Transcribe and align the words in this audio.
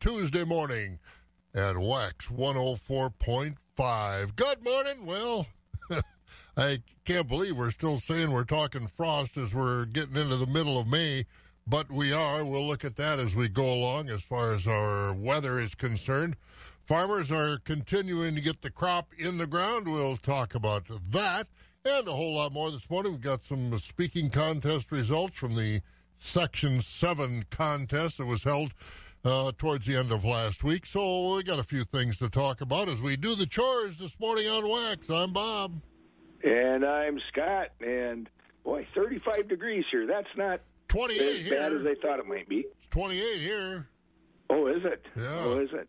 Tuesday 0.00 0.44
morning 0.44 0.98
at 1.54 1.76
Wax 1.76 2.28
104.5. 2.28 4.34
Good 4.34 4.64
morning. 4.64 5.04
Well, 5.04 5.46
I 6.56 6.82
can't 7.04 7.28
believe 7.28 7.54
we're 7.54 7.70
still 7.70 8.00
saying 8.00 8.30
we're 8.30 8.44
talking 8.44 8.86
frost 8.86 9.36
as 9.36 9.52
we're 9.52 9.84
getting 9.84 10.16
into 10.16 10.38
the 10.38 10.46
middle 10.46 10.78
of 10.78 10.86
May, 10.86 11.26
but 11.66 11.92
we 11.92 12.14
are. 12.14 12.46
We'll 12.46 12.66
look 12.66 12.82
at 12.82 12.96
that 12.96 13.18
as 13.18 13.34
we 13.34 13.50
go 13.50 13.70
along 13.70 14.08
as 14.08 14.22
far 14.22 14.52
as 14.52 14.66
our 14.66 15.12
weather 15.12 15.58
is 15.58 15.74
concerned. 15.74 16.36
Farmers 16.86 17.30
are 17.30 17.58
continuing 17.58 18.34
to 18.36 18.40
get 18.40 18.62
the 18.62 18.70
crop 18.70 19.12
in 19.18 19.36
the 19.36 19.46
ground. 19.46 19.86
We'll 19.86 20.16
talk 20.16 20.54
about 20.54 20.84
that 21.10 21.46
and 21.84 22.08
a 22.08 22.12
whole 22.12 22.36
lot 22.36 22.54
more 22.54 22.70
this 22.70 22.88
morning. 22.88 23.12
We've 23.12 23.20
got 23.20 23.42
some 23.42 23.78
speaking 23.78 24.30
contest 24.30 24.90
results 24.90 25.36
from 25.36 25.56
the 25.56 25.82
Section 26.16 26.80
7 26.80 27.44
contest 27.50 28.16
that 28.16 28.26
was 28.26 28.44
held 28.44 28.72
uh, 29.24 29.52
towards 29.58 29.86
the 29.86 29.96
end 29.96 30.12
of 30.12 30.24
last 30.24 30.64
week. 30.64 30.86
So 30.86 31.34
we 31.34 31.42
got 31.42 31.58
a 31.58 31.64
few 31.64 31.84
things 31.84 32.18
to 32.18 32.28
talk 32.28 32.60
about 32.60 32.88
as 32.88 33.02
we 33.02 33.16
do 33.16 33.34
the 33.34 33.46
chores 33.46 33.98
this 33.98 34.18
morning 34.18 34.48
on 34.48 34.68
Wax. 34.68 35.10
I'm 35.10 35.32
Bob. 35.32 35.80
And 36.42 36.84
I'm 36.84 37.20
Scott. 37.30 37.68
And 37.80 38.28
boy, 38.64 38.86
35 38.94 39.48
degrees 39.48 39.84
here. 39.90 40.06
That's 40.06 40.28
not 40.36 40.60
28 40.88 41.20
as 41.40 41.46
here. 41.46 41.54
bad 41.56 41.72
as 41.72 41.86
I 41.86 41.94
thought 42.00 42.18
it 42.18 42.26
might 42.26 42.48
be. 42.48 42.58
It's 42.60 42.86
28 42.90 43.40
here. 43.40 43.88
Oh, 44.48 44.66
is 44.66 44.82
it? 44.84 45.04
Yeah. 45.16 45.40
Oh, 45.44 45.60
is 45.60 45.70
it? 45.72 45.88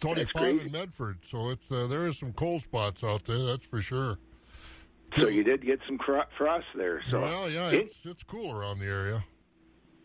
25 0.00 0.60
in 0.66 0.72
Medford. 0.72 1.18
So 1.30 1.50
it's 1.50 1.70
uh, 1.70 1.86
there 1.86 2.06
is 2.06 2.18
some 2.18 2.32
cold 2.32 2.62
spots 2.62 3.02
out 3.02 3.24
there. 3.24 3.38
That's 3.44 3.64
for 3.64 3.80
sure. 3.80 4.18
So 5.16 5.28
you 5.28 5.44
did 5.44 5.64
get 5.64 5.78
some 5.86 5.96
cro- 5.96 6.24
frost 6.36 6.66
there. 6.76 7.00
So 7.08 7.20
well, 7.20 7.48
yeah, 7.48 7.70
it's 7.70 7.96
it's 8.04 8.24
cool 8.24 8.52
around 8.52 8.80
the 8.80 8.86
area. 8.86 9.24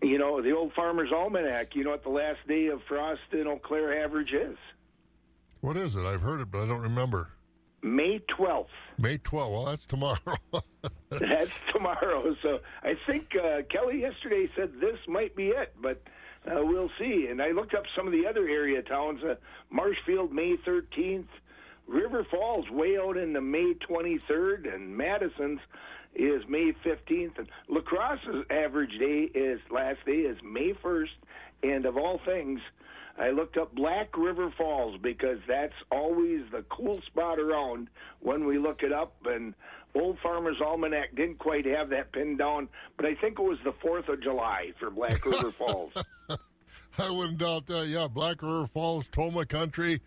You 0.02 0.18
know 0.18 0.42
the 0.42 0.52
old 0.52 0.74
Farmer's 0.74 1.12
Almanac. 1.14 1.76
You 1.76 1.84
know 1.84 1.92
what 1.92 2.04
the 2.04 2.10
last 2.10 2.40
day 2.48 2.68
of 2.68 2.82
frost 2.88 3.22
in 3.32 3.48
Eau 3.48 3.60
Claire 3.62 4.04
average 4.04 4.34
is? 4.34 4.58
What 5.62 5.78
is 5.78 5.96
it? 5.96 6.06
I've 6.06 6.22
heard 6.22 6.42
it, 6.42 6.52
but 6.52 6.64
I 6.64 6.68
don't 6.68 6.82
remember. 6.82 7.30
May 7.82 8.20
12th. 8.38 8.68
May 8.98 9.18
12th. 9.18 9.52
Well, 9.52 9.66
that's 9.66 9.86
tomorrow. 9.86 10.20
That's 11.10 11.52
tomorrow. 11.74 12.36
So 12.44 12.60
I 12.84 12.96
think 13.08 13.36
uh, 13.36 13.64
Kelly 13.70 14.02
yesterday 14.02 14.48
said 14.56 14.80
this 14.80 14.98
might 15.08 15.36
be 15.36 15.48
it, 15.48 15.74
but 15.82 16.02
uh, 16.46 16.64
we'll 16.64 16.92
see. 17.00 17.28
And 17.30 17.42
I 17.42 17.50
looked 17.50 17.74
up 17.74 17.84
some 17.96 18.06
of 18.06 18.14
the 18.14 18.28
other 18.28 18.48
area 18.48 18.82
towns. 18.84 19.24
Uh, 19.24 19.36
Marshfield, 19.72 20.32
May 20.32 20.56
13th. 20.58 21.26
River 21.88 22.24
Falls, 22.30 22.70
way 22.70 22.98
out 23.00 23.18
in 23.18 23.34
the 23.34 23.42
May 23.42 23.74
23rd, 23.74 24.72
and 24.72 24.96
Madison's 24.96 25.60
is 26.16 26.44
May 26.48 26.74
15th. 26.86 27.38
And 27.38 27.50
La 27.68 27.82
Crosse's 27.82 28.46
average 28.50 28.98
day 29.00 29.30
is 29.34 29.60
last 29.72 30.00
day 30.06 30.22
is 30.22 30.38
May 30.44 30.74
1st. 30.74 31.08
And 31.64 31.86
of 31.86 31.98
all 31.98 32.20
things, 32.26 32.60
I 33.18 33.32
looked 33.32 33.58
up 33.58 33.76
Black 33.76 34.18
River 34.18 34.54
Falls 34.58 34.98
because 35.02 35.40
that's 35.48 35.74
always 35.92 36.42
the 36.52 36.64
cool 36.70 37.02
spot 37.08 37.40
around 37.40 37.90
when 38.22 38.46
we 38.46 38.58
look 38.58 38.82
it 38.82 38.94
up. 38.94 39.14
And 39.26 39.54
Old 39.96 40.18
Farmer's 40.24 40.62
Almanac 40.62 41.16
didn't 41.16 41.40
quite 41.40 41.66
have 41.66 41.90
that 41.90 42.12
pinned 42.12 42.38
down, 42.38 42.70
but 42.96 43.06
I 43.06 43.16
think 43.16 43.40
it 43.40 43.44
was 43.44 43.58
the 43.64 43.74
4th 43.74 44.08
of 44.08 44.22
July 44.22 44.72
for 44.80 44.90
Black 44.90 45.26
River 45.26 45.52
Falls. 45.52 45.92
I 46.98 47.10
wouldn't 47.10 47.40
doubt 47.40 47.68
that. 47.68 47.88
Yeah, 47.88 48.08
Black 48.08 48.42
River 48.42 48.68
Falls, 48.68 49.08
Tomah 49.12 49.46
Country 49.46 50.02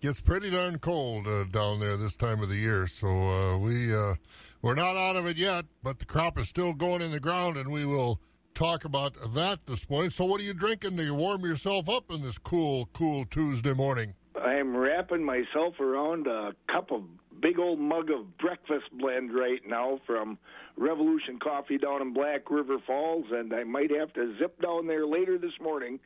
gets 0.00 0.20
pretty 0.20 0.50
darn 0.50 0.78
cold 0.78 1.26
uh, 1.26 1.44
down 1.44 1.80
there 1.80 1.96
this 1.96 2.14
time 2.14 2.42
of 2.42 2.48
the 2.48 2.56
year. 2.56 2.86
So 2.86 3.08
uh, 3.08 3.58
we 3.58 3.94
uh, 3.94 4.14
we're 4.62 4.74
not 4.74 4.96
out 4.96 5.16
of 5.16 5.26
it 5.26 5.36
yet, 5.36 5.64
but 5.82 5.98
the 5.98 6.04
crop 6.04 6.38
is 6.38 6.48
still 6.48 6.72
going 6.72 7.02
in 7.02 7.10
the 7.10 7.20
ground, 7.20 7.56
and 7.56 7.70
we 7.70 7.84
will 7.84 8.20
talk 8.54 8.84
about 8.84 9.14
that 9.34 9.60
this 9.66 9.88
morning. 9.88 10.10
So, 10.10 10.24
what 10.24 10.40
are 10.40 10.44
you 10.44 10.54
drinking 10.54 10.96
to 10.96 11.10
warm 11.12 11.42
yourself 11.42 11.88
up 11.88 12.10
in 12.10 12.22
this 12.22 12.38
cool, 12.38 12.88
cool 12.94 13.24
Tuesday 13.26 13.74
morning? 13.74 14.14
I'm 14.40 14.76
wrapping 14.76 15.24
myself 15.24 15.80
around 15.80 16.26
a 16.26 16.52
cup 16.72 16.90
of 16.90 17.02
big 17.40 17.58
old 17.58 17.78
mug 17.78 18.10
of 18.10 18.38
breakfast 18.38 18.86
blend 18.92 19.34
right 19.34 19.60
now 19.66 20.00
from 20.06 20.38
Revolution 20.76 21.38
Coffee 21.38 21.78
down 21.78 22.02
in 22.02 22.12
Black 22.12 22.50
River 22.50 22.78
Falls, 22.86 23.26
and 23.30 23.52
I 23.52 23.64
might 23.64 23.90
have 23.90 24.12
to 24.14 24.34
zip 24.38 24.60
down 24.60 24.86
there 24.86 25.06
later 25.06 25.38
this 25.38 25.52
morning 25.60 26.00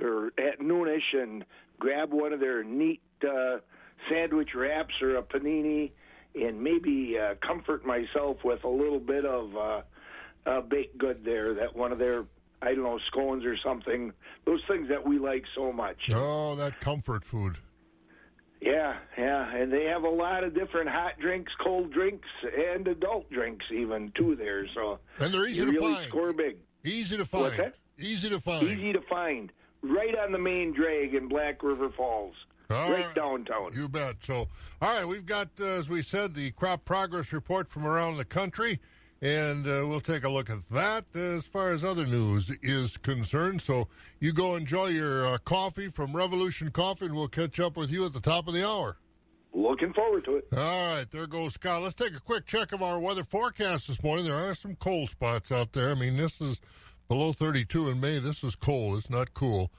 or 0.00 0.28
at 0.38 0.60
noonish 0.60 1.14
and 1.14 1.44
grab 1.78 2.12
one 2.12 2.32
of 2.32 2.40
their 2.40 2.62
neat 2.62 3.00
uh, 3.26 3.58
sandwich 4.10 4.50
wraps 4.54 4.94
or 5.00 5.16
a 5.16 5.22
panini, 5.22 5.92
and 6.36 6.60
maybe 6.62 7.16
uh, 7.18 7.34
comfort 7.46 7.84
myself 7.86 8.38
with 8.44 8.64
a 8.64 8.68
little 8.68 9.00
bit 9.00 9.24
of 9.24 9.56
uh, 9.56 9.80
uh, 10.46 10.60
baked 10.62 10.98
good 10.98 11.24
there. 11.24 11.54
That 11.54 11.74
one 11.74 11.92
of 11.92 11.98
their 11.98 12.24
I 12.62 12.74
don't 12.74 12.84
know 12.84 12.98
scones 13.08 13.44
or 13.44 13.56
something. 13.64 14.12
Those 14.44 14.60
things 14.68 14.88
that 14.88 15.06
we 15.06 15.18
like 15.18 15.44
so 15.54 15.72
much. 15.72 15.98
Oh, 16.12 16.54
that 16.56 16.80
comfort 16.80 17.24
food. 17.24 17.56
Yeah, 18.60 18.96
yeah, 19.18 19.54
and 19.54 19.70
they 19.70 19.84
have 19.84 20.04
a 20.04 20.08
lot 20.08 20.42
of 20.42 20.54
different 20.54 20.88
hot 20.88 21.18
drinks, 21.20 21.52
cold 21.62 21.92
drinks, 21.92 22.26
and 22.42 22.88
adult 22.88 23.30
drinks 23.30 23.66
even 23.70 24.10
too 24.16 24.34
there. 24.34 24.66
So 24.74 24.98
And 25.18 25.32
they're 25.32 25.46
easy 25.46 25.60
you 25.60 25.66
to 25.66 25.72
really 25.72 25.94
find. 25.94 26.08
score 26.08 26.32
big, 26.32 26.56
Easy 26.82 27.16
to 27.18 27.26
find. 27.26 27.72
Easy 27.98 28.28
to 28.30 28.40
find. 28.40 28.66
easy 28.66 28.92
to 28.94 29.00
find, 29.02 29.52
right 29.82 30.16
on 30.18 30.32
the 30.32 30.38
main 30.38 30.72
drag 30.72 31.14
in 31.14 31.28
Black 31.28 31.62
River 31.62 31.90
Falls, 31.90 32.34
All 32.70 32.90
right 32.90 33.06
right. 33.06 33.14
downtown. 33.14 33.72
You 33.74 33.88
bet. 33.88 34.16
So, 34.22 34.48
all 34.82 34.94
right, 34.94 35.06
we've 35.06 35.26
got, 35.26 35.48
uh, 35.60 35.64
as 35.64 35.88
we 35.88 36.02
said, 36.02 36.34
the 36.34 36.50
crop 36.52 36.84
progress 36.84 37.32
report 37.32 37.68
from 37.68 37.86
around 37.86 38.16
the 38.16 38.24
country, 38.24 38.80
and 39.22 39.66
uh, 39.66 39.84
we'll 39.86 40.00
take 40.00 40.24
a 40.24 40.28
look 40.28 40.50
at 40.50 40.66
that 40.70 41.04
as 41.14 41.44
far 41.44 41.70
as 41.70 41.84
other 41.84 42.06
news 42.06 42.50
is 42.62 42.96
concerned. 42.96 43.62
So, 43.62 43.88
you 44.20 44.32
go 44.32 44.56
enjoy 44.56 44.86
your 44.88 45.26
uh, 45.26 45.38
coffee 45.38 45.88
from 45.88 46.14
Revolution 46.14 46.70
Coffee, 46.70 47.06
and 47.06 47.14
we'll 47.14 47.28
catch 47.28 47.60
up 47.60 47.76
with 47.76 47.90
you 47.90 48.04
at 48.04 48.12
the 48.12 48.20
top 48.20 48.48
of 48.48 48.54
the 48.54 48.66
hour. 48.66 48.96
Looking 49.52 49.94
forward 49.94 50.24
to 50.26 50.36
it. 50.36 50.48
All 50.54 50.94
right, 50.94 51.10
there 51.10 51.26
goes 51.26 51.54
Scott. 51.54 51.82
Let's 51.82 51.94
take 51.94 52.14
a 52.14 52.20
quick 52.20 52.44
check 52.46 52.72
of 52.72 52.82
our 52.82 53.00
weather 53.00 53.24
forecast 53.24 53.88
this 53.88 54.02
morning. 54.02 54.26
There 54.26 54.34
are 54.34 54.54
some 54.54 54.76
cold 54.76 55.08
spots 55.08 55.50
out 55.50 55.72
there. 55.72 55.92
I 55.92 55.94
mean, 55.94 56.16
this 56.18 56.40
is 56.42 56.60
below 57.08 57.32
32 57.32 57.88
in 57.88 57.98
May. 58.00 58.18
This 58.18 58.44
is 58.44 58.54
cold. 58.54 58.98
It's 58.98 59.08
not 59.08 59.32
cool. 59.32 59.70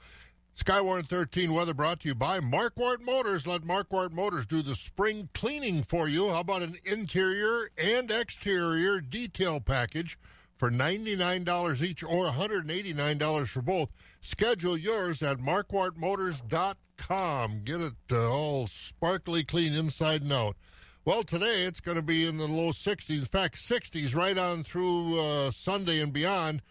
Skywarn 0.58 1.08
13 1.08 1.52
weather 1.52 1.72
brought 1.72 2.00
to 2.00 2.08
you 2.08 2.16
by 2.16 2.40
Markquart 2.40 3.00
Motors. 3.00 3.46
Let 3.46 3.62
Markquart 3.62 4.10
Motors 4.10 4.44
do 4.44 4.60
the 4.60 4.74
spring 4.74 5.28
cleaning 5.32 5.84
for 5.84 6.08
you. 6.08 6.30
How 6.30 6.40
about 6.40 6.62
an 6.62 6.78
interior 6.84 7.70
and 7.78 8.10
exterior 8.10 9.00
detail 9.00 9.60
package 9.60 10.18
for 10.56 10.68
$99 10.68 11.80
each 11.80 12.02
or 12.02 12.30
$189 12.30 13.46
for 13.46 13.62
both? 13.62 13.90
Schedule 14.20 14.76
yours 14.76 15.22
at 15.22 15.38
markquartmotors.com. 15.38 17.60
Get 17.62 17.80
it 17.80 17.94
uh, 18.10 18.28
all 18.28 18.66
sparkly 18.66 19.44
clean 19.44 19.74
inside 19.74 20.22
and 20.22 20.32
out. 20.32 20.56
Well, 21.04 21.22
today 21.22 21.66
it's 21.66 21.80
going 21.80 21.98
to 21.98 22.02
be 22.02 22.26
in 22.26 22.36
the 22.36 22.48
low 22.48 22.72
60s. 22.72 23.16
In 23.16 23.26
fact, 23.26 23.58
60s 23.58 24.12
right 24.12 24.36
on 24.36 24.64
through 24.64 25.20
uh, 25.20 25.52
Sunday 25.52 26.00
and 26.00 26.12
beyond. 26.12 26.62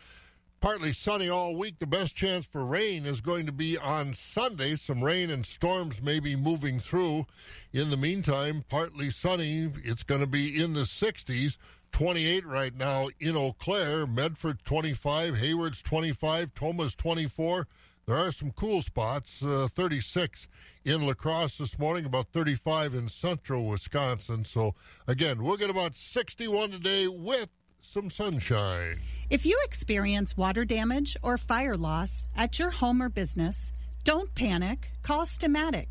Partly 0.59 0.91
sunny 0.91 1.29
all 1.29 1.55
week. 1.55 1.77
The 1.77 1.85
best 1.85 2.15
chance 2.15 2.47
for 2.47 2.65
rain 2.65 3.05
is 3.05 3.21
going 3.21 3.45
to 3.45 3.51
be 3.51 3.77
on 3.77 4.15
Sunday. 4.15 4.75
Some 4.75 5.03
rain 5.03 5.29
and 5.29 5.45
storms 5.45 6.01
may 6.01 6.19
be 6.19 6.35
moving 6.35 6.79
through. 6.79 7.27
In 7.73 7.91
the 7.91 7.97
meantime, 7.97 8.65
partly 8.67 9.11
sunny. 9.11 9.71
It's 9.83 10.01
going 10.01 10.21
to 10.21 10.27
be 10.27 10.61
in 10.61 10.73
the 10.73 10.81
60s. 10.81 11.57
28 11.91 12.45
right 12.45 12.75
now 12.75 13.09
in 13.19 13.37
Eau 13.37 13.53
Claire. 13.53 14.07
Medford 14.07 14.65
25. 14.65 15.37
Hayward's 15.37 15.83
25. 15.83 16.53
Tomah's 16.55 16.95
24. 16.95 17.67
There 18.07 18.17
are 18.17 18.31
some 18.31 18.51
cool 18.51 18.81
spots. 18.81 19.43
Uh, 19.43 19.67
36 19.71 20.47
in 20.85 21.05
La 21.05 21.13
Crosse 21.13 21.57
this 21.57 21.77
morning, 21.77 22.05
about 22.05 22.29
35 22.29 22.95
in 22.95 23.09
central 23.09 23.65
Wisconsin. 23.65 24.45
So, 24.45 24.73
again, 25.05 25.43
we'll 25.43 25.57
get 25.57 25.69
about 25.69 25.95
61 25.95 26.71
today 26.71 27.07
with 27.07 27.49
some 27.81 28.09
sunshine. 28.09 28.99
If 29.29 29.45
you 29.45 29.59
experience 29.63 30.37
water 30.37 30.65
damage 30.65 31.17
or 31.21 31.37
fire 31.37 31.77
loss 31.77 32.27
at 32.35 32.59
your 32.59 32.69
home 32.69 33.01
or 33.01 33.09
business, 33.09 33.71
don't 34.03 34.33
panic. 34.35 34.89
Call 35.03 35.25
Steamatic. 35.25 35.87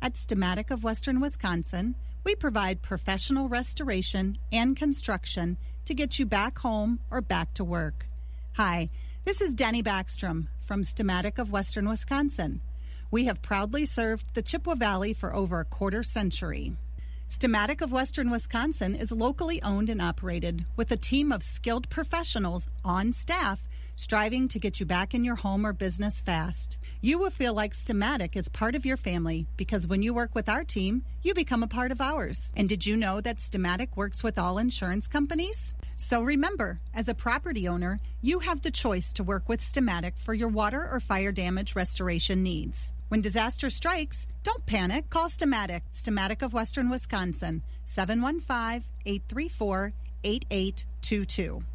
At 0.00 0.14
Steamatic 0.14 0.70
of 0.70 0.84
Western 0.84 1.20
Wisconsin, 1.20 1.94
we 2.24 2.34
provide 2.34 2.82
professional 2.82 3.48
restoration 3.48 4.38
and 4.52 4.76
construction 4.76 5.56
to 5.84 5.94
get 5.94 6.18
you 6.18 6.26
back 6.26 6.58
home 6.58 7.00
or 7.10 7.20
back 7.20 7.54
to 7.54 7.64
work. 7.64 8.06
Hi, 8.56 8.90
this 9.24 9.40
is 9.40 9.54
Denny 9.54 9.82
Backstrom 9.82 10.48
from 10.66 10.82
Steamatic 10.82 11.38
of 11.38 11.52
Western 11.52 11.88
Wisconsin. 11.88 12.60
We 13.10 13.24
have 13.26 13.42
proudly 13.42 13.84
served 13.84 14.34
the 14.34 14.42
Chippewa 14.42 14.74
Valley 14.74 15.12
for 15.12 15.34
over 15.34 15.60
a 15.60 15.64
quarter 15.64 16.02
century. 16.02 16.76
Steamatic 17.32 17.80
of 17.80 17.92
Western 17.92 18.30
Wisconsin 18.30 18.94
is 18.94 19.10
locally 19.10 19.60
owned 19.62 19.88
and 19.88 20.02
operated 20.02 20.66
with 20.76 20.92
a 20.92 20.98
team 20.98 21.32
of 21.32 21.42
skilled 21.42 21.88
professionals 21.88 22.68
on 22.84 23.10
staff 23.10 23.66
striving 23.96 24.48
to 24.48 24.58
get 24.58 24.78
you 24.78 24.84
back 24.84 25.14
in 25.14 25.24
your 25.24 25.36
home 25.36 25.64
or 25.64 25.72
business 25.72 26.20
fast. 26.20 26.76
You 27.00 27.18
will 27.18 27.30
feel 27.30 27.54
like 27.54 27.72
Steamatic 27.72 28.36
is 28.36 28.50
part 28.50 28.74
of 28.74 28.84
your 28.84 28.98
family 28.98 29.46
because 29.56 29.88
when 29.88 30.02
you 30.02 30.12
work 30.12 30.34
with 30.34 30.50
our 30.50 30.62
team, 30.62 31.04
you 31.22 31.32
become 31.32 31.62
a 31.62 31.68
part 31.68 31.90
of 31.90 32.02
ours. 32.02 32.52
And 32.54 32.68
did 32.68 32.84
you 32.84 32.98
know 32.98 33.22
that 33.22 33.38
Steamatic 33.38 33.96
works 33.96 34.22
with 34.22 34.38
all 34.38 34.58
insurance 34.58 35.08
companies? 35.08 35.72
So 35.96 36.22
remember, 36.22 36.80
as 36.92 37.08
a 37.08 37.14
property 37.14 37.66
owner, 37.66 38.00
you 38.20 38.40
have 38.40 38.60
the 38.60 38.70
choice 38.70 39.10
to 39.14 39.22
work 39.22 39.48
with 39.48 39.60
Steamatic 39.62 40.18
for 40.22 40.34
your 40.34 40.48
water 40.48 40.86
or 40.90 41.00
fire 41.00 41.32
damage 41.32 41.74
restoration 41.76 42.42
needs. 42.42 42.92
When 43.12 43.20
disaster 43.20 43.68
strikes, 43.68 44.26
don't 44.42 44.64
panic. 44.64 45.10
Call 45.10 45.28
Steamatic, 45.28 45.82
Steamatic 45.94 46.40
of 46.40 46.54
Western 46.54 46.88
Wisconsin, 46.88 47.62
715 47.84 48.88
834 49.04 49.92
8822. 50.24 51.71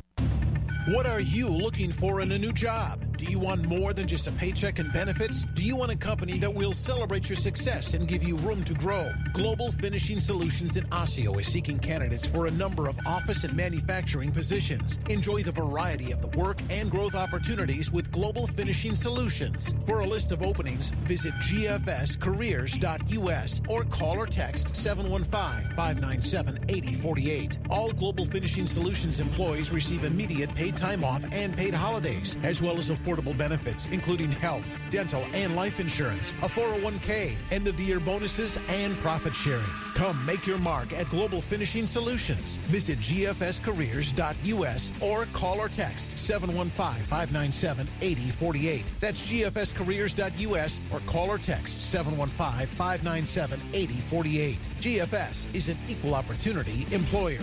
What 0.88 1.06
are 1.06 1.20
you 1.20 1.50
looking 1.50 1.92
for 1.92 2.22
in 2.22 2.32
a 2.32 2.40
new 2.40 2.54
job? 2.54 3.04
Do 3.18 3.26
you 3.26 3.40
want 3.40 3.66
more 3.66 3.94
than 3.94 4.08
just 4.08 4.28
a 4.28 4.32
paycheck 4.32 4.80
and 4.80 4.94
benefits? 4.94 5.44
Do 5.54 5.64
you 5.64 5.76
want 5.76 5.92
a 5.92 5.98
company 5.98 6.40
that 6.40 6.54
will 6.54 6.72
celebrate 6.72 7.28
your 7.28 7.36
success 7.36 7.94
and 7.94 8.08
give 8.08 8.24
you 8.24 8.38
room 8.38 8.64
to 8.64 8.74
grow? 8.74 9.12
Global 9.34 9.70
Finishing 9.72 10.22
Solutions 10.22 10.78
in 10.78 10.86
Osseo 10.92 11.40
is 11.40 11.48
seeking 11.48 11.80
candidates 11.80 12.28
for 12.28 12.46
a 12.46 12.52
number 12.52 12.88
of 12.88 12.96
office 13.06 13.44
and 13.44 13.58
manufacturing 13.58 14.32
positions. 14.32 15.00
Enjoy 15.10 15.42
the 15.42 15.52
variety 15.52 16.12
of 16.12 16.22
the 16.22 16.28
work 16.38 16.60
and 16.70 16.92
growth 16.92 17.16
opportunities 17.16 17.92
with 17.92 18.12
Global 18.12 18.46
Finishing 18.48 18.96
Solutions. 18.96 19.74
For 19.88 20.02
a 20.02 20.06
list 20.06 20.32
of 20.32 20.44
openings, 20.44 20.92
visit 21.06 21.34
gfscareers.us 21.34 23.62
or 23.68 23.84
call 23.84 24.20
or 24.20 24.28
text 24.28 24.74
715-597-8048. 24.74 27.58
All 27.70 27.92
Global 27.92 28.26
Finishing 28.26 28.68
Solutions 28.68 29.20
employees 29.20 29.72
receive 29.72 30.04
immediate 30.04 30.54
paid 30.54 30.77
time 30.78 31.04
off 31.04 31.24
and 31.32 31.58
paid 31.58 31.74
holidays, 31.74 32.38
as 32.44 32.62
well 32.62 32.78
as 32.78 32.90
affordable 32.90 33.36
benefits, 33.38 33.88
including 33.92 34.32
health, 34.32 34.66
dental, 34.90 35.26
and 35.34 35.54
life 35.56 35.80
insurance, 35.80 36.34
a 36.44 36.48
401k, 36.48 37.36
end 37.52 37.68
of 37.68 37.76
the 37.76 37.84
year 37.84 38.00
bonuses, 38.00 38.60
and 38.68 38.98
profit 39.00 39.36
sharing. 39.36 39.66
Come 39.96 40.24
make 40.26 40.46
your 40.46 40.60
mark 40.60 40.94
at 40.94 41.10
Global 41.10 41.42
Finishing 41.42 41.88
Solutions. 41.88 42.58
Visit 42.68 43.00
gfscareers.us 43.00 44.92
or 45.02 45.26
call 45.34 45.60
or 45.60 45.70
text 45.70 46.10
715-597-8048. 46.12 48.84
That's 49.00 49.24
gfscareers.us 49.24 50.80
or 50.94 51.00
call 51.08 51.32
or 51.32 51.40
text 51.40 51.80
715-597-8048. 51.80 54.58
GFS 54.80 55.56
is 55.56 55.70
an 55.70 55.78
equal 55.88 56.14
opportunity 56.14 56.86
employer. 56.92 57.42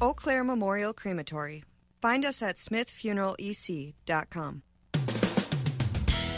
Eau 0.00 0.14
Claire 0.14 0.44
Memorial 0.44 0.94
Crematory. 0.94 1.64
Find 2.00 2.24
us 2.24 2.42
at 2.42 2.56
smithfuneralec.com. 2.56 4.62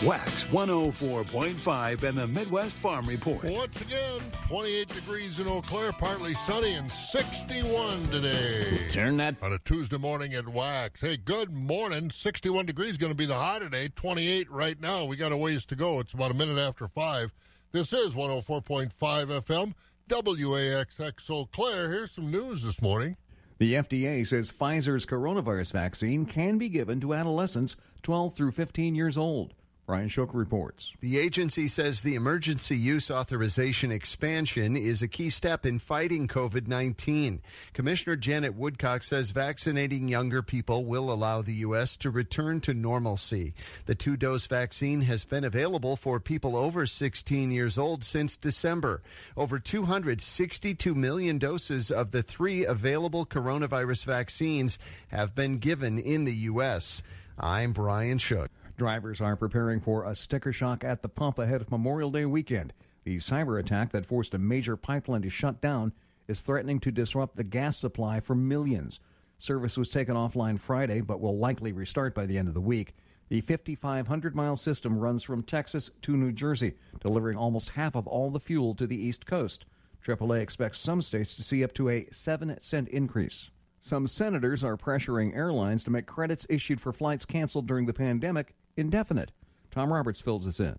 Wax 0.05 0.47
104.5 0.47 2.03
and 2.03 2.19
the 2.19 2.26
Midwest 2.26 2.76
Farm 2.76 3.06
Report. 3.06 3.44
Once 3.44 3.81
again, 3.81 4.20
28 4.49 4.88
degrees 4.88 5.38
in 5.38 5.47
Eau 5.47 5.62
Claire, 5.62 5.93
partly 5.93 6.35
sunny, 6.35 6.73
and 6.73 6.91
61 6.91 8.03
today. 8.06 8.88
Turn 8.88 9.17
that. 9.19 9.37
On 9.41 9.53
a 9.53 9.61
Tuesday 9.61 9.99
morning 9.99 10.35
at 10.35 10.49
Wax. 10.49 11.00
Hey, 11.00 11.19
good 11.19 11.53
morning. 11.53 12.11
61 12.11 12.67
degrees 12.67 12.97
going 12.97 13.12
to 13.12 13.17
be 13.17 13.26
the 13.26 13.37
high 13.37 13.61
today. 13.61 13.91
28 13.94 14.50
right 14.50 14.81
now. 14.81 15.05
We 15.05 15.15
got 15.15 15.31
a 15.31 15.37
ways 15.37 15.65
to 15.67 15.76
go. 15.76 16.00
It's 16.00 16.15
about 16.15 16.32
a 16.32 16.35
minute 16.35 16.58
after 16.58 16.88
5. 16.88 17.32
This 17.70 17.93
is 17.93 18.15
104.5 18.15 18.91
FM, 18.99 19.73
WAXX 20.08 21.31
Eau 21.31 21.47
Claire. 21.47 21.88
Here's 21.88 22.11
some 22.11 22.29
news 22.29 22.65
this 22.65 22.82
morning. 22.82 23.17
The 23.62 23.75
FDA 23.75 24.26
says 24.26 24.50
Pfizer's 24.50 25.06
coronavirus 25.06 25.70
vaccine 25.70 26.26
can 26.26 26.59
be 26.59 26.69
given 26.69 27.00
to 27.00 27.14
adolescents 27.14 27.76
12 28.03 28.35
through 28.35 28.50
15 28.50 28.97
years 28.97 29.17
old. 29.17 29.55
Brian 29.84 30.08
Shook 30.08 30.32
reports. 30.32 30.93
The 31.00 31.19
agency 31.19 31.67
says 31.67 32.02
the 32.02 32.14
emergency 32.14 32.76
use 32.76 33.11
authorization 33.11 33.90
expansion 33.90 34.76
is 34.76 35.02
a 35.02 35.08
key 35.08 35.29
step 35.29 35.67
in 35.67 35.81
fighting 35.81 36.29
COVID 36.29 36.69
19. 36.69 37.43
Commissioner 37.73 38.14
Janet 38.14 38.55
Woodcock 38.55 39.02
says 39.02 39.32
vaccinating 39.32 40.06
younger 40.06 40.40
people 40.40 40.84
will 40.84 41.12
allow 41.12 41.43
the 41.43 41.55
U.S. 41.56 41.96
to 41.96 42.11
return 42.11 42.61
to 42.61 42.75
normalcy. 42.75 43.55
The 43.87 43.96
two 43.96 44.17
dose 44.17 44.46
vaccine 44.46 45.00
has 45.00 45.25
been 45.25 45.43
available 45.43 45.96
for 45.96 46.20
people 46.20 46.56
over 46.56 46.87
16 46.87 47.50
years 47.50 47.76
old 47.76 48.05
since 48.05 48.37
December. 48.37 49.02
Over 49.37 49.58
262 49.58 50.94
million 50.94 51.38
doses 51.38 51.90
of 51.90 52.12
the 52.12 52.23
three 52.23 52.64
available 52.64 53.26
coronavirus 53.26 54.05
vaccines 54.05 54.79
have 55.08 55.34
been 55.34 55.58
given 55.58 55.99
in 55.99 56.25
the 56.25 56.34
U.S. 56.34 57.02
I'm 57.37 57.73
Brian 57.73 58.19
Shook. 58.19 58.50
Drivers 58.77 59.21
are 59.21 59.37
preparing 59.37 59.81
for 59.81 60.05
a 60.05 60.17
sticker 60.17 60.53
shock 60.53 60.83
at 60.83 61.03
the 61.03 61.09
pump 61.09 61.39
ahead 61.39 61.61
of 61.61 61.71
Memorial 61.71 62.11
Day 62.11 62.25
weekend. 62.25 62.73
The 63.05 63.19
cyber 63.19 63.61
attack 63.61 63.93
that 63.93 64.07
forced 64.07 64.33
a 64.35 64.39
major 64.39 64.77
pipeline 64.77 65.23
to 65.23 65.31
shut 65.31 65.61
down 65.61 65.93
is 66.27 66.41
threatening 66.41 66.81
to 66.81 66.91
disrupt 66.91 67.37
the 67.37 67.45
gas 67.45 67.77
supply 67.77 68.21
for 68.21 68.35
millions. 68.35 68.99
Service 69.39 69.77
was 69.77 69.91
taken 69.91 70.17
offline 70.17 70.59
Friday, 70.59 71.01
but 71.01 71.21
will 71.21 71.37
likely 71.37 71.73
restart 71.73 72.15
by 72.15 72.25
the 72.25 72.39
end 72.39 72.49
of 72.49 72.55
the 72.55 72.61
week. 72.61 72.95
The 73.29 73.43
5,500 73.43 74.35
mile 74.35 74.57
system 74.57 74.99
runs 74.99 75.23
from 75.23 75.43
Texas 75.43 75.91
to 76.03 76.17
New 76.17 76.33
Jersey, 76.33 76.75
delivering 77.01 77.37
almost 77.37 77.71
half 77.71 77.95
of 77.95 78.07
all 78.07 78.31
the 78.31 78.41
fuel 78.41 78.75
to 78.77 78.87
the 78.87 78.97
East 78.97 79.27
Coast. 79.27 79.67
AAA 80.05 80.41
expects 80.41 80.81
some 80.81 81.03
states 81.03 81.37
to 81.37 81.43
see 81.43 81.63
up 81.63 81.75
to 81.75 81.91
a 81.91 82.07
7 82.11 82.57
cent 82.61 82.89
increase. 82.89 83.51
Some 83.81 84.07
senators 84.07 84.65
are 84.65 84.77
pressuring 84.77 85.37
airlines 85.37 85.85
to 85.85 85.91
make 85.91 86.07
credits 86.07 86.47
issued 86.49 86.81
for 86.81 86.93
flights 86.93 87.25
canceled 87.25 87.67
during 87.67 87.87
the 87.87 87.93
pandemic 87.93 88.55
indefinite. 88.77 89.33
Tom 89.71 89.93
Roberts 89.93 90.21
fills 90.21 90.47
us 90.47 90.61
in. 90.61 90.79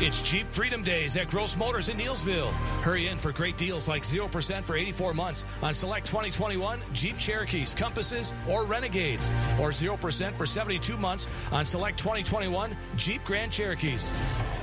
It's 0.00 0.22
Jeep 0.22 0.46
Freedom 0.52 0.84
Days 0.84 1.16
at 1.16 1.28
Gross 1.28 1.56
Motors 1.56 1.88
in 1.88 1.96
Neillsville. 1.96 2.52
Hurry 2.82 3.08
in 3.08 3.18
for 3.18 3.32
great 3.32 3.56
deals 3.56 3.88
like 3.88 4.04
0% 4.04 4.62
for 4.62 4.76
84 4.76 5.12
months 5.12 5.44
on 5.60 5.74
select 5.74 6.06
2021 6.06 6.80
Jeep 6.92 7.18
Cherokees, 7.18 7.74
Compasses, 7.74 8.32
or 8.48 8.64
Renegades, 8.64 9.28
or 9.60 9.70
0% 9.70 10.34
for 10.36 10.46
72 10.46 10.96
months 10.96 11.26
on 11.50 11.64
select 11.64 11.98
2021 11.98 12.76
Jeep 12.94 13.24
Grand 13.24 13.50
Cherokees. 13.50 14.12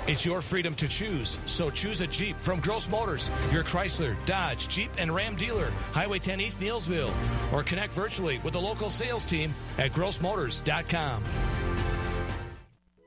It's 0.08 0.26
your 0.26 0.42
freedom 0.42 0.74
to 0.76 0.88
choose, 0.88 1.38
so 1.46 1.70
choose 1.70 2.00
a 2.00 2.08
Jeep 2.08 2.40
from 2.40 2.62
Gross 2.62 2.88
Motors, 2.88 3.30
your 3.52 3.66
Chrysler, 3.66 4.16
Dodge, 4.26 4.70
Jeep, 4.70 4.92
and 4.98 5.14
Ram 5.14 5.36
dealer, 5.36 5.70
Highway 5.92 6.20
10 6.20 6.40
East 6.40 6.62
Neillsville, 6.62 7.12
or 7.52 7.62
connect 7.62 7.92
virtually 7.92 8.38
with 8.38 8.54
the 8.54 8.62
local 8.62 8.90
sales 8.90 9.26
team 9.26 9.54
at 9.80 9.92
grossmotors.com. 9.92 11.24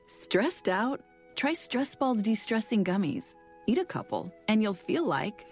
Stressed 0.07 0.69
out? 0.69 1.01
Try 1.39 1.53
Stress 1.53 1.95
Balls 1.95 2.21
De-Stressing 2.21 2.83
Gummies. 2.85 3.37
Eat 3.69 3.79
a 3.79 3.85
couple, 3.85 4.35
and 4.49 4.61
you'll 4.61 4.75
feel 4.75 5.07
like. 5.07 5.47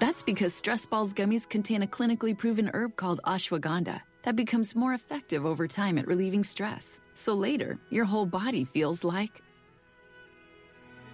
That's 0.00 0.22
because 0.22 0.54
Stress 0.54 0.86
Balls 0.86 1.12
gummies 1.12 1.46
contain 1.46 1.82
a 1.82 1.86
clinically 1.86 2.34
proven 2.34 2.70
herb 2.72 2.96
called 2.96 3.20
ashwagandha 3.26 4.00
that 4.22 4.36
becomes 4.36 4.74
more 4.74 4.94
effective 4.94 5.44
over 5.44 5.68
time 5.68 5.98
at 5.98 6.06
relieving 6.06 6.44
stress. 6.44 6.98
So 7.14 7.34
later, 7.34 7.78
your 7.90 8.06
whole 8.06 8.24
body 8.24 8.64
feels 8.64 9.04
like. 9.04 9.42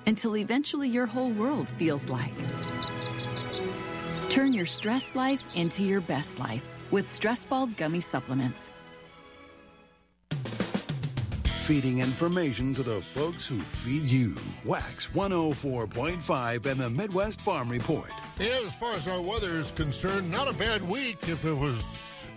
Until 0.06 0.36
eventually, 0.36 0.88
your 0.88 1.06
whole 1.06 1.32
world 1.32 1.68
feels 1.80 2.08
like. 2.08 2.34
Turn 4.28 4.54
your 4.54 4.64
stress 4.64 5.12
life 5.16 5.42
into 5.56 5.82
your 5.82 6.02
best 6.02 6.38
life 6.38 6.64
with 6.92 7.08
Stress 7.08 7.44
Balls 7.44 7.74
Gummy 7.74 8.00
Supplements. 8.00 8.70
Feeding 11.66 11.98
information 11.98 12.76
to 12.76 12.84
the 12.84 13.00
folks 13.00 13.44
who 13.48 13.58
feed 13.58 14.04
you. 14.04 14.36
Wax 14.64 15.08
104.5 15.08 16.64
and 16.64 16.80
the 16.80 16.88
Midwest 16.88 17.40
Farm 17.40 17.68
Report. 17.68 18.12
And 18.38 18.64
as 18.64 18.72
far 18.76 18.94
as 18.94 19.08
our 19.08 19.20
weather 19.20 19.48
is 19.48 19.72
concerned, 19.72 20.30
not 20.30 20.46
a 20.46 20.52
bad 20.52 20.88
week 20.88 21.28
if 21.28 21.44
it 21.44 21.52
was 21.52 21.82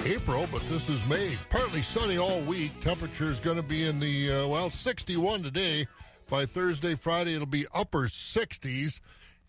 April, 0.04 0.50
but 0.52 0.68
this 0.68 0.90
is 0.90 1.00
May. 1.06 1.38
Partly 1.52 1.84
sunny 1.84 2.18
all 2.18 2.42
week. 2.42 2.72
Temperature 2.82 3.26
is 3.26 3.40
going 3.40 3.58
to 3.58 3.62
be 3.62 3.86
in 3.86 4.00
the, 4.00 4.32
uh, 4.32 4.48
well, 4.48 4.72
61 4.72 5.44
today. 5.44 5.86
By 6.28 6.48
Thursday, 6.48 6.96
Friday, 6.96 7.36
it'll 7.36 7.46
be 7.46 7.68
upper 7.72 8.08
60s. 8.08 9.00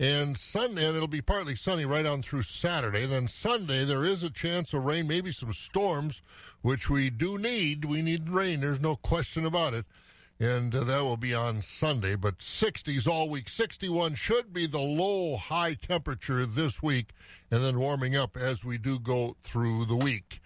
And 0.00 0.38
Sunday, 0.38 0.87
and 0.87 0.97
it'll 0.97 1.09
be 1.09 1.21
partly 1.21 1.54
sunny 1.54 1.85
right 1.85 2.07
on 2.07 2.23
through 2.23 2.45
Saturday. 2.45 3.04
Then 3.04 3.28
Sunday, 3.28 3.85
there 3.85 4.02
is 4.02 4.23
a 4.23 4.30
chance 4.30 4.73
of 4.73 4.87
rain, 4.87 5.07
maybe 5.07 5.30
some 5.30 5.52
storms, 5.52 6.23
which 6.62 6.88
we 6.88 7.11
do 7.11 7.37
need. 7.37 7.85
We 7.85 8.00
need 8.00 8.30
rain. 8.30 8.61
There's 8.61 8.80
no 8.80 8.97
question 8.97 9.45
about 9.45 9.75
it. 9.75 9.85
And 10.40 10.75
uh, 10.75 10.85
that 10.85 11.02
will 11.02 11.19
be 11.19 11.35
on 11.35 11.61
Sunday. 11.61 12.16
But 12.16 12.38
60s 12.38 13.07
all 13.07 13.28
week. 13.28 13.50
61 13.50 14.14
should 14.14 14.54
be 14.54 14.66
the 14.66 14.80
low 14.80 15.37
high 15.37 15.75
temperature 15.75 16.47
this 16.47 16.83
week, 16.83 17.11
and 17.50 17.62
then 17.62 17.78
warming 17.78 18.16
up 18.16 18.38
as 18.38 18.64
we 18.64 18.78
do 18.78 18.99
go 18.99 19.37
through 19.45 19.85
the 19.85 19.97
week. 19.97 20.40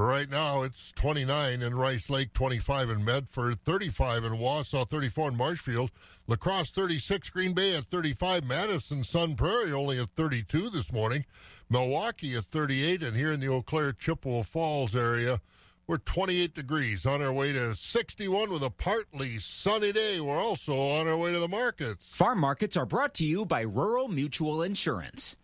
Right 0.00 0.30
now, 0.30 0.62
it's 0.62 0.92
29 0.92 1.60
in 1.60 1.74
Rice 1.74 2.08
Lake, 2.08 2.32
25 2.32 2.88
in 2.88 3.04
Medford, 3.04 3.62
35 3.66 4.24
in 4.24 4.32
Wausau, 4.32 4.88
34 4.88 5.28
in 5.28 5.36
Marshfield, 5.36 5.90
La 6.26 6.36
Crosse 6.36 6.70
36, 6.70 7.28
Green 7.28 7.52
Bay 7.52 7.76
at 7.76 7.84
35, 7.90 8.44
Madison, 8.44 9.04
Sun 9.04 9.36
Prairie 9.36 9.74
only 9.74 10.00
at 10.00 10.08
32 10.16 10.70
this 10.70 10.90
morning, 10.90 11.26
Milwaukee 11.68 12.34
at 12.34 12.46
38, 12.46 13.02
and 13.02 13.14
here 13.14 13.30
in 13.30 13.40
the 13.40 13.48
Eau 13.48 13.60
Claire, 13.60 13.92
Chippewa 13.92 14.42
Falls 14.42 14.96
area, 14.96 15.42
we're 15.86 15.98
28 15.98 16.54
degrees 16.54 17.04
on 17.04 17.20
our 17.22 17.32
way 17.32 17.52
to 17.52 17.74
61 17.74 18.50
with 18.50 18.62
a 18.62 18.70
partly 18.70 19.38
sunny 19.38 19.92
day. 19.92 20.18
We're 20.18 20.40
also 20.40 20.78
on 20.78 21.08
our 21.08 21.16
way 21.18 21.34
to 21.34 21.38
the 21.38 21.46
markets. 21.46 22.06
Farm 22.08 22.38
markets 22.38 22.74
are 22.74 22.86
brought 22.86 23.12
to 23.14 23.24
you 23.24 23.44
by 23.44 23.60
Rural 23.60 24.08
Mutual 24.08 24.62
Insurance. 24.62 25.36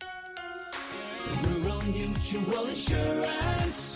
Rural 1.42 1.82
Mutual 1.82 2.66
Insurance, 2.68 3.95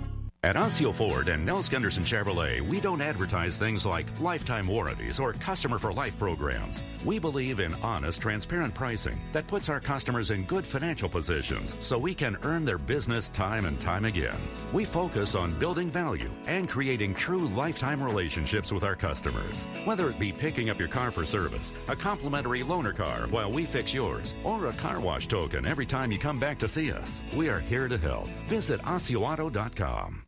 At 0.43 0.57
Osseo 0.57 0.91
Ford 0.91 1.27
and 1.27 1.45
Nels 1.45 1.69
Gunderson 1.69 2.03
Chevrolet, 2.03 2.67
we 2.67 2.79
don't 2.79 2.99
advertise 2.99 3.57
things 3.57 3.85
like 3.85 4.07
lifetime 4.19 4.65
warranties 4.65 5.19
or 5.19 5.33
customer 5.33 5.77
for 5.77 5.93
life 5.93 6.17
programs. 6.17 6.81
We 7.05 7.19
believe 7.19 7.59
in 7.59 7.75
honest, 7.75 8.21
transparent 8.21 8.73
pricing 8.73 9.21
that 9.33 9.45
puts 9.45 9.69
our 9.69 9.79
customers 9.79 10.31
in 10.31 10.45
good 10.45 10.65
financial 10.65 11.07
positions 11.07 11.75
so 11.79 11.95
we 11.95 12.15
can 12.15 12.39
earn 12.41 12.65
their 12.65 12.79
business 12.79 13.29
time 13.29 13.65
and 13.65 13.79
time 13.79 14.03
again. 14.03 14.39
We 14.73 14.83
focus 14.83 15.35
on 15.35 15.59
building 15.59 15.91
value 15.91 16.31
and 16.47 16.67
creating 16.67 17.13
true 17.13 17.47
lifetime 17.49 18.01
relationships 18.01 18.71
with 18.71 18.83
our 18.83 18.95
customers. 18.95 19.67
Whether 19.85 20.09
it 20.09 20.17
be 20.17 20.31
picking 20.31 20.71
up 20.71 20.79
your 20.79 20.87
car 20.87 21.11
for 21.11 21.23
service, 21.23 21.71
a 21.87 21.95
complimentary 21.95 22.61
loaner 22.61 22.95
car 22.95 23.27
while 23.27 23.51
we 23.51 23.65
fix 23.65 23.93
yours, 23.93 24.33
or 24.43 24.69
a 24.69 24.73
car 24.73 24.99
wash 24.99 25.27
token 25.27 25.67
every 25.67 25.85
time 25.85 26.11
you 26.11 26.17
come 26.17 26.39
back 26.39 26.57
to 26.57 26.67
see 26.67 26.91
us, 26.91 27.21
we 27.35 27.47
are 27.47 27.59
here 27.59 27.87
to 27.87 27.99
help. 27.99 28.27
Visit 28.49 28.81
OsseoAuto.com. 28.81 30.23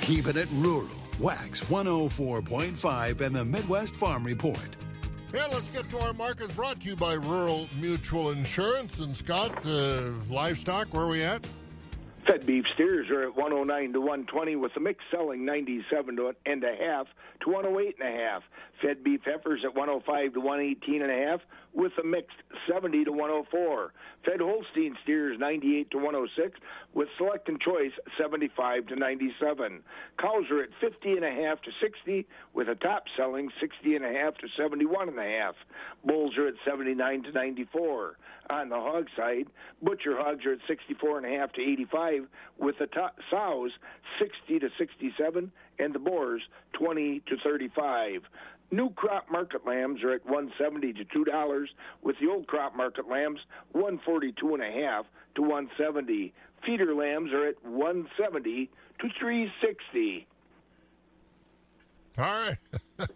Keeping 0.00 0.36
it 0.36 0.48
rural. 0.52 0.88
Wax 1.18 1.60
104.5 1.64 3.20
and 3.20 3.34
the 3.34 3.44
Midwest 3.44 3.94
Farm 3.94 4.24
Report. 4.24 4.58
And 5.32 5.52
let's 5.52 5.66
get 5.68 5.88
to 5.90 5.98
our 5.98 6.12
markets 6.12 6.54
brought 6.54 6.80
to 6.80 6.86
you 6.86 6.96
by 6.96 7.14
Rural 7.14 7.68
Mutual 7.80 8.30
Insurance. 8.30 8.98
And 8.98 9.16
Scott, 9.16 9.66
uh, 9.66 10.12
livestock, 10.28 10.92
where 10.94 11.04
are 11.04 11.08
we 11.08 11.22
at? 11.22 11.44
Fed 12.26 12.46
beef 12.46 12.64
steers 12.74 13.10
are 13.10 13.22
at 13.22 13.36
109 13.36 13.92
to 13.92 14.00
120 14.00 14.56
with 14.56 14.72
the 14.74 14.80
mix 14.80 15.02
selling 15.10 15.44
97 15.44 16.16
to 16.16 16.32
and 16.46 16.64
a 16.64 16.74
half 16.74 17.06
to 17.42 17.50
108 17.50 17.96
and 18.00 18.08
a 18.08 18.18
half. 18.18 18.42
Fed 18.84 19.02
beef 19.02 19.22
heifers 19.24 19.62
at 19.64 19.74
105 19.74 20.34
to 20.34 20.40
118 20.40 21.00
and 21.00 21.10
a 21.10 21.26
half 21.26 21.40
with 21.72 21.92
a 21.98 22.06
mixed 22.06 22.36
70 22.70 23.04
to 23.04 23.12
104. 23.12 23.92
Fed 24.26 24.40
Holstein 24.40 24.94
steers 25.02 25.38
98 25.40 25.90
to 25.90 25.96
106 25.96 26.60
with 26.92 27.08
select 27.16 27.48
and 27.48 27.58
choice 27.60 27.92
75 28.20 28.86
to 28.88 28.96
97. 28.96 29.80
Cows 30.20 30.44
are 30.50 30.62
at 30.62 30.68
50 30.82 31.12
and 31.12 31.24
a 31.24 31.30
half 31.30 31.62
to 31.62 31.70
60 31.80 32.26
with 32.52 32.68
a 32.68 32.74
top 32.74 33.04
selling 33.16 33.48
60 33.58 33.96
and 33.96 34.04
a 34.04 34.12
half 34.12 34.36
to 34.38 34.48
71 34.54 35.08
and 35.08 35.18
a 35.18 35.22
half. 35.22 35.54
Bulls 36.04 36.36
are 36.36 36.48
at 36.48 36.54
79 36.66 37.22
to 37.22 37.32
94. 37.32 38.16
On 38.50 38.68
the 38.68 38.76
hog 38.76 39.06
side, 39.16 39.46
butcher 39.82 40.18
hogs 40.18 40.44
are 40.44 40.52
at 40.52 40.58
64 40.68 41.18
and 41.18 41.26
a 41.26 41.38
half 41.38 41.52
to 41.52 41.62
85 41.62 42.26
with 42.58 42.76
the 42.78 42.86
top 42.86 43.16
sows 43.30 43.70
60 44.18 44.58
to 44.58 44.68
67 44.76 45.50
and 45.78 45.94
the 45.94 45.98
boars 45.98 46.42
20 46.74 47.22
to 47.26 47.36
35. 47.42 48.22
New 48.70 48.90
crop 48.90 49.30
market 49.30 49.66
lambs 49.66 50.02
are 50.02 50.12
at 50.12 50.24
170 50.24 50.92
to 50.94 51.04
two 51.04 51.24
dollars, 51.24 51.70
with 52.02 52.16
the 52.20 52.28
old 52.28 52.46
crop 52.46 52.76
market 52.76 53.08
lambs 53.08 53.40
142 53.72 54.54
and 54.54 54.62
a 54.62 54.70
half 54.86 55.06
to 55.36 55.42
170. 55.42 56.32
Feeder 56.64 56.94
lambs 56.94 57.32
are 57.32 57.46
at 57.46 57.64
170 57.64 58.70
to 59.00 59.08
360. 59.20 60.26
All 62.16 62.24
right. 62.24 62.56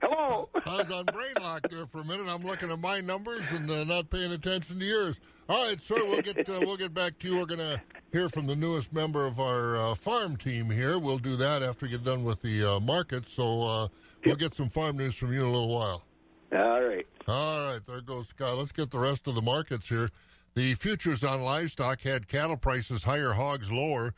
Hello. 0.00 0.48
I 0.66 0.76
was 0.76 0.90
on 0.90 1.04
brain 1.06 1.34
lock 1.40 1.68
there 1.68 1.86
for 1.86 2.00
a 2.00 2.04
minute. 2.04 2.28
I'm 2.28 2.44
looking 2.44 2.70
at 2.70 2.78
my 2.78 3.00
numbers 3.00 3.42
and 3.50 3.68
uh, 3.68 3.84
not 3.84 4.10
paying 4.10 4.30
attention 4.32 4.78
to 4.78 4.84
yours. 4.84 5.20
All 5.48 5.66
right, 5.66 5.80
sir. 5.80 5.96
We'll 5.96 6.22
get 6.22 6.48
uh, 6.48 6.60
we'll 6.60 6.76
get 6.76 6.94
back 6.94 7.18
to 7.18 7.28
you. 7.28 7.38
We're 7.38 7.46
gonna 7.46 7.82
hear 8.12 8.28
from 8.28 8.46
the 8.46 8.54
newest 8.54 8.92
member 8.92 9.26
of 9.26 9.40
our 9.40 9.76
uh, 9.76 9.94
farm 9.96 10.36
team 10.36 10.70
here. 10.70 10.98
We'll 11.00 11.18
do 11.18 11.34
that 11.36 11.64
after 11.64 11.86
we 11.86 11.90
get 11.90 12.04
done 12.04 12.22
with 12.22 12.40
the 12.42 12.74
uh, 12.76 12.80
market. 12.80 13.24
So 13.28 13.62
uh, 13.62 13.88
we'll 14.24 14.36
get 14.36 14.54
some 14.54 14.70
farm 14.70 14.96
news 14.96 15.14
from 15.14 15.32
you 15.32 15.40
in 15.42 15.46
a 15.46 15.50
little 15.50 15.74
while. 15.74 16.02
All 16.52 16.82
right. 16.82 17.06
All 17.28 17.66
right. 17.72 17.80
There 17.86 18.00
goes 18.00 18.28
Scott. 18.28 18.58
Let's 18.58 18.72
get 18.72 18.90
the 18.90 18.98
rest 18.98 19.26
of 19.28 19.34
the 19.34 19.42
markets 19.42 19.88
here. 19.88 20.10
The 20.54 20.74
futures 20.74 21.22
on 21.22 21.42
livestock 21.42 22.00
had 22.00 22.26
cattle 22.26 22.56
prices 22.56 23.04
higher, 23.04 23.32
hogs 23.32 23.70
lower. 23.70 24.14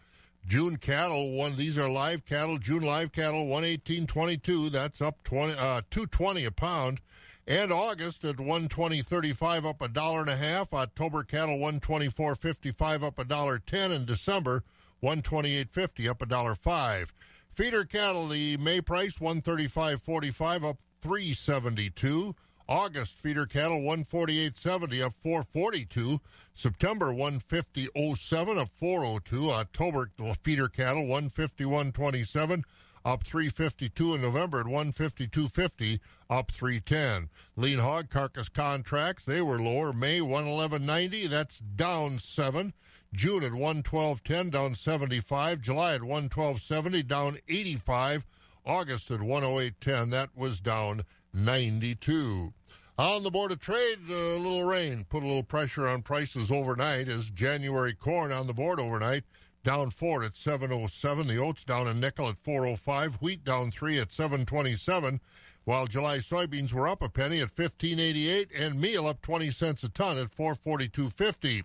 June 0.46 0.76
cattle 0.76 1.36
one. 1.36 1.56
These 1.56 1.78
are 1.78 1.88
live 1.88 2.24
cattle. 2.24 2.58
June 2.58 2.82
live 2.82 3.12
cattle 3.12 3.46
one 3.46 3.64
eighteen 3.64 4.06
twenty 4.06 4.36
two. 4.36 4.70
That's 4.70 5.00
up 5.00 5.22
twenty 5.22 5.54
uh, 5.56 5.82
two 5.90 6.06
twenty 6.06 6.44
a 6.44 6.50
pound. 6.50 7.00
And 7.46 7.72
August 7.72 8.24
at 8.24 8.40
one 8.40 8.68
twenty 8.68 9.02
thirty 9.02 9.32
five 9.32 9.64
up 9.64 9.82
a 9.82 9.88
dollar 9.88 10.20
and 10.20 10.30
a 10.30 10.36
half. 10.36 10.72
October 10.72 11.22
cattle 11.22 11.58
one 11.58 11.80
twenty 11.80 12.08
four 12.08 12.34
fifty 12.34 12.72
five 12.72 13.04
up 13.04 13.18
a 13.18 13.24
dollar 13.24 13.58
ten. 13.58 13.92
And 13.92 14.06
December 14.06 14.64
one 15.00 15.22
twenty 15.22 15.56
eight 15.56 15.70
fifty 15.70 16.08
up 16.08 16.22
a 16.22 16.26
dollar 16.26 16.54
five. 16.54 17.12
Feeder 17.54 17.84
cattle 17.84 18.28
the 18.28 18.56
May 18.56 18.80
price 18.80 19.20
one 19.20 19.42
thirty 19.42 19.68
five 19.68 20.02
forty 20.02 20.30
five 20.30 20.64
up 20.64 20.78
three 21.02 21.34
seventy 21.34 21.90
two. 21.90 22.34
August 22.66 23.18
feeder 23.18 23.44
cattle 23.44 23.80
148.70 23.80 25.04
up 25.04 25.12
442. 25.22 26.20
September 26.54 27.12
150.07 27.12 28.58
up 28.58 28.70
402. 28.78 29.50
October 29.50 30.10
feeder 30.42 30.68
cattle 30.68 31.04
151.27 31.04 32.62
up 33.04 33.24
352 33.24 34.14
in 34.14 34.22
November 34.22 34.60
at 34.60 34.66
152.50 34.66 36.00
up 36.30 36.50
310. 36.52 37.28
Lean 37.56 37.78
hog 37.78 38.08
carcass 38.08 38.48
contracts 38.48 39.26
they 39.26 39.42
were 39.42 39.60
lower. 39.60 39.92
May 39.92 40.20
111.90 40.20 41.28
that's 41.28 41.58
down 41.58 42.18
7. 42.18 42.72
June 43.14 43.44
at 43.44 43.52
112.10 43.52 44.50
down 44.50 44.74
75. 44.74 45.60
July 45.60 45.94
at 45.94 46.00
112.70 46.00 47.06
down 47.06 47.38
85. 47.48 48.24
August 48.64 49.10
at 49.10 49.20
108.10 49.20 50.10
that 50.10 50.30
was 50.34 50.60
down 50.60 51.04
92. 51.34 52.52
On 52.98 53.22
the 53.22 53.30
Board 53.30 53.52
of 53.52 53.58
Trade, 53.58 53.98
a 54.08 54.12
little 54.12 54.64
rain 54.64 55.04
put 55.08 55.22
a 55.22 55.26
little 55.26 55.42
pressure 55.42 55.88
on 55.88 56.02
prices 56.02 56.50
overnight 56.50 57.08
as 57.08 57.30
January 57.30 57.94
corn 57.94 58.30
on 58.30 58.46
the 58.46 58.54
board 58.54 58.78
overnight 58.78 59.24
down 59.64 59.90
four 59.90 60.22
at 60.22 60.36
707. 60.36 61.26
The 61.26 61.38
oats 61.38 61.64
down 61.64 61.88
a 61.88 61.94
nickel 61.94 62.28
at 62.28 62.38
405. 62.38 63.16
Wheat 63.16 63.44
down 63.44 63.70
three 63.70 63.98
at 63.98 64.12
727. 64.12 65.20
While 65.64 65.86
July 65.86 66.18
soybeans 66.18 66.72
were 66.72 66.88
up 66.88 67.02
a 67.02 67.08
penny 67.08 67.40
at 67.40 67.56
1588 67.56 68.48
and 68.54 68.80
meal 68.80 69.06
up 69.06 69.22
20 69.22 69.50
cents 69.50 69.84
a 69.84 69.88
ton 69.88 70.18
at 70.18 70.34
442.50. 70.36 71.62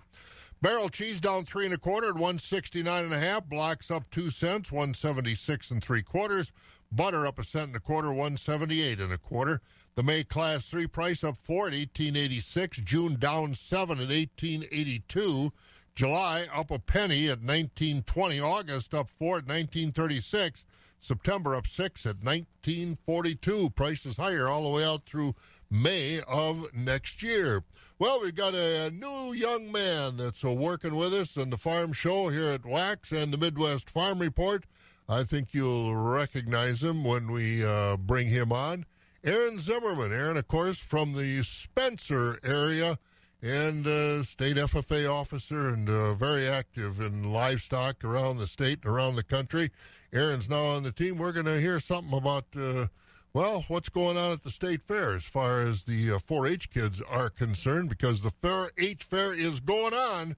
Barrel 0.59 0.89
cheese 0.89 1.19
down 1.19 1.45
three 1.45 1.65
and 1.65 1.73
a 1.73 1.77
quarter 1.77 2.07
at 2.07 2.15
169 2.15 3.03
and 3.05 3.13
a 3.13 3.19
half. 3.19 3.45
Blocks 3.45 3.91
up 3.91 4.09
two 4.09 4.31
cents, 4.31 4.71
176 4.71 5.69
and 5.69 5.83
three 5.83 6.01
quarters. 6.01 6.51
Butter 6.91 7.27
up 7.27 7.37
a 7.37 7.43
cent 7.43 7.67
and 7.67 7.75
a 7.75 7.79
quarter, 7.79 8.09
178 8.09 8.99
and 8.99 9.13
a 9.13 9.17
quarter. 9.17 9.61
The 9.95 10.03
May 10.03 10.23
Class 10.23 10.65
3 10.65 10.87
price 10.87 11.23
up 11.23 11.37
4 11.43 11.67
at 11.67 11.73
1886. 11.73 12.77
June 12.83 13.17
down 13.19 13.53
7 13.55 13.99
at 13.99 14.07
1882. 14.07 15.51
July 15.95 16.47
up 16.53 16.71
a 16.71 16.79
penny 16.79 17.25
at 17.25 17.39
1920. 17.39 18.39
August 18.39 18.93
up 18.93 19.09
4 19.09 19.27
at 19.39 19.47
1936. 19.47 20.65
September 20.99 21.55
up 21.55 21.67
6 21.67 22.05
at 22.05 22.23
1942. 22.23 23.69
Prices 23.71 24.17
higher 24.17 24.47
all 24.47 24.63
the 24.63 24.77
way 24.77 24.83
out 24.83 25.05
through 25.05 25.35
May 25.69 26.21
of 26.21 26.73
next 26.73 27.21
year. 27.21 27.63
Well, 27.99 28.21
we've 28.21 28.35
got 28.35 28.53
a 28.53 28.89
new 28.91 29.33
young 29.33 29.71
man 29.71 30.17
that's 30.17 30.43
working 30.43 30.95
with 30.95 31.13
us 31.13 31.35
in 31.35 31.49
the 31.49 31.57
farm 31.57 31.93
show 31.93 32.29
here 32.29 32.49
at 32.49 32.65
Wax 32.65 33.11
and 33.11 33.33
the 33.33 33.37
Midwest 33.37 33.89
Farm 33.89 34.19
Report. 34.19 34.65
I 35.09 35.23
think 35.23 35.49
you'll 35.53 35.95
recognize 35.95 36.83
him 36.83 37.03
when 37.03 37.31
we 37.31 37.65
uh, 37.65 37.97
bring 37.97 38.27
him 38.27 38.51
on. 38.51 38.85
Aaron 39.23 39.59
Zimmerman. 39.59 40.13
Aaron, 40.13 40.37
of 40.37 40.47
course, 40.47 40.77
from 40.77 41.13
the 41.13 41.43
Spencer 41.43 42.39
area 42.43 42.99
and 43.41 43.85
uh, 43.85 44.23
state 44.23 44.57
FFA 44.57 45.11
officer 45.11 45.69
and 45.69 45.89
uh, 45.89 46.13
very 46.13 46.47
active 46.47 46.99
in 46.99 47.31
livestock 47.31 48.03
around 48.03 48.37
the 48.37 48.47
state 48.47 48.79
and 48.83 48.93
around 48.93 49.15
the 49.15 49.23
country. 49.23 49.71
Aaron's 50.13 50.49
now 50.49 50.65
on 50.65 50.83
the 50.83 50.91
team. 50.91 51.17
We're 51.17 51.31
going 51.31 51.45
to 51.45 51.59
hear 51.59 51.79
something 51.79 52.17
about, 52.17 52.45
uh, 52.55 52.87
well, 53.33 53.65
what's 53.67 53.89
going 53.89 54.17
on 54.17 54.31
at 54.31 54.43
the 54.43 54.49
state 54.49 54.81
fair 54.87 55.15
as 55.15 55.23
far 55.23 55.61
as 55.61 55.83
the 55.83 56.13
uh, 56.13 56.19
4 56.19 56.47
H 56.47 56.69
kids 56.71 57.01
are 57.07 57.29
concerned 57.29 57.89
because 57.89 58.21
the 58.21 58.31
4 58.41 58.71
H 58.77 59.03
fair 59.03 59.33
is 59.33 59.59
going 59.59 59.93
on. 59.93 60.35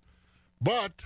But 0.62 1.04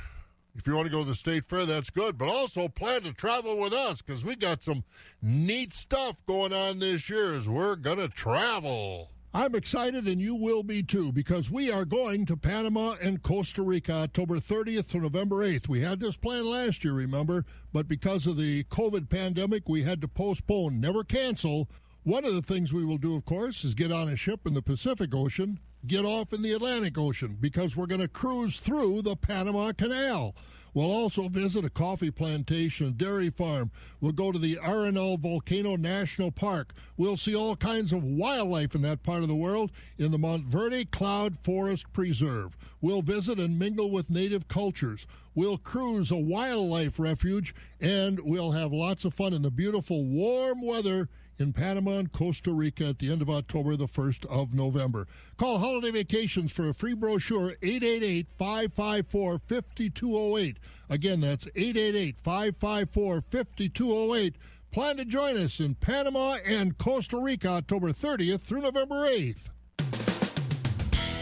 if 0.56 0.68
you 0.68 0.76
want 0.76 0.88
to 0.88 0.92
go 0.92 1.04
to 1.04 1.10
the 1.10 1.16
state 1.16 1.46
fair, 1.48 1.66
that's 1.66 1.90
good. 1.90 2.18
But 2.18 2.30
also 2.30 2.68
plan 2.68 3.02
to 3.04 3.14
travel 3.14 3.58
with 3.58 3.74
us 3.74 4.02
because 4.02 4.24
we 4.24 4.36
got 4.36 4.64
some 4.64 4.84
neat 5.22 5.74
stuff 5.74 6.16
going 6.28 6.54
on 6.54 6.80
this 6.80 7.10
year 7.10 7.34
as 7.34 7.48
we're 7.48 7.76
going 7.76 8.00
to 8.00 8.10
travel. 8.10 9.10
I'm 9.36 9.56
excited, 9.56 10.08
and 10.08 10.22
you 10.22 10.36
will 10.36 10.62
be 10.62 10.84
too, 10.84 11.12
because 11.12 11.50
we 11.50 11.72
are 11.72 11.86
going 11.86 12.28
to 12.28 12.38
Panama 12.38 12.98
and 13.02 13.24
Costa 13.24 13.64
Rica 13.64 13.94
October 13.94 14.36
30th 14.36 14.90
to 14.92 15.00
November 15.00 15.38
8th. 15.38 15.68
We 15.68 15.82
had 15.82 16.00
this 16.00 16.18
plan 16.18 16.46
last 16.46 16.84
year, 16.84 16.94
remember, 16.94 17.44
but 17.72 17.88
because 17.88 18.28
of 18.28 18.38
the 18.38 18.64
COVID 18.66 19.10
pandemic, 19.10 19.68
we 19.68 19.82
had 19.82 20.02
to 20.02 20.08
postpone, 20.08 20.80
never 20.80 21.04
cancel. 21.04 21.68
One 22.04 22.26
of 22.26 22.36
the 22.36 22.44
things 22.44 22.72
we 22.72 22.86
will 22.86 23.00
do, 23.00 23.16
of 23.16 23.26
course, 23.26 23.64
is 23.64 23.74
get 23.74 23.92
on 23.92 24.08
a 24.08 24.16
ship 24.16 24.42
in 24.46 24.54
the 24.54 24.62
Pacific 24.62 25.16
Ocean, 25.16 25.60
get 25.88 26.06
off 26.06 26.32
in 26.32 26.44
the 26.44 26.54
Atlantic 26.54 26.96
Ocean, 27.00 27.36
because 27.42 27.76
we're 27.76 27.88
going 27.88 28.02
to 28.02 28.08
cruise 28.08 28.60
through 28.60 29.02
the 29.02 29.16
Panama 29.16 29.72
Canal. 29.72 30.36
We'll 30.74 30.92
also 30.92 31.28
visit 31.28 31.64
a 31.64 31.70
coffee 31.70 32.10
plantation, 32.10 32.88
a 32.88 32.92
dairy 32.92 33.30
farm. 33.30 33.72
We'll 34.02 34.12
go 34.12 34.32
to 34.32 34.40
the 34.40 34.58
Arenal 34.58 35.20
Volcano 35.20 35.76
National 35.76 36.32
Park. 36.32 36.74
We'll 36.98 37.18
see 37.18 37.36
all 37.36 37.56
kinds 37.56 37.94
of 37.94 38.04
wildlife 38.04 38.74
in 38.74 38.82
that 38.82 39.04
part 39.04 39.22
of 39.22 39.28
the 39.28 39.36
world 39.36 39.72
in 39.98 40.12
the 40.12 40.18
Monteverde 40.18 40.86
Cloud 40.86 41.38
Forest 41.44 41.94
Preserve. 41.94 42.58
We'll 42.82 43.04
visit 43.04 43.40
and 43.40 43.60
mingle 43.60 43.92
with 43.92 44.10
native 44.10 44.48
cultures. 44.48 45.06
We'll 45.36 45.58
cruise 45.58 46.12
a 46.12 46.18
wildlife 46.18 47.00
refuge, 47.00 47.54
and 47.80 48.20
we'll 48.20 48.52
have 48.52 48.74
lots 48.74 49.06
of 49.06 49.14
fun 49.14 49.34
in 49.34 49.42
the 49.42 49.52
beautiful 49.52 50.06
warm 50.06 50.62
weather 50.62 51.10
in 51.38 51.54
Panama 51.54 51.98
and 51.98 52.12
Costa 52.12 52.52
Rica 52.52 52.86
at 52.88 53.00
the 53.00 53.12
end 53.12 53.22
of 53.22 53.30
October, 53.30 53.76
the 53.76 53.88
1st 53.88 54.26
of 54.28 54.54
November. 54.54 55.08
Call 55.38 55.60
Holiday 55.60 55.92
Vacations 55.92 56.52
for 56.52 56.70
a 56.70 56.74
free 56.74 56.94
brochure, 56.94 57.56
888 57.62 58.28
554 58.38 59.40
5208. 59.48 60.58
Again, 60.90 61.22
that's 61.22 61.48
888 61.56 62.20
554 62.20 63.22
5208. 63.22 64.36
Plan 64.72 64.98
to 64.98 65.06
join 65.06 65.38
us 65.38 65.60
in 65.60 65.76
Panama 65.76 66.38
and 66.44 66.78
Costa 66.78 67.18
Rica 67.18 67.48
October 67.50 67.92
30th 67.92 68.42
through 68.42 68.62
November 68.62 69.08
8th. 69.08 69.50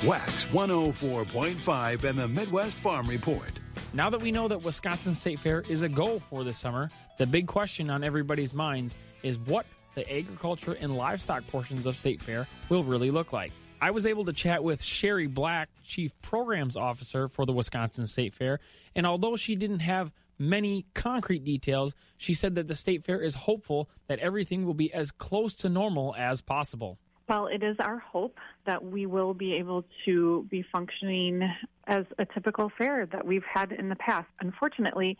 Wax 0.05 0.45
104.5 0.45 2.03
and 2.05 2.17
the 2.17 2.27
Midwest 2.27 2.77
Farm 2.77 3.07
Report. 3.07 3.51
Now 3.93 4.09
that 4.09 4.21
we 4.21 4.31
know 4.31 4.47
that 4.47 4.63
Wisconsin 4.63 5.13
State 5.13 5.39
Fair 5.39 5.63
is 5.67 5.81
a 5.81 5.89
goal 5.89 6.21
for 6.29 6.43
this 6.43 6.57
summer, 6.57 6.89
the 7.17 7.27
big 7.27 7.45
question 7.45 7.89
on 7.89 8.03
everybody's 8.03 8.53
minds 8.53 8.97
is 9.21 9.37
what 9.37 9.65
the 9.95 10.11
agriculture 10.11 10.77
and 10.79 10.95
livestock 10.95 11.45
portions 11.47 11.85
of 11.85 11.95
State 11.95 12.21
Fair 12.21 12.47
will 12.69 12.83
really 12.83 13.11
look 13.11 13.33
like. 13.33 13.51
I 13.81 13.91
was 13.91 14.05
able 14.05 14.25
to 14.25 14.33
chat 14.33 14.63
with 14.63 14.83
Sherry 14.83 15.27
Black, 15.27 15.69
Chief 15.83 16.13
Programs 16.21 16.77
Officer 16.77 17.27
for 17.27 17.45
the 17.45 17.53
Wisconsin 17.53 18.05
State 18.05 18.35
Fair, 18.35 18.59
and 18.95 19.07
although 19.07 19.35
she 19.35 19.55
didn't 19.55 19.79
have 19.79 20.11
many 20.37 20.85
concrete 20.93 21.43
details, 21.43 21.93
she 22.17 22.33
said 22.33 22.55
that 22.55 22.67
the 22.67 22.75
State 22.75 23.03
Fair 23.03 23.21
is 23.21 23.35
hopeful 23.35 23.89
that 24.07 24.19
everything 24.19 24.65
will 24.65 24.73
be 24.73 24.93
as 24.93 25.11
close 25.11 25.53
to 25.55 25.69
normal 25.69 26.15
as 26.17 26.41
possible. 26.41 26.99
Well, 27.29 27.47
it 27.47 27.63
is 27.63 27.77
our 27.79 27.99
hope 27.99 28.37
that 28.65 28.83
we 28.83 29.05
will 29.05 29.33
be 29.33 29.53
able 29.53 29.85
to 30.05 30.45
be 30.49 30.63
functioning 30.69 31.49
as 31.87 32.05
a 32.19 32.25
typical 32.25 32.69
fair 32.77 33.05
that 33.05 33.25
we've 33.25 33.45
had 33.45 33.71
in 33.71 33.89
the 33.89 33.95
past. 33.95 34.27
Unfortunately, 34.41 35.17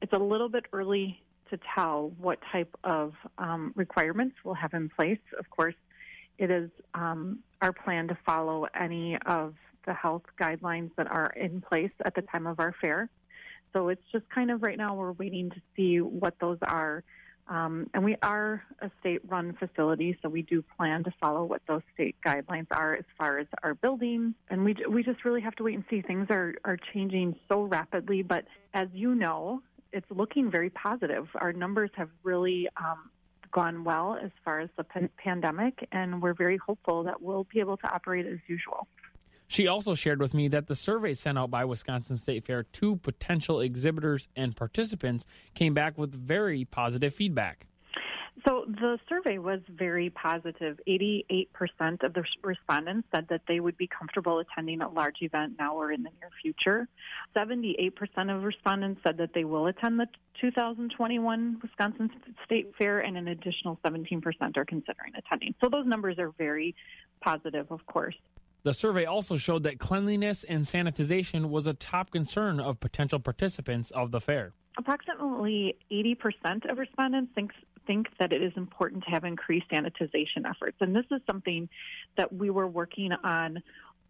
it's 0.00 0.12
a 0.12 0.18
little 0.18 0.48
bit 0.48 0.64
early 0.72 1.20
to 1.50 1.58
tell 1.74 2.12
what 2.18 2.38
type 2.50 2.74
of 2.84 3.14
um, 3.38 3.72
requirements 3.76 4.36
we'll 4.44 4.54
have 4.54 4.74
in 4.74 4.88
place. 4.88 5.18
Of 5.38 5.50
course, 5.50 5.74
it 6.38 6.50
is 6.50 6.70
um, 6.94 7.40
our 7.60 7.72
plan 7.72 8.08
to 8.08 8.18
follow 8.24 8.66
any 8.78 9.18
of 9.26 9.54
the 9.86 9.94
health 9.94 10.22
guidelines 10.40 10.90
that 10.96 11.06
are 11.10 11.32
in 11.36 11.60
place 11.60 11.90
at 12.04 12.14
the 12.14 12.22
time 12.22 12.46
of 12.46 12.60
our 12.60 12.74
fair. 12.80 13.08
So 13.72 13.88
it's 13.88 14.02
just 14.10 14.28
kind 14.30 14.50
of 14.50 14.62
right 14.62 14.76
now 14.76 14.94
we're 14.94 15.12
waiting 15.12 15.50
to 15.50 15.60
see 15.76 16.00
what 16.00 16.34
those 16.40 16.58
are. 16.62 17.04
Um, 17.48 17.90
and 17.94 18.04
we 18.04 18.16
are 18.22 18.62
a 18.80 18.90
state 19.00 19.22
run 19.26 19.56
facility, 19.58 20.16
so 20.22 20.28
we 20.28 20.42
do 20.42 20.62
plan 20.76 21.02
to 21.02 21.12
follow 21.20 21.44
what 21.44 21.62
those 21.66 21.82
state 21.94 22.14
guidelines 22.24 22.68
are 22.70 22.94
as 22.94 23.04
far 23.18 23.38
as 23.38 23.48
our 23.64 23.74
building. 23.74 24.34
And 24.50 24.64
we, 24.64 24.76
we 24.88 25.02
just 25.02 25.24
really 25.24 25.40
have 25.40 25.56
to 25.56 25.64
wait 25.64 25.74
and 25.74 25.84
see. 25.90 26.00
Things 26.00 26.28
are, 26.30 26.54
are 26.64 26.76
changing 26.92 27.34
so 27.48 27.62
rapidly, 27.62 28.22
but 28.22 28.44
as 28.72 28.86
you 28.92 29.16
know, 29.16 29.62
it's 29.92 30.06
looking 30.10 30.50
very 30.50 30.70
positive. 30.70 31.28
Our 31.34 31.52
numbers 31.52 31.90
have 31.96 32.10
really 32.22 32.68
um, 32.76 33.10
gone 33.52 33.84
well 33.84 34.18
as 34.22 34.30
far 34.44 34.60
as 34.60 34.70
the 34.76 34.84
pan- 34.84 35.10
pandemic, 35.16 35.88
and 35.92 36.22
we're 36.22 36.34
very 36.34 36.56
hopeful 36.56 37.04
that 37.04 37.20
we'll 37.20 37.46
be 37.52 37.60
able 37.60 37.76
to 37.78 37.86
operate 37.88 38.26
as 38.26 38.38
usual. 38.46 38.86
She 39.48 39.66
also 39.66 39.96
shared 39.96 40.20
with 40.20 40.32
me 40.32 40.46
that 40.48 40.68
the 40.68 40.76
survey 40.76 41.12
sent 41.12 41.36
out 41.36 41.50
by 41.50 41.64
Wisconsin 41.64 42.16
State 42.16 42.46
Fair 42.46 42.62
to 42.62 42.96
potential 42.96 43.60
exhibitors 43.60 44.28
and 44.36 44.54
participants 44.54 45.26
came 45.54 45.74
back 45.74 45.98
with 45.98 46.14
very 46.14 46.64
positive 46.64 47.12
feedback. 47.12 47.66
So 48.46 48.64
the 48.66 48.98
survey 49.08 49.38
was 49.38 49.60
very 49.68 50.10
positive. 50.10 50.80
88% 50.88 51.48
of 52.02 52.14
the 52.14 52.24
respondents 52.42 53.08
said 53.14 53.26
that 53.28 53.42
they 53.46 53.60
would 53.60 53.76
be 53.76 53.86
comfortable 53.86 54.38
attending 54.38 54.80
a 54.80 54.88
large 54.88 55.16
event 55.20 55.54
now 55.58 55.74
or 55.74 55.92
in 55.92 56.02
the 56.02 56.10
near 56.20 56.30
future. 56.40 56.88
78% 57.36 57.92
of 58.34 58.42
respondents 58.42 59.00
said 59.04 59.18
that 59.18 59.34
they 59.34 59.44
will 59.44 59.66
attend 59.66 60.00
the 60.00 60.06
2021 60.40 61.58
Wisconsin 61.60 62.10
State 62.44 62.72
Fair, 62.78 63.00
and 63.00 63.16
an 63.16 63.28
additional 63.28 63.78
17% 63.84 64.22
are 64.56 64.64
considering 64.64 65.12
attending. 65.16 65.54
So 65.60 65.68
those 65.68 65.86
numbers 65.86 66.18
are 66.18 66.30
very 66.38 66.74
positive, 67.20 67.70
of 67.70 67.84
course. 67.86 68.16
The 68.62 68.74
survey 68.74 69.06
also 69.06 69.36
showed 69.36 69.62
that 69.64 69.78
cleanliness 69.78 70.44
and 70.44 70.64
sanitization 70.64 71.46
was 71.46 71.66
a 71.66 71.74
top 71.74 72.10
concern 72.10 72.60
of 72.60 72.78
potential 72.78 73.18
participants 73.18 73.90
of 73.90 74.10
the 74.10 74.20
fair. 74.20 74.52
Approximately 74.78 75.76
80% 75.90 76.70
of 76.70 76.78
respondents 76.78 77.32
think 77.34 77.52
think 77.86 78.08
that 78.18 78.32
it 78.32 78.42
is 78.42 78.52
important 78.56 79.04
to 79.04 79.10
have 79.10 79.24
increased 79.24 79.68
sanitization 79.70 80.48
efforts. 80.48 80.76
And 80.80 80.94
this 80.94 81.06
is 81.10 81.20
something 81.26 81.68
that 82.16 82.32
we 82.32 82.50
were 82.50 82.68
working 82.68 83.12
on 83.12 83.62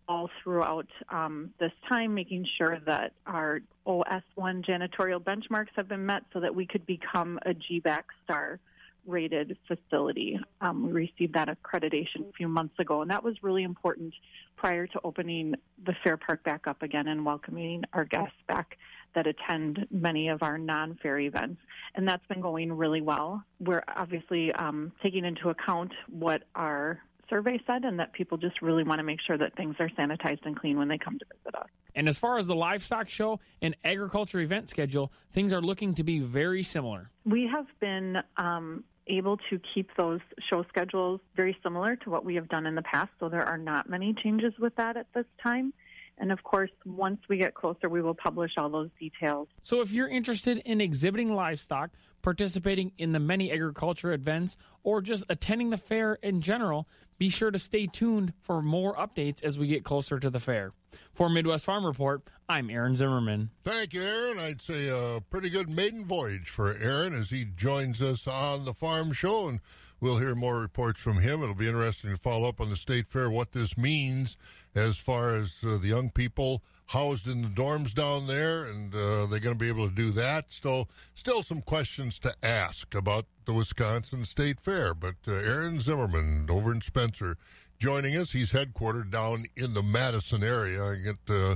all 0.08 0.28
throughout 0.42 0.88
um, 1.10 1.50
this 1.60 1.72
time, 1.88 2.14
making 2.14 2.46
sure 2.58 2.80
that 2.84 3.12
our 3.26 3.60
OS1 3.86 4.64
janitorial 4.64 5.22
benchmarks 5.22 5.68
have 5.76 5.88
been 5.88 6.04
met 6.04 6.22
so 6.32 6.40
that 6.40 6.54
we 6.54 6.66
could 6.66 6.84
become 6.84 7.38
a 7.46 7.50
GBAC 7.50 8.02
star 8.24 8.58
rated 9.06 9.56
facility. 9.66 10.38
Um, 10.60 10.86
we 10.86 10.92
received 10.92 11.34
that 11.34 11.48
accreditation 11.48 12.28
a 12.28 12.32
few 12.36 12.48
months 12.48 12.78
ago, 12.78 13.02
and 13.02 13.10
that 13.10 13.22
was 13.22 13.42
really 13.42 13.62
important 13.62 14.14
prior 14.56 14.86
to 14.86 15.00
opening 15.04 15.54
the 15.84 15.94
Fair 16.04 16.16
Park 16.16 16.44
back 16.44 16.66
up 16.66 16.82
again 16.82 17.08
and 17.08 17.24
welcoming 17.24 17.82
our 17.92 18.04
guests 18.04 18.36
back 18.46 18.76
that 19.14 19.26
attend 19.26 19.86
many 19.90 20.28
of 20.28 20.42
our 20.42 20.58
non 20.58 20.98
fair 21.02 21.18
events. 21.18 21.60
And 21.94 22.06
that's 22.06 22.24
been 22.26 22.40
going 22.40 22.72
really 22.72 23.00
well. 23.00 23.42
We're 23.58 23.82
obviously 23.96 24.52
um, 24.52 24.92
taking 25.02 25.24
into 25.24 25.50
account 25.50 25.92
what 26.08 26.44
our 26.54 27.00
survey 27.30 27.58
said 27.66 27.84
and 27.84 27.98
that 27.98 28.12
people 28.12 28.36
just 28.36 28.60
really 28.60 28.82
want 28.82 28.98
to 28.98 29.04
make 29.04 29.20
sure 29.26 29.38
that 29.38 29.56
things 29.56 29.76
are 29.78 29.88
sanitized 29.90 30.44
and 30.44 30.58
clean 30.58 30.76
when 30.76 30.88
they 30.88 30.98
come 30.98 31.18
to 31.18 31.24
visit 31.38 31.54
us. 31.54 31.68
And 31.94 32.08
as 32.08 32.18
far 32.18 32.36
as 32.36 32.46
the 32.46 32.54
livestock 32.54 33.08
show 33.08 33.40
and 33.62 33.74
agriculture 33.84 34.40
event 34.40 34.68
schedule, 34.68 35.12
things 35.32 35.52
are 35.52 35.62
looking 35.62 35.94
to 35.94 36.04
be 36.04 36.18
very 36.18 36.62
similar. 36.62 37.10
We 37.24 37.48
have 37.50 37.66
been 37.80 38.18
um, 38.36 38.84
able 39.06 39.38
to 39.50 39.60
keep 39.74 39.90
those 39.96 40.20
show 40.48 40.64
schedules 40.68 41.20
very 41.34 41.56
similar 41.62 41.96
to 41.96 42.10
what 42.10 42.24
we 42.24 42.34
have 42.34 42.48
done 42.48 42.66
in 42.66 42.74
the 42.74 42.82
past, 42.82 43.10
so 43.18 43.28
there 43.28 43.44
are 43.44 43.58
not 43.58 43.88
many 43.88 44.14
changes 44.22 44.52
with 44.58 44.76
that 44.76 44.96
at 44.96 45.06
this 45.14 45.26
time. 45.42 45.72
And 46.18 46.30
of 46.30 46.42
course, 46.42 46.70
once 46.84 47.18
we 47.28 47.38
get 47.38 47.54
closer, 47.54 47.88
we 47.88 48.02
will 48.02 48.14
publish 48.14 48.52
all 48.58 48.68
those 48.68 48.90
details. 49.00 49.48
So 49.62 49.80
if 49.80 49.90
you're 49.90 50.08
interested 50.08 50.58
in 50.58 50.80
exhibiting 50.80 51.34
livestock, 51.34 51.90
participating 52.20 52.92
in 52.98 53.12
the 53.12 53.18
many 53.18 53.50
agriculture 53.50 54.12
events, 54.12 54.58
or 54.82 55.00
just 55.00 55.24
attending 55.30 55.70
the 55.70 55.78
fair 55.78 56.18
in 56.22 56.42
general, 56.42 56.86
be 57.20 57.28
sure 57.28 57.50
to 57.50 57.58
stay 57.58 57.86
tuned 57.86 58.32
for 58.40 58.62
more 58.62 58.96
updates 58.96 59.44
as 59.44 59.58
we 59.58 59.66
get 59.66 59.84
closer 59.84 60.18
to 60.18 60.30
the 60.30 60.40
fair. 60.40 60.72
For 61.12 61.28
Midwest 61.28 61.66
Farm 61.66 61.84
Report, 61.84 62.22
I'm 62.48 62.70
Aaron 62.70 62.96
Zimmerman. 62.96 63.50
Thank 63.62 63.92
you, 63.92 64.02
Aaron. 64.02 64.38
I'd 64.38 64.62
say 64.62 64.88
a 64.88 65.20
pretty 65.28 65.50
good 65.50 65.68
maiden 65.68 66.06
voyage 66.06 66.48
for 66.48 66.74
Aaron 66.74 67.14
as 67.14 67.28
he 67.28 67.44
joins 67.44 68.00
us 68.00 68.26
on 68.26 68.64
the 68.64 68.72
farm 68.72 69.12
show, 69.12 69.48
and 69.48 69.60
we'll 70.00 70.16
hear 70.16 70.34
more 70.34 70.58
reports 70.58 70.98
from 70.98 71.18
him. 71.18 71.42
It'll 71.42 71.54
be 71.54 71.68
interesting 71.68 72.10
to 72.10 72.16
follow 72.16 72.48
up 72.48 72.58
on 72.58 72.70
the 72.70 72.76
state 72.76 73.06
fair, 73.06 73.28
what 73.28 73.52
this 73.52 73.76
means 73.76 74.38
as 74.74 74.96
far 74.96 75.34
as 75.34 75.58
uh, 75.62 75.76
the 75.76 75.88
young 75.88 76.08
people 76.08 76.62
housed 76.90 77.28
in 77.28 77.42
the 77.42 77.48
dorms 77.48 77.94
down 77.94 78.26
there, 78.26 78.64
and 78.64 78.92
uh, 78.92 79.24
they're 79.26 79.38
going 79.38 79.54
to 79.54 79.58
be 79.58 79.68
able 79.68 79.88
to 79.88 79.94
do 79.94 80.10
that. 80.10 80.46
Still, 80.48 80.88
still 81.14 81.44
some 81.44 81.62
questions 81.62 82.18
to 82.18 82.34
ask 82.42 82.96
about 82.96 83.26
the 83.44 83.52
Wisconsin 83.52 84.24
State 84.24 84.58
Fair. 84.58 84.92
But 84.92 85.14
uh, 85.28 85.32
Aaron 85.32 85.78
Zimmerman 85.80 86.48
over 86.50 86.72
in 86.72 86.80
Spencer 86.80 87.36
joining 87.78 88.16
us. 88.16 88.32
He's 88.32 88.50
headquartered 88.50 89.12
down 89.12 89.46
in 89.56 89.72
the 89.74 89.84
Madison 89.84 90.42
area. 90.42 90.84
I 90.84 90.96
get 90.96 91.16
uh, 91.28 91.54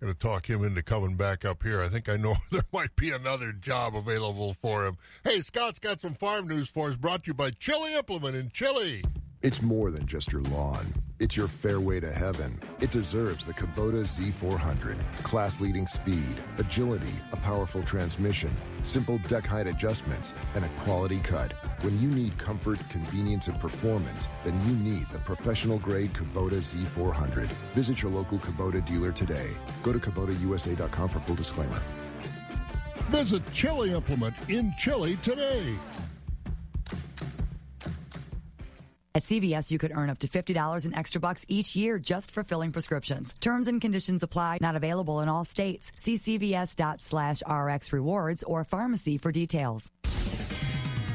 going 0.00 0.12
to 0.12 0.14
talk 0.14 0.50
him 0.50 0.62
into 0.62 0.82
coming 0.82 1.16
back 1.16 1.46
up 1.46 1.62
here. 1.62 1.80
I 1.80 1.88
think 1.88 2.10
I 2.10 2.18
know 2.18 2.36
there 2.50 2.66
might 2.70 2.94
be 2.94 3.10
another 3.10 3.52
job 3.52 3.96
available 3.96 4.54
for 4.60 4.84
him. 4.84 4.98
Hey, 5.24 5.40
Scott's 5.40 5.78
got 5.78 6.02
some 6.02 6.14
farm 6.14 6.46
news 6.46 6.68
for 6.68 6.90
us. 6.90 6.96
Brought 6.96 7.24
to 7.24 7.28
you 7.28 7.34
by 7.34 7.52
Chili 7.52 7.94
Implement 7.94 8.36
in 8.36 8.50
Chili. 8.50 9.02
It's 9.44 9.60
more 9.60 9.90
than 9.90 10.06
just 10.06 10.32
your 10.32 10.40
lawn. 10.40 10.86
It's 11.18 11.36
your 11.36 11.48
fairway 11.48 12.00
to 12.00 12.10
heaven. 12.10 12.58
It 12.80 12.90
deserves 12.90 13.44
the 13.44 13.52
Kubota 13.52 14.04
Z400. 14.04 14.96
Class 15.22 15.60
leading 15.60 15.86
speed, 15.86 16.34
agility, 16.56 17.12
a 17.30 17.36
powerful 17.36 17.82
transmission, 17.82 18.50
simple 18.84 19.18
deck 19.28 19.44
height 19.44 19.66
adjustments, 19.66 20.32
and 20.54 20.64
a 20.64 20.68
quality 20.80 21.18
cut. 21.18 21.52
When 21.82 22.00
you 22.00 22.08
need 22.08 22.38
comfort, 22.38 22.78
convenience, 22.88 23.48
and 23.48 23.60
performance, 23.60 24.28
then 24.46 24.58
you 24.66 24.76
need 24.76 25.06
the 25.10 25.18
professional 25.18 25.78
grade 25.78 26.14
Kubota 26.14 26.58
Z400. 26.62 27.44
Visit 27.74 28.00
your 28.00 28.12
local 28.12 28.38
Kubota 28.38 28.82
dealer 28.86 29.12
today. 29.12 29.50
Go 29.82 29.92
to 29.92 29.98
KubotaUSA.com 29.98 31.08
for 31.10 31.18
full 31.18 31.36
disclaimer. 31.36 31.82
Visit 33.10 33.42
Chili 33.52 33.92
Implement 33.92 34.34
in 34.48 34.72
Chili 34.78 35.16
today. 35.16 35.76
At 39.16 39.22
CVS, 39.22 39.70
you 39.70 39.78
could 39.78 39.92
earn 39.94 40.10
up 40.10 40.18
to 40.18 40.28
$50 40.28 40.84
in 40.84 40.92
extra 40.92 41.20
bucks 41.20 41.46
each 41.46 41.76
year 41.76 42.00
just 42.00 42.32
for 42.32 42.42
filling 42.42 42.72
prescriptions. 42.72 43.32
Terms 43.40 43.68
and 43.68 43.80
conditions 43.80 44.24
apply. 44.24 44.58
Not 44.60 44.74
available 44.74 45.20
in 45.20 45.28
all 45.28 45.44
states. 45.44 45.92
See 45.94 46.16
cvs.slash 46.16 46.98
slash 46.98 47.42
rx 47.48 47.92
rewards 47.92 48.42
or 48.42 48.64
pharmacy 48.64 49.16
for 49.18 49.30
details. 49.30 49.92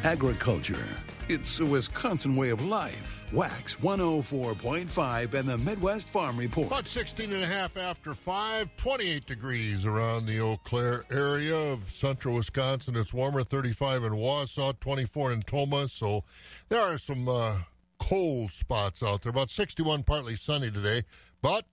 Agriculture. 0.05 0.87
It's 1.27 1.59
a 1.59 1.65
Wisconsin 1.65 2.37
way 2.37 2.51
of 2.51 2.65
life. 2.65 3.25
Wax 3.33 3.75
104.5 3.75 5.33
and 5.33 5.49
the 5.49 5.57
Midwest 5.57 6.07
Farm 6.07 6.37
Report. 6.37 6.67
About 6.67 6.87
16 6.87 7.33
and 7.33 7.43
a 7.43 7.47
half 7.47 7.75
after 7.75 8.15
5, 8.15 8.69
28 8.77 9.25
degrees 9.25 9.85
around 9.85 10.25
the 10.25 10.39
Eau 10.39 10.55
Claire 10.63 11.03
area 11.11 11.53
of 11.53 11.91
central 11.91 12.35
Wisconsin. 12.35 12.95
It's 12.95 13.13
warmer, 13.13 13.43
35 13.43 14.05
in 14.05 14.13
Wausau, 14.13 14.79
24 14.79 15.33
in 15.33 15.41
Tomah. 15.41 15.89
So 15.89 16.23
there 16.69 16.81
are 16.81 16.97
some 16.97 17.27
uh, 17.27 17.57
cold 17.99 18.51
spots 18.51 19.03
out 19.03 19.21
there. 19.21 19.29
About 19.29 19.49
61, 19.49 20.03
partly 20.03 20.35
sunny 20.35 20.71
today. 20.71 21.03
But 21.41 21.65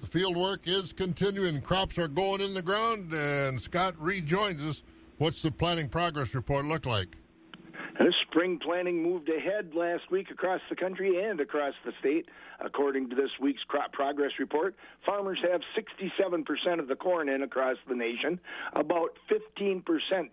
the 0.00 0.06
field 0.06 0.36
work 0.36 0.66
is 0.66 0.92
continuing. 0.92 1.60
Crops 1.60 1.98
are 1.98 2.08
going 2.08 2.40
in 2.40 2.54
the 2.54 2.62
ground, 2.62 3.12
and 3.12 3.60
Scott 3.60 3.94
rejoins 3.98 4.62
us. 4.62 4.82
What's 5.18 5.42
the 5.42 5.50
planting 5.50 5.88
progress 5.88 6.34
report 6.34 6.64
look 6.64 6.86
like? 6.86 7.16
This 7.98 8.14
spring 8.22 8.58
planting 8.58 9.02
moved 9.02 9.28
ahead 9.28 9.74
last 9.74 10.10
week 10.10 10.30
across 10.30 10.62
the 10.70 10.74
country 10.74 11.22
and 11.22 11.38
across 11.38 11.74
the 11.84 11.92
state. 12.00 12.26
According 12.58 13.10
to 13.10 13.14
this 13.14 13.30
week's 13.38 13.62
crop 13.64 13.92
progress 13.92 14.32
report, 14.38 14.74
farmers 15.04 15.38
have 15.42 15.60
67% 15.76 16.78
of 16.78 16.88
the 16.88 16.96
corn 16.96 17.28
in 17.28 17.42
across 17.42 17.76
the 17.86 17.94
nation, 17.94 18.40
about 18.72 19.18
15% 19.30 19.84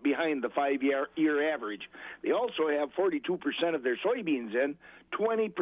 behind 0.02 0.42
the 0.42 0.48
five 0.48 0.82
year, 0.82 1.08
year 1.16 1.52
average. 1.52 1.90
They 2.22 2.30
also 2.30 2.68
have 2.68 2.88
42% 2.94 3.74
of 3.74 3.82
their 3.82 3.98
soybeans 3.98 4.54
in, 4.54 4.74
20% 5.12 5.52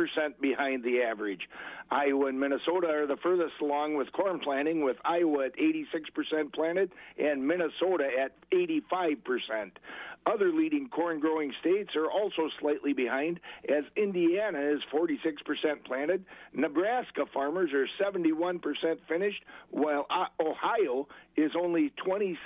behind 0.40 0.85
the 0.85 1.02
average. 1.02 1.48
Iowa 1.90 2.26
and 2.26 2.40
Minnesota 2.40 2.88
are 2.88 3.06
the 3.06 3.16
furthest 3.22 3.54
along 3.61 3.96
with 3.96 4.12
corn 4.12 4.40
planting, 4.40 4.82
with 4.82 4.96
Iowa 5.04 5.46
at 5.46 5.56
86% 5.56 6.52
planted 6.52 6.90
and 7.18 7.46
Minnesota 7.46 8.09
at 8.18 8.32
85%. 8.50 9.72
Other 10.26 10.52
leading 10.52 10.88
corn 10.88 11.20
growing 11.20 11.52
states 11.61 11.94
are 11.94 12.11
also 12.11 12.50
slightly 12.59 12.92
behind, 12.92 13.38
as 13.68 13.85
Indiana 13.96 14.59
is 14.59 14.80
46% 14.92 15.85
planted. 15.85 16.24
Nebraska 16.52 17.26
farmers 17.32 17.70
are 17.72 17.87
71% 18.02 18.61
finished, 19.09 19.44
while 19.70 20.06
Ohio 20.40 21.06
is 21.37 21.53
only 21.59 21.92
27% 22.07 22.38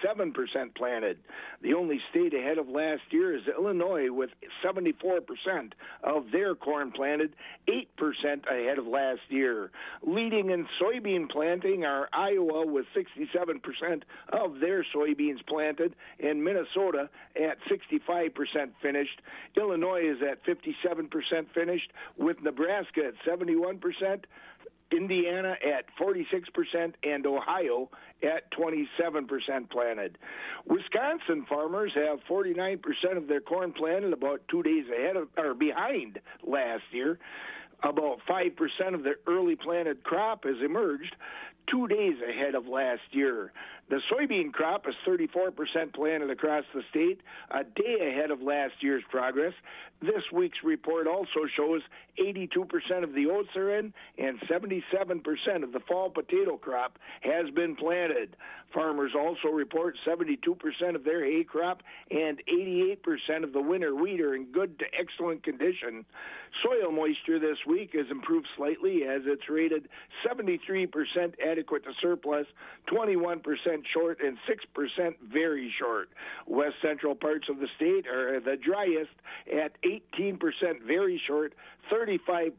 planted. 0.74 1.18
The 1.62 1.74
only 1.74 2.00
state 2.11 2.35
ahead 2.35 2.59
of 2.59 2.68
last 2.68 3.03
year 3.11 3.37
is 3.37 3.42
Illinois, 3.46 4.11
with 4.11 4.31
74% 4.64 5.72
of 6.03 6.24
their 6.33 6.55
corn 6.55 6.90
planted, 6.90 7.35
8% 7.68 7.85
ahead 8.50 8.79
of 8.79 8.87
last 8.87 9.20
year. 9.29 9.70
Leading 10.03 10.50
in 10.50 10.66
soybean 10.81 11.31
planting 11.31 11.85
are 11.85 12.09
Iowa, 12.12 12.66
with 12.66 12.87
67% 12.96 14.03
of 14.33 14.61
their 14.61 14.85
soybeans 14.94 15.46
planted, 15.46 15.94
and 16.18 16.42
Minnesota 16.42 17.09
at 17.37 17.59
65% 17.70 18.70
finished. 18.83 19.20
Illinois 19.57 20.03
is 20.03 20.18
at 20.29 20.44
57% 20.44 21.46
finished, 21.55 21.92
with 22.16 22.42
Nebraska 22.42 23.03
at 23.07 23.14
71%. 23.24 24.24
Indiana 24.92 25.57
at 25.64 25.85
46% 26.00 26.94
and 27.03 27.26
Ohio 27.26 27.90
at 28.22 28.50
27% 28.53 29.70
planted. 29.70 30.18
Wisconsin 30.66 31.46
farmers 31.48 31.92
have 31.94 32.18
49% 32.29 32.81
of 33.16 33.29
their 33.29 33.40
corn 33.40 33.72
planted 33.72 34.12
about 34.12 34.42
2 34.48 34.62
days 34.62 34.85
ahead 34.88 35.16
of 35.16 35.29
or 35.37 35.55
behind 35.55 36.18
last 36.42 36.85
year. 36.90 37.18
About 37.83 38.20
5% 38.29 38.94
of 38.94 39.05
their 39.05 39.16
early 39.26 39.57
planted 39.57 40.03
crop 40.05 40.44
has 40.44 40.57
emerged 40.62 41.16
2 41.68 41.88
days 41.88 42.16
ahead 42.28 42.54
of 42.54 42.66
last 42.66 43.02
year. 43.10 43.52
The 43.88 44.00
soybean 44.10 44.52
crop 44.52 44.86
is 44.88 44.94
34% 45.06 45.92
planted 45.92 46.30
across 46.30 46.64
the 46.72 46.82
state, 46.90 47.20
a 47.50 47.64
day 47.64 48.08
ahead 48.08 48.30
of 48.30 48.40
last 48.40 48.74
year's 48.80 49.02
progress. 49.10 49.52
This 50.00 50.22
week's 50.32 50.62
report 50.62 51.06
also 51.08 51.46
shows 51.56 51.82
82% 52.18 53.02
of 53.02 53.14
the 53.14 53.26
oats 53.26 53.48
are 53.56 53.76
in 53.78 53.92
and 54.16 54.38
77% 54.40 55.64
of 55.64 55.72
the 55.72 55.80
fall 55.80 56.08
potato 56.08 56.56
crop 56.56 56.98
has 57.22 57.50
been 57.50 57.74
planted. 57.74 58.36
Farmers 58.72 59.12
also 59.18 59.48
report 59.48 59.96
72% 60.06 60.94
of 60.94 61.02
their 61.02 61.24
hay 61.24 61.42
crop 61.42 61.82
and 62.10 62.40
88% 62.48 63.42
of 63.42 63.52
the 63.52 63.60
winter 63.60 63.94
wheat 63.94 64.20
are 64.20 64.34
in 64.36 64.44
good 64.46 64.78
to 64.78 64.84
excellent 64.98 65.42
condition. 65.42 66.04
Soil 66.62 66.92
moisture 66.92 67.38
this 67.38 67.58
week 67.66 67.90
has 67.94 68.06
improved 68.10 68.46
slightly 68.56 69.02
as 69.02 69.22
it's 69.26 69.48
rated 69.48 69.88
73% 70.26 71.34
adequate 71.50 71.84
to 71.84 71.92
surplus, 72.00 72.46
21% 72.88 73.42
short, 73.92 74.20
and 74.22 74.38
6% 74.48 75.14
very 75.32 75.72
short. 75.78 76.08
West 76.46 76.76
central 76.82 77.14
parts 77.14 77.48
of 77.48 77.58
the 77.58 77.68
state 77.76 78.06
are 78.06 78.40
the 78.40 78.56
driest 78.56 79.10
at 79.52 79.72
18% 79.82 80.38
very 80.86 81.20
short, 81.26 81.54
35% 81.90 82.52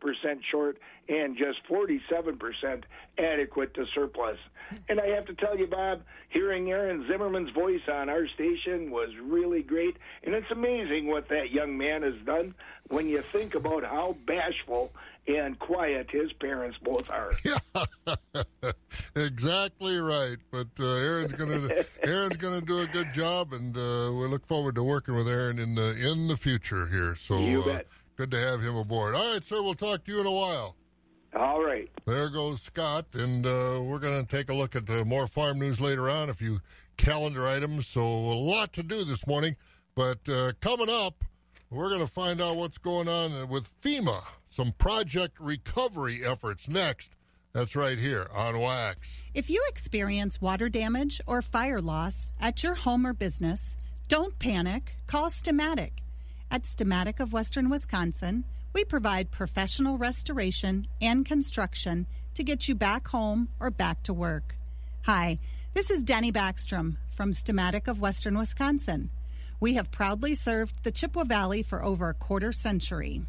short, 0.49 0.77
and 1.10 1.38
just 1.38 1.60
47% 1.69 2.84
adequate 3.17 3.73
to 3.73 3.86
surplus. 3.93 4.38
And 4.88 4.99
I 4.99 5.08
have 5.08 5.25
to 5.25 5.34
tell 5.34 5.58
you, 5.58 5.67
Bob, 5.67 6.01
hearing 6.30 6.71
Aaron 6.71 7.06
Zimmerman's 7.10 7.51
voice 7.51 7.82
on 7.91 8.10
our 8.10 8.27
station 8.27 8.91
was 8.91 9.10
really 9.21 9.63
great. 9.63 9.97
And 10.23 10.34
it's 10.34 10.49
amazing 10.51 11.08
what 11.08 11.27
that 11.30 11.51
young 11.51 11.77
man 11.77 12.04
has 12.04 12.15
done 12.25 12.56
when 12.88 13.08
you 13.08 13.21
think 13.34 13.56
about 13.56 13.84
how 13.84 14.15
bashful 14.25 14.91
and 15.27 15.57
quiet 15.60 16.10
his 16.10 16.31
parents 16.34 16.77
both 16.84 17.10
are. 17.10 17.31
exactly 19.15 19.97
right. 19.97 20.38
But 20.51 20.67
uh, 20.79 20.95
Aaron's 20.95 21.34
gonna 21.34 21.69
Aaron's 22.03 22.38
gonna 22.38 22.62
do 22.62 22.79
a 22.79 22.88
good 22.88 23.13
job, 23.13 23.53
and 23.53 23.75
uh, 23.75 24.12
we 24.13 24.27
look 24.27 24.45
forward 24.47 24.75
to 24.75 24.84
working 24.84 25.15
with 25.15 25.27
Aaron 25.27 25.60
in 25.60 25.75
the 25.75 25.95
in 26.12 26.27
the 26.27 26.38
future 26.38 26.88
here. 26.88 27.15
So 27.15 27.39
You 27.39 27.63
uh, 27.63 27.79
good 28.15 28.31
to 28.31 28.38
have 28.38 28.62
him 28.62 28.75
aboard. 28.75 29.15
All 29.15 29.34
right, 29.34 29.45
sir. 29.45 29.62
We'll 29.62 29.75
talk 29.75 30.05
to 30.05 30.12
you 30.12 30.19
in 30.19 30.25
a 30.25 30.31
while. 30.31 30.75
All 31.34 31.63
right. 31.63 31.89
There 32.05 32.29
goes 32.29 32.62
Scott, 32.62 33.05
and 33.13 33.45
uh, 33.45 33.81
we're 33.84 33.99
going 33.99 34.25
to 34.25 34.29
take 34.29 34.49
a 34.49 34.53
look 34.53 34.75
at 34.75 34.89
uh, 34.89 35.05
more 35.05 35.27
farm 35.27 35.60
news 35.60 35.79
later 35.79 36.10
on. 36.10 36.29
A 36.29 36.34
few 36.34 36.60
calendar 36.97 37.47
items, 37.47 37.88
so 37.88 38.01
a 38.01 38.36
lot 38.36 38.73
to 38.73 38.84
do 38.84 39.05
this 39.05 39.25
morning. 39.25 39.55
But 39.95 40.27
uh, 40.27 40.51
coming 40.60 40.89
up, 40.89 41.23
we're 41.69 41.88
going 41.88 42.01
to 42.01 42.12
find 42.12 42.41
out 42.41 42.57
what's 42.57 42.77
going 42.77 43.07
on 43.07 43.47
with 43.47 43.69
FEMA. 43.81 44.21
Some 44.51 44.73
project 44.73 45.39
recovery 45.39 46.25
efforts 46.25 46.67
next 46.67 47.11
That's 47.53 47.75
right 47.75 47.97
here 47.97 48.29
on 48.33 48.59
Wax. 48.59 49.21
If 49.33 49.49
you 49.49 49.61
experience 49.67 50.39
water 50.39 50.69
damage 50.69 51.19
or 51.27 51.41
fire 51.41 51.81
loss 51.81 52.31
at 52.39 52.63
your 52.63 52.75
home 52.75 53.05
or 53.05 53.13
business, 53.13 53.75
don't 54.07 54.39
panic. 54.39 54.93
Call 55.05 55.29
Steamatic. 55.29 55.91
At 56.49 56.63
Steamatic 56.63 57.19
of 57.19 57.33
Western 57.33 57.69
Wisconsin, 57.69 58.45
we 58.73 58.85
provide 58.85 59.31
professional 59.31 59.97
restoration 59.97 60.87
and 61.01 61.25
construction 61.25 62.07
to 62.35 62.43
get 62.43 62.69
you 62.69 62.75
back 62.75 63.09
home 63.09 63.49
or 63.59 63.69
back 63.69 64.01
to 64.03 64.13
work. 64.13 64.55
Hi, 65.03 65.39
this 65.73 65.89
is 65.89 66.03
Denny 66.03 66.31
Backstrom 66.31 66.95
from 67.15 67.33
Steamatic 67.33 67.89
of 67.89 67.99
Western 67.99 68.37
Wisconsin. 68.37 69.09
We 69.59 69.73
have 69.73 69.91
proudly 69.91 70.35
served 70.35 70.83
the 70.83 70.91
Chippewa 70.91 71.25
Valley 71.25 71.63
for 71.63 71.83
over 71.83 72.07
a 72.09 72.13
quarter 72.13 72.53
century. 72.53 73.23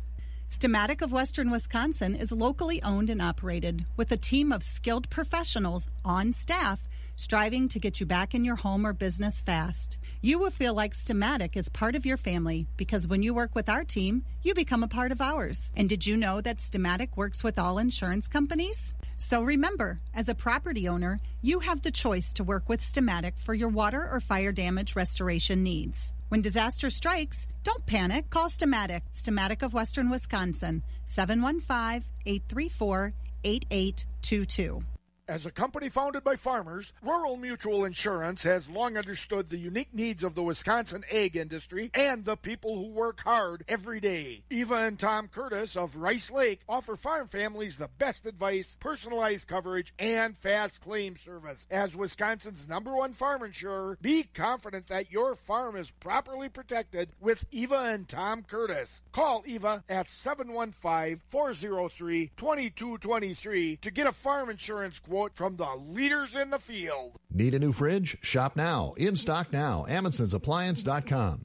Steamatic 0.53 1.01
of 1.01 1.13
Western 1.13 1.51
Wisconsin 1.51 2.15
is 2.15 2.31
locally 2.31 2.83
owned 2.83 3.09
and 3.09 3.23
operated 3.23 3.87
with 3.97 4.13
a 4.13 4.19
team 4.19 4.53
of 4.53 4.63
skilled 4.63 5.09
professionals 5.09 5.89
on 6.05 6.31
staff 6.31 6.87
striving 7.17 7.69
to 7.69 7.79
get 7.79 8.01
you 8.01 8.05
back 8.05 8.35
in 8.35 8.45
your 8.45 8.57
home 8.57 8.87
or 8.87 8.93
business 8.93 9.41
fast. 9.41 9.99
You 10.21 10.39
will 10.39 10.51
feel 10.51 10.75
like 10.75 10.93
Steamatic 10.93 11.57
is 11.57 11.71
part 11.71 11.95
of 11.95 12.05
your 12.05 12.19
family 12.19 12.67
because 12.77 13.09
when 13.09 13.23
you 13.23 13.33
work 13.33 13.55
with 13.55 13.71
our 13.71 13.83
team, 13.83 14.25
you 14.43 14.53
become 14.53 14.83
a 14.83 14.89
part 14.89 15.11
of 15.11 15.23
ours. 15.23 15.73
And 15.75 15.89
did 15.89 16.07
you 16.07 16.19
know 16.19 16.43
that 16.43 16.59
Steamatic 16.59 17.17
works 17.17 17.43
with 17.43 17.59
all 17.59 17.79
insurance 17.79 18.29
companies? 18.29 18.93
So 19.17 19.43
remember, 19.43 20.01
as 20.15 20.29
a 20.29 20.35
property 20.35 20.87
owner, 20.87 21.19
you 21.41 21.61
have 21.61 21.81
the 21.81 21.91
choice 21.91 22.31
to 22.35 22.45
work 22.45 22.69
with 22.69 22.83
Steamatic 22.83 23.39
for 23.43 23.55
your 23.55 23.71
water 23.71 24.07
or 24.11 24.21
fire 24.21 24.53
damage 24.53 24.97
restoration 24.97 25.63
needs. 25.63 26.13
When 26.33 26.41
disaster 26.41 26.89
strikes, 26.89 27.47
don't 27.63 27.85
panic. 27.85 28.31
Call 28.31 28.49
Steamatic, 28.49 29.03
Steamatic 29.15 29.63
of 29.63 29.75
Western 29.75 30.09
Wisconsin, 30.09 30.83
715 31.05 32.09
834 32.25 33.13
8822. 33.45 34.83
As 35.29 35.47
a 35.47 35.53
company 35.53 35.89
founded 35.89 36.25
by 36.25 36.35
farmers, 36.35 36.93
Rural 37.01 37.37
Mutual 37.37 37.85
Insurance 37.85 38.43
has 38.43 38.69
long 38.69 38.97
understood 38.97 39.49
the 39.49 39.57
unique 39.57 39.95
needs 39.95 40.25
of 40.25 40.35
the 40.35 40.43
Wisconsin 40.43 41.05
egg 41.09 41.37
industry 41.37 41.93
and 41.95 42.25
the 42.25 42.37
people 42.37 42.77
who 42.77 42.89
work 42.89 43.21
hard 43.21 43.65
every 43.69 44.01
day. 44.01 44.43
Eva 44.51 44.75
and 44.75 44.99
Tom 44.99 45.29
Curtis 45.29 45.77
of 45.77 45.95
Rice 45.95 46.33
Lake 46.33 46.63
offer 46.69 46.97
farm 46.97 47.29
families 47.29 47.77
the 47.77 47.89
best 47.99 48.27
advice, 48.27 48.77
personalized 48.81 49.47
coverage, 49.47 49.95
and 49.97 50.37
fast 50.37 50.81
claim 50.81 51.17
service. 51.17 51.69
As 51.71 51.95
Wisconsin's 51.95 52.69
number 52.69 52.97
one 52.97 53.13
farm 53.13 53.45
insurer, 53.45 53.97
be 54.03 54.25
confident 54.25 54.89
that 54.89 55.13
your 55.13 55.37
farm 55.37 55.77
is 55.77 55.93
properly 55.93 56.49
protected 56.49 57.11
with 57.21 57.47
Eva 57.53 57.91
and 57.93 58.09
Tom 58.09 58.43
Curtis. 58.43 59.03
Call 59.13 59.45
Eva 59.47 59.85
at 59.89 60.11
715 60.11 61.21
403 61.25 62.33
2223 62.37 63.77
to 63.77 63.91
get 63.93 64.09
a 64.09 64.13
farm 64.13 64.51
insurance 64.51 64.99
quote 64.99 65.12
from 65.35 65.57
the 65.57 65.69
leaders 65.89 66.37
in 66.37 66.49
the 66.49 66.59
field. 66.59 67.19
Need 67.31 67.55
a 67.55 67.59
new 67.59 67.73
fridge? 67.73 68.17
Shop 68.23 68.57
now. 68.57 68.95
In 68.97 69.15
stock 69.15 69.53
now. 69.53 69.85
Amundsen'sAppliance.com. 69.89 71.45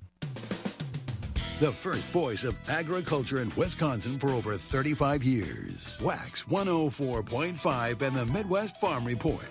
The 1.59 1.71
first 1.71 2.07
voice 2.09 2.43
of 2.43 2.57
agriculture 2.69 3.41
in 3.41 3.51
Wisconsin 3.55 4.19
for 4.19 4.29
over 4.29 4.55
35 4.55 5.23
years. 5.23 5.97
Wax 6.01 6.43
104.5 6.43 8.01
and 8.01 8.15
the 8.15 8.25
Midwest 8.27 8.77
Farm 8.77 9.03
Report. 9.03 9.49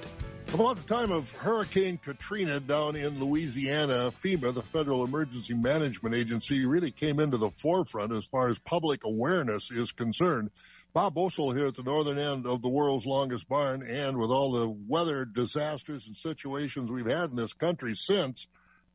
About 0.55 0.77
the 0.77 0.95
time 0.95 1.11
of 1.11 1.29
Hurricane 1.33 1.99
Katrina 1.99 2.61
down 2.61 2.95
in 2.95 3.19
Louisiana, 3.19 4.13
FEMA, 4.23 4.55
the 4.55 4.63
Federal 4.63 5.05
Emergency 5.05 5.55
Management 5.55 6.15
Agency, 6.15 6.65
really 6.65 6.93
came 6.93 7.19
into 7.19 7.37
the 7.37 7.51
forefront 7.51 8.13
as 8.13 8.25
far 8.25 8.49
as 8.49 8.59
public 8.61 9.03
awareness 9.05 9.73
is 9.73 9.91
concerned. 9.91 10.51
Bob 10.93 11.15
Bosold 11.15 11.57
here 11.57 11.67
at 11.67 11.75
the 11.75 11.83
northern 11.83 12.19
end 12.19 12.47
of 12.47 12.63
the 12.63 12.69
world's 12.69 13.07
longest 13.07 13.49
barn, 13.49 13.83
and 13.83 14.17
with 14.17 14.31
all 14.31 14.53
the 14.53 14.69
weather 14.89 15.25
disasters 15.25 16.07
and 16.07 16.17
situations 16.17 16.91
we've 16.91 17.07
had 17.07 17.31
in 17.31 17.37
this 17.37 17.53
country 17.53 17.95
since, 17.95 18.49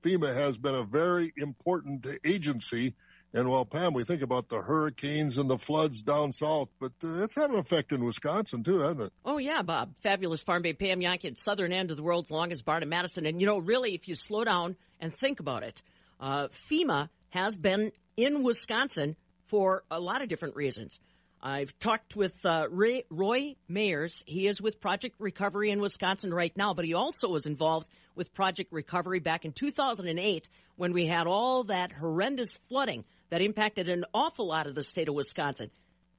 FEMA 0.04 0.34
has 0.34 0.58
been 0.58 0.76
a 0.76 0.84
very 0.84 1.32
important 1.38 2.08
agency. 2.26 2.96
And 3.34 3.48
while 3.48 3.66
Pam, 3.66 3.94
we 3.94 4.04
think 4.04 4.24
about 4.24 4.50
the 4.50 4.62
hurricanes 4.62 5.38
and 5.38 5.50
the 5.50 5.58
floods 5.58 6.02
down 6.02 6.34
south, 6.34 6.68
but 6.80 6.92
uh, 7.04 7.24
it's 7.24 7.36
had 7.36 7.50
an 7.50 7.58
effect 7.58 7.94
in 7.94 8.04
Wisconsin 8.04 8.64
too, 8.64 8.80
hasn't 8.80 9.02
it? 9.02 9.14
Oh 9.24 9.38
yeah, 9.38 9.62
Bob. 9.62 9.94
Fabulous 10.04 10.44
farm 10.44 10.64
babe 10.64 10.78
Pam 10.78 11.00
Jahnke 11.00 11.26
at 11.26 11.38
southern 11.38 11.72
end 11.72 11.92
of 11.92 11.98
the 11.98 12.04
world's 12.04 12.30
longest 12.30 12.66
barn 12.66 12.84
in 12.84 12.90
Madison. 12.90 13.26
And 13.26 13.40
you 13.40 13.48
know, 13.48 13.58
really, 13.58 13.94
if 13.94 14.08
you 14.08 14.16
slow 14.16 14.44
down 14.44 14.76
and 15.00 15.16
think 15.16 15.40
about 15.40 15.64
it, 15.64 15.82
uh, 16.20 16.50
FEMA 16.70 17.10
has 17.30 17.58
been 17.58 17.94
in 18.18 18.44
Wisconsin 18.44 19.16
for 19.48 19.84
a 19.90 20.00
lot 20.00 20.22
of 20.22 20.28
different 20.28 20.56
reasons. 20.56 21.00
I've 21.44 21.78
talked 21.80 22.16
with 22.16 22.46
uh, 22.46 22.68
Ray, 22.70 23.06
Roy 23.10 23.56
Mayers. 23.70 24.22
He 24.28 24.48
is 24.48 24.62
with 24.62 24.80
Project 24.80 25.16
Recovery 25.18 25.72
in 25.72 25.82
Wisconsin 25.82 26.32
right 26.32 26.56
now, 26.56 26.76
but 26.76 26.86
he 26.86 26.94
also 26.94 27.30
was 27.30 27.48
involved 27.48 27.90
with 28.16 28.34
Project 28.34 28.72
Recovery 28.72 29.20
back 29.20 29.44
in 29.44 29.52
2008 29.52 30.50
when 30.76 30.94
we 30.94 31.08
had 31.08 31.26
all 31.26 31.64
that 31.64 31.92
horrendous 31.92 32.58
flooding 32.70 33.06
that 33.32 33.42
impacted 33.42 33.90
an 33.90 34.06
awful 34.14 34.48
lot 34.48 34.68
of 34.68 34.76
the 34.76 34.84
state 34.84 35.10
of 35.10 35.16
Wisconsin. 35.16 35.72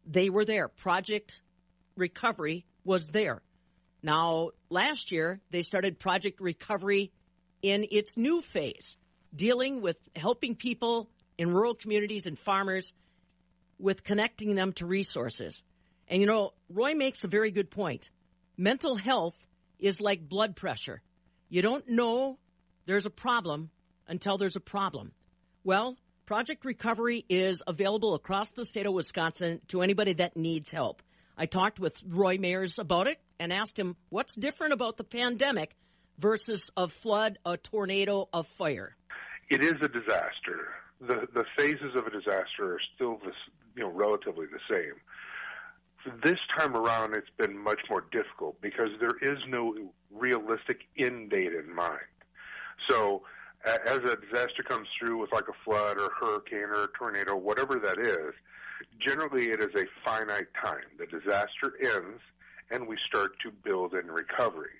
They 0.04 0.28
were 0.28 0.44
there. 0.44 0.66
Project 0.66 1.40
Recovery 1.96 2.64
was 2.84 3.06
there. 3.06 3.42
Now, 4.02 4.50
last 4.70 5.12
year, 5.12 5.40
they 5.50 5.62
started 5.62 6.00
Project 6.00 6.40
Recovery 6.40 7.12
in 7.62 7.86
its 7.92 8.16
new 8.16 8.42
phase, 8.42 8.96
dealing 9.32 9.82
with 9.82 9.98
helping 10.16 10.56
people 10.56 11.08
in 11.38 11.52
rural 11.52 11.76
communities 11.76 12.26
and 12.26 12.36
farmers 12.36 12.92
with 13.82 14.04
connecting 14.04 14.54
them 14.54 14.72
to 14.74 14.86
resources. 14.86 15.62
And 16.08 16.20
you 16.20 16.26
know, 16.26 16.52
Roy 16.70 16.94
makes 16.94 17.24
a 17.24 17.28
very 17.28 17.50
good 17.50 17.70
point. 17.70 18.10
Mental 18.56 18.94
health 18.94 19.46
is 19.78 20.00
like 20.00 20.28
blood 20.28 20.56
pressure. 20.56 21.02
You 21.48 21.62
don't 21.62 21.88
know 21.88 22.38
there's 22.86 23.06
a 23.06 23.10
problem 23.10 23.70
until 24.06 24.38
there's 24.38 24.56
a 24.56 24.60
problem. 24.60 25.12
Well, 25.64 25.96
Project 26.26 26.64
Recovery 26.64 27.24
is 27.28 27.62
available 27.66 28.14
across 28.14 28.50
the 28.50 28.64
state 28.64 28.86
of 28.86 28.92
Wisconsin 28.92 29.60
to 29.68 29.82
anybody 29.82 30.14
that 30.14 30.36
needs 30.36 30.70
help. 30.70 31.02
I 31.36 31.46
talked 31.46 31.80
with 31.80 32.00
Roy 32.06 32.38
Mayers 32.38 32.78
about 32.78 33.08
it 33.08 33.18
and 33.40 33.52
asked 33.52 33.78
him 33.78 33.96
what's 34.08 34.34
different 34.34 34.72
about 34.72 34.96
the 34.96 35.04
pandemic 35.04 35.74
versus 36.18 36.70
a 36.76 36.88
flood, 36.88 37.38
a 37.44 37.56
tornado, 37.56 38.28
a 38.32 38.44
fire. 38.44 38.96
It 39.50 39.62
is 39.62 39.74
a 39.82 39.88
disaster. 39.88 40.68
The 41.00 41.26
the 41.34 41.44
phases 41.56 41.96
of 41.96 42.06
a 42.06 42.10
disaster 42.10 42.74
are 42.74 42.80
still 42.94 43.18
this, 43.24 43.34
you 43.76 43.82
know 43.82 43.90
relatively 43.90 44.46
the 44.46 44.60
same. 44.68 44.94
This 46.22 46.38
time 46.58 46.74
around, 46.76 47.14
it's 47.14 47.30
been 47.38 47.56
much 47.56 47.80
more 47.88 48.04
difficult 48.10 48.60
because 48.60 48.90
there 48.98 49.16
is 49.22 49.38
no 49.48 49.92
realistic 50.10 50.80
end 50.98 51.30
date 51.30 51.52
in 51.52 51.72
mind. 51.72 52.00
So, 52.88 53.22
as 53.64 53.98
a 53.98 54.16
disaster 54.16 54.64
comes 54.66 54.88
through 54.98 55.18
with 55.18 55.32
like 55.32 55.46
a 55.48 55.52
flood 55.64 55.98
or 55.98 56.10
hurricane 56.18 56.70
or 56.74 56.84
a 56.84 56.88
tornado, 56.98 57.36
whatever 57.36 57.78
that 57.78 57.98
is, 57.98 58.34
generally 58.98 59.50
it 59.50 59.60
is 59.60 59.70
a 59.76 59.84
finite 60.04 60.48
time. 60.60 60.84
The 60.98 61.06
disaster 61.06 61.74
ends 61.80 62.20
and 62.72 62.88
we 62.88 62.96
start 63.06 63.32
to 63.40 63.50
build 63.50 63.94
in 63.94 64.10
recovery. 64.10 64.70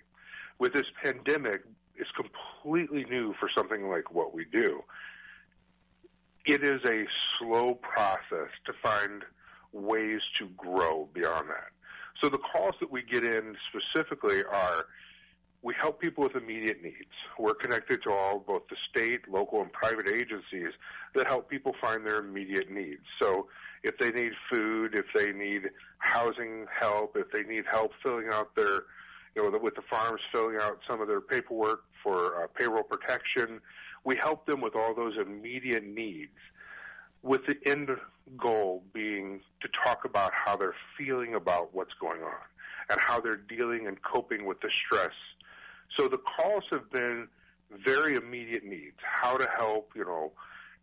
With 0.59 0.73
this 0.73 0.87
pandemic, 1.03 1.63
it's 1.97 2.11
completely 2.13 3.05
new 3.05 3.35
for 3.39 3.49
something 3.55 3.89
like 3.89 4.13
what 4.13 4.35
we 4.35 4.47
do. 4.47 4.83
It 6.45 6.65
is 6.65 6.81
a 6.85 7.05
slow 7.39 7.75
process 7.75 8.51
to 8.67 8.73
find 8.83 9.23
ways 9.73 10.21
to 10.39 10.49
grow 10.57 11.09
beyond 11.15 11.49
that. 11.51 11.71
So 12.21 12.29
the 12.29 12.39
calls 12.39 12.75
that 12.81 12.91
we 12.91 13.03
get 13.03 13.25
in 13.25 13.57
specifically 13.71 14.43
are 14.45 14.87
we 15.63 15.75
help 15.81 16.01
people 16.01 16.25
with 16.25 16.35
immediate 16.35 16.83
needs. 16.83 17.15
We're 17.39 17.55
connected 17.55 18.03
to 18.03 18.11
all 18.11 18.41
both 18.41 18.63
the 18.69 18.77
state, 18.91 19.29
local, 19.29 19.63
and 19.63 19.73
private 19.73 20.09
agencies 20.09 20.73
that 21.15 21.29
help 21.29 21.49
people 21.49 21.73
find 21.81 22.05
their 22.05 22.19
immediate 22.19 22.71
needs. 22.71 23.03
So 23.21 23.47
if 23.85 23.97
they 23.99 24.11
need 24.11 24.33
food, 24.53 24.99
if 24.99 25.07
they 25.15 25.33
need 25.33 25.71
housing 25.99 26.67
help, 26.77 27.17
if 27.17 27.31
they 27.31 27.45
need 27.45 27.65
help 27.71 27.93
filling 28.03 28.29
out 28.33 28.57
their, 28.57 28.81
you 29.37 29.49
know, 29.51 29.57
with 29.63 29.77
the 29.77 29.83
farms 29.89 30.21
filling 30.33 30.57
out 30.61 30.81
some 30.89 31.01
of 31.01 31.07
their 31.07 31.21
paperwork 31.21 31.85
for 32.03 32.43
uh, 32.43 32.47
payroll 32.59 32.83
protection, 32.83 33.61
we 34.05 34.17
help 34.17 34.47
them 34.47 34.61
with 34.61 34.75
all 34.75 34.95
those 34.95 35.15
immediate 35.17 35.85
needs 35.85 36.33
with 37.23 37.43
the 37.47 37.57
end 37.67 37.89
goal 38.37 38.83
being 38.93 39.41
to 39.61 39.69
talk 39.85 40.05
about 40.05 40.33
how 40.33 40.57
they're 40.57 40.75
feeling 40.99 41.35
about 41.35 41.73
what's 41.73 41.95
going 42.01 42.23
on 42.23 42.43
and 42.91 43.01
how 43.01 43.21
they're 43.21 43.37
dealing 43.37 43.87
and 43.87 44.03
coping 44.03 44.45
with 44.45 44.61
the 44.61 44.71
stress. 44.85 45.15
So 45.97 46.09
the 46.09 46.19
calls 46.19 46.65
have 46.71 46.91
been 46.91 47.29
very 47.85 48.17
immediate 48.17 48.65
needs, 48.65 48.97
how 49.03 49.37
to 49.37 49.49
help, 49.57 49.93
you 49.95 50.05
know, 50.05 50.33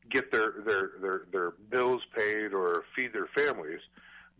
get 0.09 0.31
their, 0.31 0.53
their, 0.65 0.91
their, 1.01 1.21
their 1.31 1.51
bills 1.69 2.01
paid 2.15 2.53
or 2.53 2.83
feed 2.95 3.13
their 3.13 3.27
families. 3.35 3.81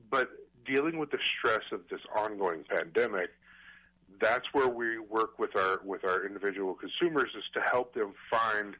But 0.10 0.30
dealing 0.66 0.98
with 0.98 1.12
the 1.12 1.20
stress 1.38 1.64
of 1.72 1.82
this 1.90 2.02
ongoing 2.16 2.64
pandemic, 2.70 3.32
that's 4.22 4.46
where 4.54 4.68
we 4.68 5.00
work 5.00 5.40
with 5.40 5.56
our 5.56 5.80
with 5.84 6.04
our 6.04 6.26
individual 6.26 6.76
consumers 6.76 7.30
is 7.38 7.44
to 7.54 7.62
help 7.62 7.94
them 7.94 8.14
find 8.30 8.76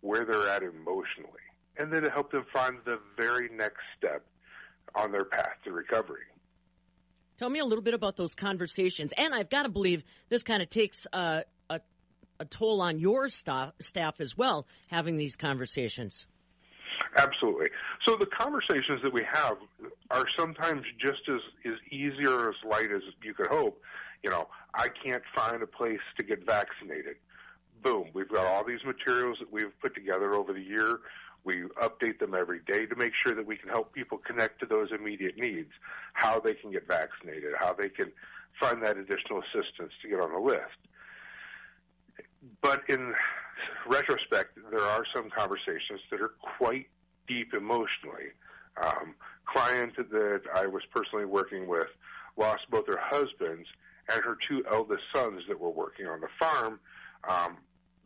where 0.00 0.24
they're 0.24 0.48
at 0.48 0.62
emotionally 0.62 1.46
and 1.78 1.92
then 1.92 2.02
to 2.02 2.10
help 2.10 2.30
them 2.30 2.44
find 2.52 2.78
the 2.84 2.98
very 3.16 3.48
next 3.50 3.82
step 3.96 4.24
on 4.94 5.12
their 5.12 5.24
path 5.24 5.56
to 5.64 5.72
recovery. 5.72 6.22
Tell 7.36 7.50
me 7.50 7.58
a 7.58 7.64
little 7.64 7.84
bit 7.84 7.94
about 7.94 8.16
those 8.16 8.34
conversations. 8.34 9.12
And 9.16 9.34
I've 9.34 9.50
got 9.50 9.64
to 9.64 9.68
believe 9.68 10.02
this 10.30 10.42
kind 10.42 10.62
of 10.62 10.70
takes 10.70 11.06
uh, 11.12 11.42
a, 11.68 11.80
a 12.40 12.44
toll 12.46 12.80
on 12.80 12.98
your 12.98 13.28
staff, 13.28 13.72
staff 13.80 14.20
as 14.20 14.36
well, 14.36 14.66
having 14.88 15.18
these 15.18 15.36
conversations. 15.36 16.24
Absolutely. 17.18 17.66
So 18.06 18.16
the 18.16 18.26
conversations 18.26 19.02
that 19.02 19.12
we 19.12 19.22
have 19.30 19.56
are 20.10 20.24
sometimes 20.38 20.82
just 20.98 21.28
as, 21.28 21.40
as 21.66 21.74
easy 21.90 22.26
or 22.26 22.48
as 22.48 22.56
light 22.68 22.90
as 22.90 23.02
you 23.22 23.34
could 23.34 23.48
hope. 23.48 23.82
You 24.22 24.30
know, 24.30 24.48
I 24.74 24.88
can't 24.88 25.22
find 25.34 25.62
a 25.62 25.66
place 25.66 26.00
to 26.16 26.22
get 26.22 26.44
vaccinated. 26.44 27.16
Boom. 27.82 28.08
We've 28.14 28.28
got 28.28 28.46
all 28.46 28.64
these 28.64 28.84
materials 28.84 29.38
that 29.40 29.52
we've 29.52 29.72
put 29.80 29.94
together 29.94 30.34
over 30.34 30.52
the 30.52 30.62
year. 30.62 31.00
We 31.44 31.62
update 31.80 32.18
them 32.18 32.34
every 32.34 32.60
day 32.66 32.86
to 32.86 32.96
make 32.96 33.12
sure 33.24 33.34
that 33.34 33.46
we 33.46 33.56
can 33.56 33.68
help 33.68 33.92
people 33.92 34.18
connect 34.18 34.58
to 34.60 34.66
those 34.66 34.88
immediate 34.90 35.38
needs, 35.38 35.70
how 36.12 36.40
they 36.40 36.54
can 36.54 36.72
get 36.72 36.88
vaccinated, 36.88 37.52
how 37.56 37.72
they 37.72 37.88
can 37.88 38.10
find 38.58 38.82
that 38.82 38.96
additional 38.96 39.42
assistance 39.42 39.92
to 40.02 40.08
get 40.08 40.18
on 40.18 40.32
the 40.32 40.40
list. 40.40 40.76
But 42.62 42.82
in 42.88 43.14
retrospect, 43.86 44.58
there 44.70 44.82
are 44.82 45.04
some 45.14 45.30
conversations 45.30 46.00
that 46.10 46.20
are 46.20 46.34
quite 46.58 46.88
deep 47.28 47.54
emotionally. 47.54 48.32
Um, 48.82 49.14
client 49.46 49.94
that 49.96 50.42
I 50.54 50.66
was 50.66 50.82
personally 50.92 51.24
working 51.24 51.66
with 51.66 51.88
lost 52.36 52.62
both 52.70 52.86
her 52.88 53.00
husbands 53.00 53.68
and 54.08 54.24
her 54.24 54.36
two 54.48 54.64
eldest 54.70 55.02
sons 55.12 55.42
that 55.48 55.58
were 55.60 55.70
working 55.70 56.06
on 56.06 56.20
the 56.20 56.28
farm. 56.38 56.80
Um, 57.28 57.58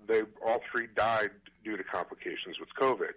they 0.07 0.23
all 0.47 0.61
three 0.71 0.89
died 0.95 1.31
due 1.65 1.77
to 1.77 1.85
complications 1.85 2.59
with 2.59 2.69
COVID. 2.81 3.13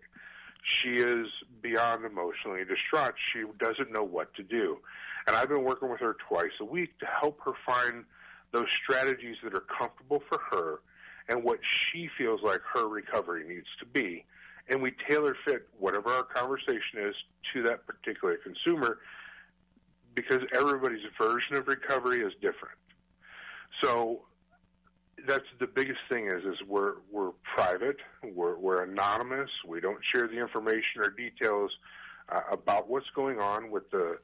She 0.63 0.98
is 0.98 1.28
beyond 1.62 2.06
emotionally 2.06 2.63
distraught. 2.65 3.15
She 3.32 3.43
doesn't 3.60 3.91
know 3.91 4.04
what 4.04 4.34
to 4.36 4.43
do. 4.43 4.80
And 5.28 5.36
I've 5.36 5.50
been 5.50 5.63
working 5.63 5.89
with 5.89 6.00
her 6.00 6.15
twice 6.28 6.52
a 6.60 6.65
week 6.65 6.98
to 7.00 7.06
help 7.06 7.39
her 7.46 7.54
find 7.65 8.06
those 8.52 8.67
strategies 8.84 9.38
that 9.43 9.54
are 9.54 9.65
comfortable 9.78 10.22
for 10.30 10.39
her 10.52 10.82
and 11.30 11.43
what 11.43 11.60
she 11.63 12.10
feels 12.17 12.41
like 12.43 12.62
her 12.74 12.88
recovery 12.88 13.48
needs 13.48 13.67
to 13.80 13.86
be. 13.86 14.26
And 14.69 14.82
we 14.82 14.93
tailor 15.08 15.36
fit 15.46 15.67
whatever 15.78 16.10
our 16.10 16.24
conversation 16.24 17.00
is 17.00 17.15
to 17.54 17.63
that 17.63 17.86
particular 17.86 18.38
consumer 18.38 19.00
because 20.15 20.41
everybody's 20.54 21.02
version 21.19 21.56
of 21.56 21.67
recovery 21.67 22.21
is 22.21 22.34
different. 22.41 22.78
So 23.82 24.21
that's 25.28 25.45
the 25.60 25.67
biggest 25.67 25.99
thing 26.10 26.28
is 26.28 26.43
is 26.43 26.58
we're 26.67 26.95
we're 27.12 27.32
private, 27.56 27.97
we're 28.23 28.58
we're 28.58 28.84
anonymous, 28.84 29.49
we 29.67 29.80
don't 29.80 29.99
share 30.13 30.28
the 30.28 30.39
information 30.39 31.02
or 31.02 31.10
details 31.10 31.71
uh, 32.30 32.41
about 32.52 32.89
what's 32.89 33.10
going 33.15 33.39
on 33.39 33.71
with 33.71 33.89
the 33.91 34.17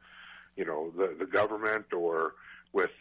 you 0.56 0.65
know 0.65 0.91
the 0.97 1.15
the 1.17 1.25
government 1.25 1.86
or 1.93 2.34
with 2.73 2.91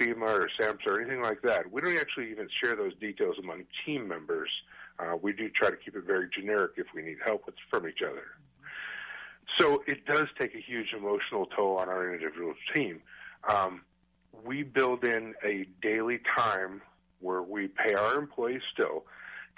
FEMA 0.00 0.22
or 0.22 0.48
SAMHSA 0.58 0.86
or 0.86 1.00
anything 1.00 1.22
like 1.22 1.42
that. 1.42 1.70
We 1.70 1.80
don't 1.82 1.96
actually 1.96 2.30
even 2.30 2.48
share 2.62 2.74
those 2.74 2.94
details 3.00 3.36
among 3.38 3.64
team 3.84 4.08
members. 4.08 4.50
Uh, 4.98 5.16
we 5.20 5.32
do 5.32 5.48
try 5.50 5.70
to 5.70 5.76
keep 5.76 5.94
it 5.94 6.04
very 6.04 6.28
generic 6.34 6.72
if 6.76 6.86
we 6.94 7.02
need 7.02 7.18
help 7.24 7.44
with, 7.46 7.54
from 7.70 7.86
each 7.88 8.00
other. 8.02 8.24
So 9.58 9.82
it 9.86 10.06
does 10.06 10.26
take 10.38 10.54
a 10.54 10.60
huge 10.60 10.92
emotional 10.96 11.46
toll 11.46 11.76
on 11.76 11.88
our 11.88 12.12
individual 12.12 12.54
team. 12.74 13.00
Um, 13.48 13.82
we 14.44 14.62
build 14.62 15.04
in 15.04 15.34
a 15.44 15.66
daily 15.82 16.20
time 16.36 16.82
where 17.20 17.42
we 17.42 17.68
pay 17.68 17.94
our 17.94 18.18
employees 18.18 18.62
still 18.72 19.04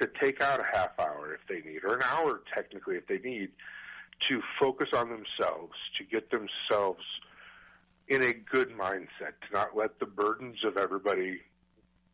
to 0.00 0.08
take 0.20 0.40
out 0.40 0.60
a 0.60 0.64
half 0.76 0.98
hour 0.98 1.34
if 1.34 1.40
they 1.48 1.68
need, 1.68 1.84
or 1.84 1.94
an 1.94 2.02
hour 2.02 2.40
technically 2.54 2.96
if 2.96 3.06
they 3.06 3.18
need, 3.18 3.50
to 4.28 4.40
focus 4.60 4.88
on 4.94 5.08
themselves, 5.08 5.74
to 5.98 6.04
get 6.04 6.30
themselves 6.30 7.02
in 8.08 8.22
a 8.22 8.32
good 8.32 8.70
mindset, 8.70 9.34
to 9.46 9.52
not 9.52 9.76
let 9.76 9.98
the 9.98 10.06
burdens 10.06 10.58
of 10.64 10.76
everybody 10.76 11.40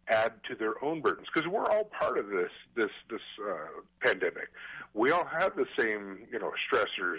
add 0.09 0.33
to 0.49 0.55
their 0.55 0.83
own 0.83 1.01
burdens 1.01 1.27
because 1.33 1.49
we're 1.49 1.67
all 1.67 1.85
part 1.85 2.19
of 2.19 2.29
this 2.29 2.51
this 2.75 2.91
this 3.11 3.21
uh, 3.47 3.83
pandemic. 4.01 4.49
We 4.95 5.11
all 5.11 5.27
have 5.27 5.55
the 5.57 5.67
same 5.79 6.27
you 6.31 6.39
know 6.39 6.53
stressors 6.71 7.19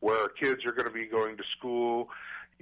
where 0.00 0.18
our 0.18 0.28
kids 0.28 0.64
are 0.66 0.72
going 0.72 0.86
to 0.86 0.92
be 0.92 1.06
going 1.06 1.36
to 1.36 1.44
school. 1.56 2.08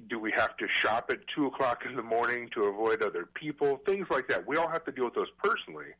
Do 0.09 0.19
we 0.19 0.31
have 0.33 0.57
to 0.59 0.67
shop 0.83 1.11
at 1.11 1.19
two 1.35 1.47
o'clock 1.47 1.83
in 1.89 1.97
the 1.97 2.03
morning 2.03 2.49
to 2.55 2.65
avoid 2.65 3.03
other 3.03 3.29
people? 3.35 3.81
Things 3.87 4.07
like 4.11 4.29
that. 4.29 4.47
We 4.47 4.57
all 4.57 4.69
have 4.69 4.85
to 4.85 4.93
deal 4.93 5.07
with 5.07 5.15
those 5.15 5.31
personally, 5.43 5.93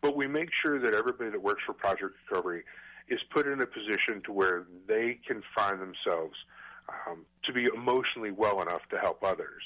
but 0.00 0.16
we 0.16 0.26
make 0.26 0.48
sure 0.52 0.80
that 0.80 0.94
everybody 0.94 1.30
that 1.30 1.42
works 1.42 1.62
for 1.64 1.72
Project 1.72 2.14
Recovery 2.28 2.64
is 3.08 3.20
put 3.30 3.46
in 3.46 3.60
a 3.60 3.66
position 3.66 4.22
to 4.24 4.32
where 4.32 4.64
they 4.88 5.18
can 5.26 5.42
find 5.54 5.80
themselves 5.80 6.36
um, 6.88 7.24
to 7.44 7.52
be 7.52 7.68
emotionally 7.74 8.30
well 8.30 8.60
enough 8.62 8.80
to 8.90 8.98
help 8.98 9.22
others. 9.22 9.62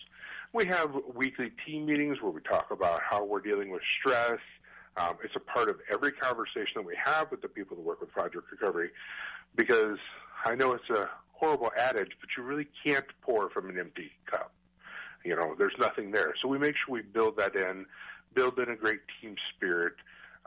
We 0.53 0.67
have 0.67 0.91
weekly 1.15 1.53
team 1.67 1.87
meetings 1.87 2.21
where 2.21 2.33
we 2.33 2.41
talk 2.41 2.71
about 2.71 3.01
how 3.03 3.25
we're 3.25 3.41
dealing 3.41 3.71
with 3.71 3.83
stress. 4.01 4.41
Um, 4.97 5.17
it's 5.23 5.37
a 5.37 5.41
part 5.41 5.69
of 5.69 5.77
every 5.91 6.13
conversation 6.13 6.73
that 6.77 6.87
we 6.87 6.97
have 7.03 7.31
with 7.31 7.43
the 7.43 7.49
people 7.49 7.77
that 7.77 7.83
work 7.83 8.01
with 8.01 8.11
Project 8.11 8.51
Recovery 8.51 8.91
because 9.57 9.99
I 10.45 10.55
know 10.55 10.73
it's 10.73 10.91
a 10.91 11.09
horrible 11.33 11.71
adage, 11.77 12.13
but 12.21 12.31
you 12.37 12.43
really 12.43 12.67
can't 12.85 13.07
pour 13.23 13.51
from 13.51 13.71
an 13.71 13.79
empty 13.79 14.11
cup. 14.27 14.53
You 15.25 15.37
know, 15.37 15.55
there's 15.59 15.75
nothing 15.79 16.11
there. 16.11 16.35
So 16.41 16.49
we 16.49 16.59
make 16.59 16.75
sure 16.77 16.95
we 16.95 17.03
build 17.03 17.37
that 17.39 17.55
in, 17.55 17.87
build 18.35 18.59
in 18.59 18.71
a 18.71 18.77
great 18.77 19.01
team 19.21 19.35
spirit. 19.55 19.95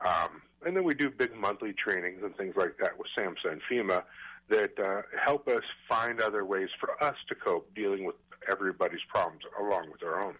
Um, 0.05 0.41
and 0.65 0.75
then 0.75 0.83
we 0.83 0.93
do 0.93 1.09
big 1.09 1.35
monthly 1.35 1.73
trainings 1.73 2.21
and 2.23 2.35
things 2.35 2.55
like 2.55 2.77
that 2.79 2.97
with 2.97 3.07
SAMHSA 3.17 3.51
and 3.51 3.61
FEMA 3.69 4.03
that 4.49 4.79
uh, 4.79 5.01
help 5.23 5.47
us 5.47 5.63
find 5.87 6.21
other 6.21 6.45
ways 6.45 6.69
for 6.79 7.01
us 7.03 7.15
to 7.29 7.35
cope 7.35 7.73
dealing 7.75 8.03
with 8.03 8.15
everybody's 8.49 9.01
problems 9.07 9.43
along 9.59 9.91
with 9.91 10.03
our 10.03 10.21
own. 10.21 10.35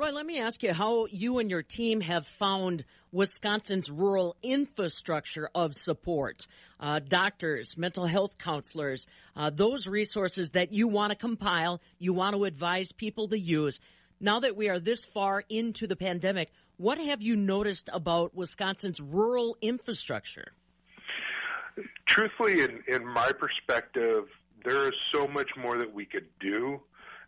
Roy, 0.00 0.12
let 0.12 0.26
me 0.26 0.38
ask 0.38 0.62
you 0.62 0.72
how 0.72 1.06
you 1.10 1.40
and 1.40 1.50
your 1.50 1.64
team 1.64 2.00
have 2.02 2.24
found 2.24 2.84
Wisconsin's 3.10 3.90
rural 3.90 4.36
infrastructure 4.44 5.50
of 5.56 5.76
support. 5.76 6.46
Uh, 6.78 7.00
doctors, 7.00 7.76
mental 7.76 8.06
health 8.06 8.38
counselors, 8.38 9.08
uh, 9.34 9.50
those 9.50 9.88
resources 9.88 10.52
that 10.52 10.72
you 10.72 10.86
want 10.86 11.10
to 11.10 11.16
compile, 11.16 11.80
you 11.98 12.12
want 12.12 12.36
to 12.36 12.44
advise 12.44 12.92
people 12.92 13.26
to 13.26 13.36
use. 13.36 13.80
Now 14.20 14.38
that 14.38 14.54
we 14.54 14.68
are 14.68 14.78
this 14.78 15.04
far 15.04 15.42
into 15.48 15.88
the 15.88 15.96
pandemic, 15.96 16.52
what 16.76 16.98
have 16.98 17.20
you 17.20 17.34
noticed 17.34 17.90
about 17.92 18.36
Wisconsin's 18.36 19.00
rural 19.00 19.56
infrastructure? 19.60 20.52
Truthfully, 22.06 22.60
in, 22.60 22.84
in 22.86 23.04
my 23.04 23.32
perspective, 23.32 24.26
there 24.64 24.86
is 24.86 24.94
so 25.12 25.26
much 25.26 25.50
more 25.56 25.76
that 25.76 25.92
we 25.92 26.04
could 26.04 26.28
do 26.38 26.80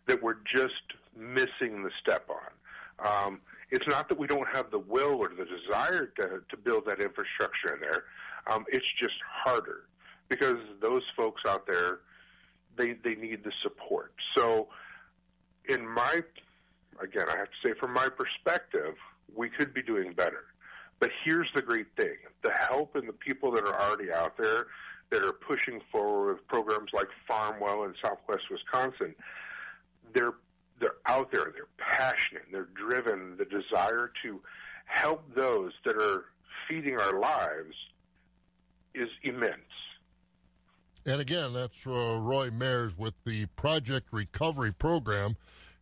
that 0.07 0.23
we're 0.23 0.39
just 0.55 0.73
missing 1.17 1.83
the 1.83 1.91
step 2.01 2.29
on. 2.29 2.60
Um, 3.03 3.41
it's 3.71 3.87
not 3.87 4.09
that 4.09 4.19
we 4.19 4.27
don't 4.27 4.47
have 4.47 4.69
the 4.69 4.79
will 4.79 5.15
or 5.15 5.29
the 5.29 5.45
desire 5.45 6.07
to, 6.17 6.41
to 6.49 6.57
build 6.57 6.85
that 6.85 6.99
infrastructure 6.99 7.73
in 7.73 7.79
there. 7.79 8.03
Um, 8.47 8.65
it's 8.67 8.85
just 8.99 9.15
harder 9.23 9.83
because 10.29 10.57
those 10.81 11.03
folks 11.15 11.41
out 11.47 11.65
there, 11.65 11.99
they 12.77 12.93
they 13.03 13.15
need 13.15 13.43
the 13.43 13.51
support. 13.61 14.13
So, 14.35 14.67
in 15.67 15.87
my, 15.87 16.23
again, 17.01 17.25
I 17.29 17.37
have 17.37 17.47
to 17.47 17.67
say, 17.67 17.73
from 17.79 17.93
my 17.93 18.09
perspective, 18.09 18.95
we 19.35 19.49
could 19.49 19.73
be 19.73 19.81
doing 19.81 20.13
better. 20.13 20.45
But 20.99 21.09
here's 21.23 21.49
the 21.53 21.61
great 21.61 21.87
thing: 21.95 22.15
the 22.43 22.51
help 22.51 22.95
and 22.95 23.07
the 23.07 23.13
people 23.13 23.51
that 23.51 23.63
are 23.65 23.79
already 23.79 24.11
out 24.11 24.37
there 24.37 24.67
that 25.11 25.23
are 25.23 25.33
pushing 25.33 25.81
forward 25.91 26.33
with 26.33 26.47
programs 26.47 26.91
like 26.93 27.07
FarmWell 27.29 27.85
in 27.85 27.93
Southwest 28.01 28.43
Wisconsin, 28.49 29.13
they're 30.13 30.33
they're 30.81 30.95
out 31.05 31.31
there, 31.31 31.53
they're 31.53 31.67
passionate, 31.77 32.43
they're 32.51 32.67
driven, 32.73 33.37
the 33.37 33.45
desire 33.45 34.11
to 34.23 34.41
help 34.85 35.23
those 35.35 35.71
that 35.85 35.95
are 35.95 36.25
feeding 36.67 36.97
our 36.97 37.19
lives 37.19 37.75
is 38.93 39.09
immense. 39.23 39.55
And 41.05 41.21
again, 41.21 41.53
that's 41.53 41.87
uh, 41.87 42.17
Roy 42.19 42.49
Mayers 42.49 42.97
with 42.97 43.13
the 43.25 43.45
Project 43.55 44.09
Recovery 44.11 44.71
Program, 44.71 45.35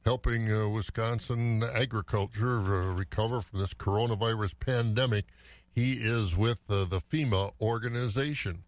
helping 0.05 0.51
uh, 0.51 0.69
Wisconsin 0.69 1.63
agriculture 1.63 2.59
uh, 2.59 2.93
recover 2.93 3.41
from 3.41 3.59
this 3.59 3.73
coronavirus 3.73 4.53
pandemic. 4.59 5.25
He 5.73 5.93
is 5.93 6.35
with 6.35 6.59
uh, 6.69 6.85
the 6.85 6.99
FEMA 6.99 7.53
organization. 7.61 8.63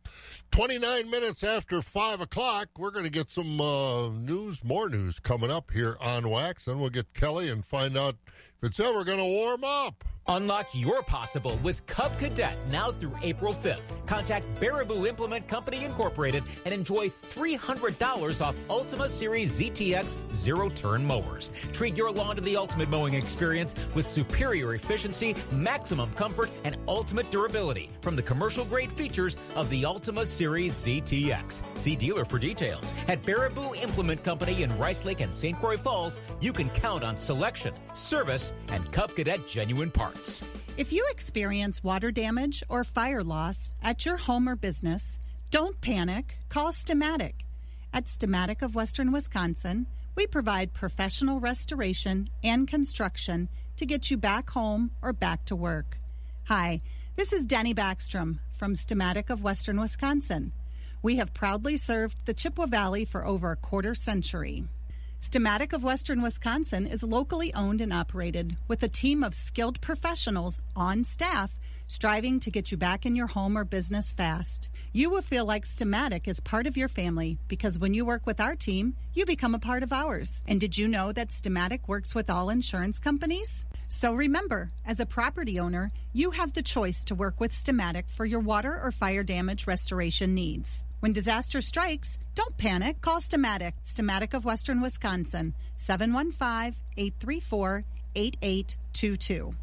29 0.51 1.09
minutes 1.09 1.43
after 1.43 1.81
5 1.81 2.21
o'clock, 2.21 2.67
we're 2.77 2.91
going 2.91 3.05
to 3.05 3.11
get 3.11 3.31
some 3.31 3.59
uh, 3.59 4.09
news, 4.09 4.63
more 4.63 4.89
news 4.89 5.19
coming 5.19 5.49
up 5.49 5.71
here 5.71 5.97
on 6.01 6.29
Wax, 6.29 6.67
and 6.67 6.79
we'll 6.79 6.89
get 6.89 7.13
Kelly 7.13 7.49
and 7.49 7.65
find 7.65 7.97
out 7.97 8.15
if 8.61 8.69
it's 8.69 8.79
ever 8.79 9.03
going 9.03 9.17
to 9.17 9.23
warm 9.23 9.63
up. 9.63 10.03
Unlock 10.31 10.69
your 10.73 11.03
possible 11.03 11.59
with 11.61 11.85
Cub 11.87 12.17
Cadet 12.17 12.55
now 12.69 12.89
through 12.89 13.13
April 13.21 13.53
5th. 13.53 13.91
Contact 14.05 14.45
Baraboo 14.61 15.05
Implement 15.05 15.45
Company 15.45 15.83
Incorporated 15.83 16.45
and 16.63 16.73
enjoy 16.73 17.09
$300 17.09 18.39
off 18.39 18.55
Ultima 18.69 19.09
Series 19.09 19.59
ZTX 19.59 20.17
zero 20.31 20.69
turn 20.69 21.05
mowers. 21.05 21.51
Treat 21.73 21.97
your 21.97 22.11
lawn 22.11 22.37
to 22.37 22.41
the 22.41 22.55
ultimate 22.55 22.87
mowing 22.87 23.13
experience 23.13 23.75
with 23.93 24.07
superior 24.07 24.73
efficiency, 24.73 25.35
maximum 25.51 26.09
comfort, 26.13 26.49
and 26.63 26.77
ultimate 26.87 27.29
durability 27.29 27.89
from 27.99 28.15
the 28.15 28.23
commercial 28.23 28.63
grade 28.63 28.91
features 28.93 29.35
of 29.57 29.69
the 29.69 29.83
Ultima 29.85 30.25
Series. 30.25 30.71
ZTX. 30.71 31.61
See 31.77 31.97
dealer 31.97 32.23
for 32.23 32.39
details. 32.39 32.93
At 33.09 33.21
Baraboo 33.23 33.75
Implement 33.81 34.23
Company 34.23 34.63
in 34.63 34.77
Rice 34.77 35.03
Lake 35.03 35.19
and 35.19 35.35
St. 35.35 35.59
Croix 35.59 35.77
Falls, 35.77 36.17
you 36.39 36.53
can 36.53 36.69
count 36.69 37.03
on 37.03 37.17
selection, 37.17 37.73
service, 37.93 38.53
and 38.69 38.89
Cub 38.93 39.13
Cadet 39.13 39.45
genuine 39.45 39.91
parts. 39.91 40.20
If 40.77 40.93
you 40.93 41.07
experience 41.09 41.83
water 41.83 42.11
damage 42.11 42.63
or 42.69 42.83
fire 42.83 43.23
loss 43.23 43.73
at 43.81 44.05
your 44.05 44.17
home 44.17 44.47
or 44.47 44.55
business, 44.55 45.17
don't 45.49 45.81
panic. 45.81 46.37
Call 46.47 46.71
Steamatic. 46.71 47.33
At 47.91 48.05
Steamatic 48.05 48.61
of 48.61 48.75
Western 48.75 49.11
Wisconsin, 49.11 49.87
we 50.15 50.27
provide 50.27 50.73
professional 50.73 51.39
restoration 51.39 52.29
and 52.43 52.67
construction 52.67 53.49
to 53.77 53.85
get 53.85 54.11
you 54.11 54.17
back 54.17 54.51
home 54.51 54.91
or 55.01 55.11
back 55.11 55.45
to 55.45 55.55
work. 55.55 55.97
Hi, 56.45 56.81
this 57.15 57.33
is 57.33 57.45
Denny 57.45 57.73
Backstrom 57.73 58.39
from 58.57 58.75
Steamatic 58.75 59.29
of 59.29 59.43
Western 59.43 59.79
Wisconsin. 59.79 60.51
We 61.01 61.15
have 61.15 61.33
proudly 61.33 61.77
served 61.77 62.25
the 62.25 62.33
Chippewa 62.33 62.67
Valley 62.67 63.05
for 63.05 63.25
over 63.25 63.51
a 63.51 63.55
quarter 63.55 63.95
century. 63.95 64.65
Steamatic 65.21 65.71
of 65.71 65.83
Western 65.83 66.23
Wisconsin 66.23 66.87
is 66.87 67.03
locally 67.03 67.53
owned 67.53 67.79
and 67.79 67.93
operated 67.93 68.57
with 68.67 68.81
a 68.81 68.87
team 68.87 69.23
of 69.23 69.35
skilled 69.35 69.79
professionals 69.79 70.59
on 70.75 71.03
staff 71.03 71.55
striving 71.87 72.39
to 72.39 72.49
get 72.49 72.71
you 72.71 72.77
back 72.77 73.05
in 73.05 73.15
your 73.15 73.27
home 73.27 73.55
or 73.55 73.63
business 73.63 74.11
fast. 74.11 74.69
You 74.93 75.11
will 75.11 75.21
feel 75.21 75.45
like 75.45 75.65
Steamatic 75.65 76.27
is 76.27 76.39
part 76.39 76.65
of 76.65 76.75
your 76.75 76.87
family 76.87 77.37
because 77.47 77.77
when 77.77 77.93
you 77.93 78.03
work 78.03 78.25
with 78.25 78.41
our 78.41 78.55
team, 78.55 78.95
you 79.13 79.27
become 79.27 79.53
a 79.53 79.59
part 79.59 79.83
of 79.83 79.93
ours. 79.93 80.41
And 80.47 80.59
did 80.59 80.75
you 80.75 80.87
know 80.87 81.11
that 81.11 81.29
Steamatic 81.29 81.87
works 81.87 82.15
with 82.15 82.29
all 82.29 82.49
insurance 82.49 82.99
companies? 82.99 83.65
So 83.87 84.13
remember, 84.13 84.71
as 84.85 84.99
a 84.99 85.05
property 85.05 85.59
owner, 85.59 85.91
you 86.13 86.31
have 86.31 86.53
the 86.53 86.63
choice 86.63 87.03
to 87.05 87.15
work 87.15 87.39
with 87.39 87.51
Steamatic 87.51 88.05
for 88.09 88.25
your 88.25 88.39
water 88.39 88.79
or 88.81 88.91
fire 88.91 89.23
damage 89.23 89.67
restoration 89.67 90.33
needs. 90.33 90.83
When 91.01 91.13
disaster 91.13 91.61
strikes, 91.61 92.19
don't 92.35 92.55
panic. 92.57 93.01
Call 93.01 93.21
Steamatic, 93.21 93.73
Steamatic 93.83 94.35
of 94.35 94.45
Western 94.45 94.81
Wisconsin, 94.81 95.55
715 95.77 96.75
834 96.95 97.83
8822. 98.13 99.55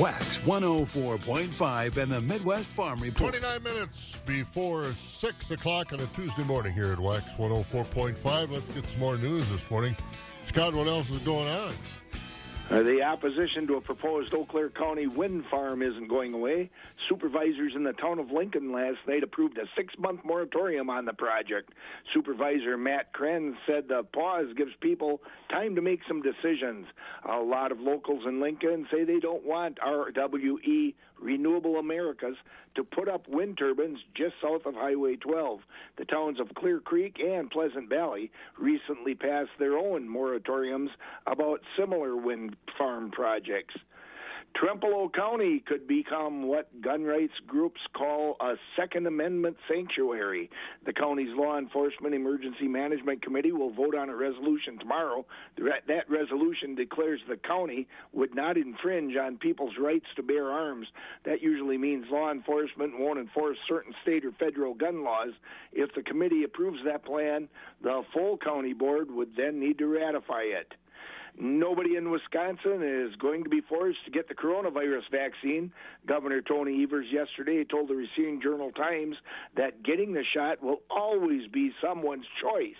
Wax 0.00 0.38
104.5 0.38 1.96
and 1.96 2.10
the 2.10 2.20
Midwest 2.20 2.70
Farm 2.70 2.98
Report. 3.00 3.34
29 3.34 3.62
minutes 3.62 4.16
before 4.26 4.96
6 5.08 5.50
o'clock 5.52 5.92
on 5.92 6.00
a 6.00 6.06
Tuesday 6.06 6.42
morning 6.42 6.72
here 6.72 6.92
at 6.92 6.98
Wax 6.98 7.24
104.5. 7.38 8.50
Let's 8.50 8.66
get 8.74 8.84
some 8.84 8.98
more 8.98 9.16
news 9.16 9.48
this 9.48 9.70
morning. 9.70 9.96
Scott, 10.46 10.74
what 10.74 10.88
else 10.88 11.08
is 11.08 11.18
going 11.18 11.46
on? 11.46 11.72
Uh, 12.72 12.82
the 12.82 13.02
opposition 13.02 13.66
to 13.66 13.74
a 13.74 13.80
proposed 13.82 14.32
Eau 14.32 14.46
Claire 14.46 14.70
County 14.70 15.06
wind 15.06 15.44
farm 15.50 15.82
isn't 15.82 16.08
going 16.08 16.32
away. 16.32 16.70
Supervisors 17.06 17.74
in 17.76 17.84
the 17.84 17.92
town 17.92 18.18
of 18.18 18.30
Lincoln 18.30 18.72
last 18.72 18.96
night 19.06 19.22
approved 19.22 19.58
a 19.58 19.66
six 19.76 19.92
month 19.98 20.24
moratorium 20.24 20.88
on 20.88 21.04
the 21.04 21.12
project. 21.12 21.74
Supervisor 22.14 22.78
Matt 22.78 23.12
Krenz 23.12 23.56
said 23.66 23.88
the 23.88 24.04
pause 24.14 24.46
gives 24.56 24.72
people 24.80 25.20
time 25.50 25.74
to 25.74 25.82
make 25.82 26.00
some 26.08 26.22
decisions. 26.22 26.86
A 27.28 27.40
lot 27.40 27.72
of 27.72 27.78
locals 27.78 28.24
in 28.26 28.40
Lincoln 28.40 28.86
say 28.90 29.04
they 29.04 29.20
don't 29.20 29.44
want 29.44 29.76
RWE 29.76 30.94
Renewable 31.22 31.76
Americas 31.76 32.36
to 32.74 32.84
put 32.84 33.08
up 33.08 33.28
wind 33.28 33.58
turbines 33.58 33.98
just 34.14 34.34
south 34.42 34.66
of 34.66 34.74
Highway 34.74 35.16
12. 35.16 35.60
The 35.96 36.04
towns 36.04 36.40
of 36.40 36.54
Clear 36.54 36.80
Creek 36.80 37.18
and 37.20 37.50
Pleasant 37.50 37.88
Valley 37.88 38.30
recently 38.58 39.14
passed 39.14 39.50
their 39.58 39.76
own 39.76 40.08
moratoriums 40.08 40.88
about 41.26 41.60
similar 41.78 42.16
wind 42.16 42.56
farm 42.76 43.10
projects. 43.10 43.74
Trempealeau 44.54 45.12
County 45.12 45.60
could 45.66 45.88
become 45.88 46.44
what 46.46 46.68
gun 46.82 47.04
rights 47.04 47.32
groups 47.46 47.80
call 47.94 48.36
a 48.40 48.54
Second 48.76 49.06
Amendment 49.06 49.56
sanctuary. 49.68 50.50
The 50.84 50.92
county's 50.92 51.34
Law 51.34 51.58
Enforcement 51.58 52.14
Emergency 52.14 52.68
Management 52.68 53.22
Committee 53.22 53.52
will 53.52 53.72
vote 53.72 53.94
on 53.94 54.08
a 54.08 54.14
resolution 54.14 54.78
tomorrow. 54.78 55.24
That 55.56 56.08
resolution 56.08 56.74
declares 56.74 57.20
the 57.28 57.36
county 57.36 57.88
would 58.12 58.34
not 58.34 58.56
infringe 58.56 59.16
on 59.16 59.38
people's 59.38 59.74
rights 59.80 60.06
to 60.16 60.22
bear 60.22 60.50
arms. 60.50 60.86
That 61.24 61.42
usually 61.42 61.78
means 61.78 62.06
law 62.10 62.30
enforcement 62.30 62.98
won't 62.98 63.18
enforce 63.18 63.56
certain 63.66 63.94
state 64.02 64.24
or 64.24 64.32
federal 64.32 64.74
gun 64.74 65.02
laws. 65.02 65.32
If 65.72 65.94
the 65.94 66.02
committee 66.02 66.44
approves 66.44 66.78
that 66.84 67.04
plan, 67.04 67.48
the 67.82 68.02
full 68.12 68.36
county 68.36 68.74
board 68.74 69.10
would 69.10 69.34
then 69.36 69.58
need 69.58 69.78
to 69.78 69.86
ratify 69.86 70.42
it. 70.42 70.74
Nobody 71.38 71.96
in 71.96 72.10
Wisconsin 72.10 72.82
is 72.82 73.16
going 73.16 73.42
to 73.44 73.50
be 73.50 73.62
forced 73.62 74.04
to 74.04 74.10
get 74.10 74.28
the 74.28 74.34
coronavirus 74.34 75.10
vaccine. 75.10 75.72
Governor 76.06 76.42
Tony 76.42 76.82
Evers 76.82 77.06
yesterday 77.10 77.64
told 77.64 77.88
the 77.88 77.94
Racine 77.94 78.40
Journal 78.42 78.70
Times 78.72 79.16
that 79.56 79.82
getting 79.82 80.12
the 80.12 80.24
shot 80.34 80.62
will 80.62 80.82
always 80.90 81.48
be 81.48 81.72
someone's 81.82 82.26
choice. 82.42 82.76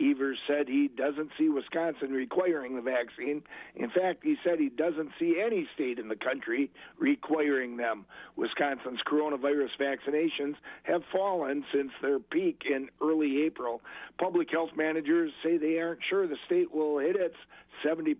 Evers 0.00 0.38
said 0.46 0.68
he 0.68 0.88
doesn't 0.88 1.30
see 1.38 1.48
Wisconsin 1.48 2.10
requiring 2.10 2.74
the 2.74 2.82
vaccine. 2.82 3.42
In 3.76 3.90
fact, 3.90 4.24
he 4.24 4.36
said 4.44 4.58
he 4.58 4.68
doesn't 4.68 5.10
see 5.18 5.40
any 5.44 5.68
state 5.74 5.98
in 5.98 6.08
the 6.08 6.16
country 6.16 6.70
requiring 6.98 7.76
them. 7.76 8.04
Wisconsin's 8.36 9.00
coronavirus 9.06 9.70
vaccinations 9.80 10.56
have 10.82 11.02
fallen 11.12 11.64
since 11.72 11.92
their 12.02 12.18
peak 12.18 12.62
in 12.68 12.88
early 13.02 13.42
April. 13.42 13.80
Public 14.18 14.50
health 14.50 14.70
managers 14.76 15.32
say 15.42 15.56
they 15.56 15.78
aren't 15.78 16.00
sure 16.08 16.26
the 16.26 16.36
state 16.46 16.72
will 16.72 16.98
hit 16.98 17.16
its 17.16 17.36
70% 17.84 18.16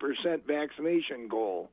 vaccination 0.46 1.28
goal. 1.28 1.70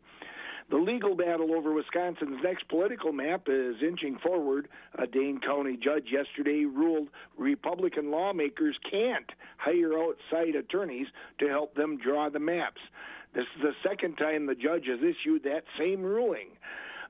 The 0.72 0.78
legal 0.78 1.16
battle 1.16 1.54
over 1.54 1.74
Wisconsin's 1.74 2.42
next 2.42 2.70
political 2.70 3.12
map 3.12 3.50
is 3.50 3.76
inching 3.86 4.18
forward. 4.20 4.70
A 4.98 5.06
Dane 5.06 5.42
County 5.46 5.76
judge 5.76 6.06
yesterday 6.10 6.64
ruled 6.64 7.10
Republican 7.38 8.10
lawmakers 8.10 8.78
can't 8.90 9.30
hire 9.58 10.00
outside 10.00 10.56
attorneys 10.56 11.08
to 11.40 11.50
help 11.50 11.76
them 11.76 11.98
draw 11.98 12.30
the 12.30 12.40
maps. 12.40 12.80
This 13.36 13.44
is 13.58 13.62
the 13.62 13.74
second 13.86 14.16
time 14.16 14.46
the 14.46 14.56
judge 14.56 14.86
has 14.88 15.00
issued 15.00 15.44
that 15.44 15.66
same 15.78 16.04
ruling. 16.04 16.52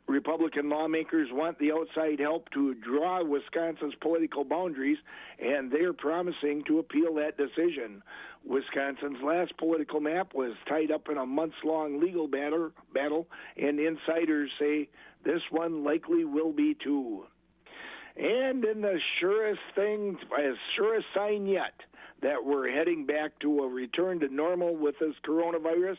Republican 0.08 0.70
lawmakers 0.70 1.30
want 1.32 1.58
the 1.60 1.72
outside 1.72 2.20
help 2.20 2.49
to 2.52 2.74
draw 2.76 3.24
Wisconsin's 3.24 3.93
political 4.02 4.43
boundaries, 4.43 4.97
and 5.39 5.72
they're 5.72 5.93
promising 5.93 6.64
to 6.68 6.80
appeal 6.80 7.16
that 7.16 7.38
decision. 7.38 8.04
Wisconsin's 8.43 9.22
last 9.24 9.56
political 9.58 9.99
map 9.99 10.34
was 10.34 10.54
tied 10.68 10.91
up 10.91 11.08
in 11.10 11.18
a 11.18 11.26
months 11.26 11.58
long 11.64 12.02
legal 12.02 12.28
battle, 12.28 12.72
battle, 12.93 13.28
and 13.56 13.80
insiders 13.80 14.49
say 14.60 14.89
this 15.24 15.41
one 15.49 15.84
likely 15.84 16.26
will 16.26 16.52
be 16.52 16.76
too. 16.84 17.26
And 18.18 18.66
in 18.66 18.82
the 18.82 18.99
surest 19.20 19.62
thing, 19.76 20.18
as 20.38 20.56
surest 20.76 21.06
sign 21.16 21.45
yet, 21.45 21.74
that 22.22 22.43
we're 22.43 22.70
heading 22.70 23.06
back 23.06 23.32
to 23.39 23.60
a 23.60 23.68
return 23.68 24.20
to 24.20 24.28
normal 24.28 24.76
with 24.76 24.95
this 24.99 25.16
coronavirus, 25.26 25.97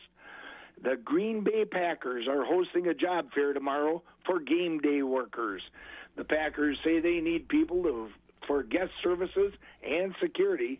the 0.81 0.97
Green 0.97 1.43
Bay 1.43 1.65
Packers 1.65 2.27
are 2.27 2.43
hosting 2.45 2.87
a 2.87 2.93
job 2.93 3.31
fair 3.33 3.53
tomorrow 3.53 4.01
for 4.25 4.39
game 4.39 4.79
day 4.79 5.01
workers. 5.01 5.61
The 6.15 6.23
Packers 6.23 6.77
say 6.83 6.99
they 6.99 7.19
need 7.19 7.47
people 7.47 7.83
to, 7.83 8.09
for 8.47 8.63
guest 8.63 8.91
services 9.01 9.53
and 9.83 10.13
security. 10.21 10.79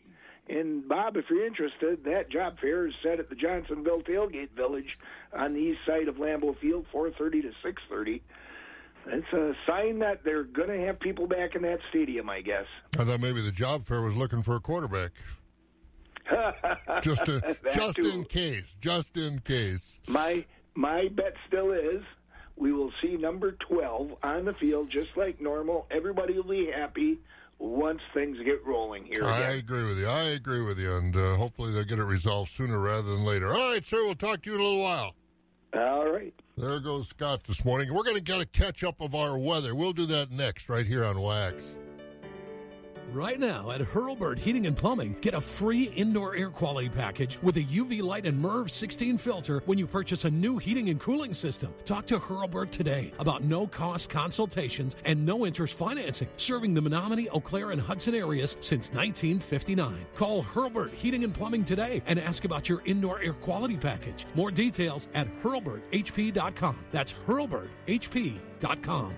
And 0.49 0.87
Bob, 0.87 1.15
if 1.15 1.25
you're 1.29 1.45
interested, 1.45 2.03
that 2.03 2.29
job 2.29 2.59
fair 2.59 2.87
is 2.87 2.93
set 3.01 3.19
at 3.19 3.29
the 3.29 3.35
Johnsonville 3.35 4.01
Tailgate 4.01 4.51
Village 4.51 4.97
on 5.31 5.53
the 5.53 5.59
east 5.59 5.79
side 5.85 6.09
of 6.09 6.15
Lambeau 6.15 6.57
Field, 6.59 6.85
4:30 6.93 7.43
to 7.43 7.53
6:30. 7.63 8.21
It's 9.05 9.33
a 9.33 9.53
sign 9.67 9.99
that 9.99 10.23
they're 10.23 10.43
going 10.43 10.69
to 10.69 10.85
have 10.85 10.99
people 10.99 11.27
back 11.27 11.55
in 11.55 11.61
that 11.63 11.79
stadium, 11.89 12.29
I 12.29 12.41
guess. 12.41 12.65
I 12.97 13.03
thought 13.03 13.19
maybe 13.19 13.41
the 13.41 13.51
job 13.51 13.85
fair 13.85 14.01
was 14.01 14.15
looking 14.15 14.43
for 14.43 14.55
a 14.55 14.59
quarterback. 14.61 15.11
just 17.01 17.25
to, 17.25 17.57
just 17.73 17.95
too. 17.95 18.09
in 18.09 18.23
case, 18.25 18.75
just 18.81 19.17
in 19.17 19.39
case. 19.39 19.99
My 20.07 20.45
my 20.75 21.07
bet 21.09 21.33
still 21.47 21.71
is 21.71 22.01
we 22.55 22.71
will 22.71 22.91
see 23.01 23.15
number 23.17 23.53
12 23.53 24.15
on 24.23 24.45
the 24.45 24.53
field 24.53 24.89
just 24.91 25.15
like 25.15 25.41
normal. 25.41 25.87
Everybody 25.91 26.33
will 26.35 26.43
be 26.43 26.71
happy 26.71 27.19
once 27.59 28.01
things 28.13 28.37
get 28.45 28.65
rolling 28.65 29.05
here 29.05 29.23
I 29.23 29.39
again. 29.39 29.59
agree 29.59 29.83
with 29.83 29.97
you. 29.99 30.07
I 30.07 30.23
agree 30.29 30.61
with 30.61 30.79
you, 30.79 30.95
and 30.95 31.15
uh, 31.15 31.35
hopefully 31.35 31.71
they'll 31.71 31.83
get 31.83 31.99
it 31.99 32.03
resolved 32.03 32.51
sooner 32.51 32.79
rather 32.79 33.03
than 33.09 33.23
later. 33.23 33.53
All 33.53 33.71
right, 33.71 33.85
sir. 33.85 34.03
We'll 34.03 34.15
talk 34.15 34.43
to 34.43 34.49
you 34.49 34.55
in 34.55 34.61
a 34.61 34.63
little 34.63 34.81
while. 34.81 35.15
All 35.75 36.11
right. 36.11 36.33
There 36.57 36.79
goes 36.79 37.07
Scott 37.09 37.41
this 37.47 37.65
morning. 37.65 37.91
We're 37.93 38.03
going 38.03 38.15
to 38.17 38.21
get 38.21 38.39
a 38.39 38.45
catch 38.45 38.83
up 38.83 39.01
of 39.01 39.15
our 39.15 39.37
weather. 39.37 39.73
We'll 39.73 39.93
do 39.93 40.05
that 40.07 40.29
next, 40.29 40.69
right 40.69 40.85
here 40.85 41.03
on 41.03 41.19
Wax. 41.19 41.63
Right 43.13 43.39
now 43.39 43.69
at 43.69 43.79
Hurlburt 43.79 44.39
Heating 44.39 44.65
and 44.65 44.75
Plumbing, 44.75 45.15
get 45.21 45.35
a 45.35 45.41
free 45.41 45.83
indoor 45.83 46.35
air 46.35 46.49
quality 46.49 46.89
package 46.89 47.37
with 47.43 47.57
a 47.57 47.63
UV 47.63 48.01
light 48.01 48.25
and 48.25 48.43
MERV 48.43 48.71
16 48.71 49.19
filter 49.19 49.61
when 49.67 49.77
you 49.77 49.85
purchase 49.85 50.25
a 50.25 50.31
new 50.31 50.57
heating 50.57 50.89
and 50.89 50.99
cooling 50.99 51.35
system. 51.35 51.71
Talk 51.85 52.07
to 52.07 52.17
Hurlburt 52.17 52.71
today 52.71 53.13
about 53.19 53.43
no 53.43 53.67
cost 53.67 54.09
consultations 54.09 54.95
and 55.05 55.23
no 55.23 55.45
interest 55.45 55.75
financing, 55.75 56.27
serving 56.37 56.73
the 56.73 56.81
Menomonie, 56.81 57.27
Eau 57.31 57.39
Claire, 57.39 57.69
and 57.69 57.79
Hudson 57.79 58.15
areas 58.15 58.57
since 58.61 58.91
1959. 58.91 60.07
Call 60.15 60.43
Hurlburt 60.43 60.89
Heating 60.89 61.23
and 61.23 61.35
Plumbing 61.35 61.65
today 61.65 62.01
and 62.07 62.17
ask 62.19 62.45
about 62.45 62.67
your 62.67 62.81
indoor 62.85 63.21
air 63.21 63.33
quality 63.33 63.77
package. 63.77 64.25
More 64.33 64.49
details 64.49 65.07
at 65.13 65.27
hurlburthp.com. 65.43 66.77
That's 66.91 67.13
hurlburthp.com. 67.27 69.13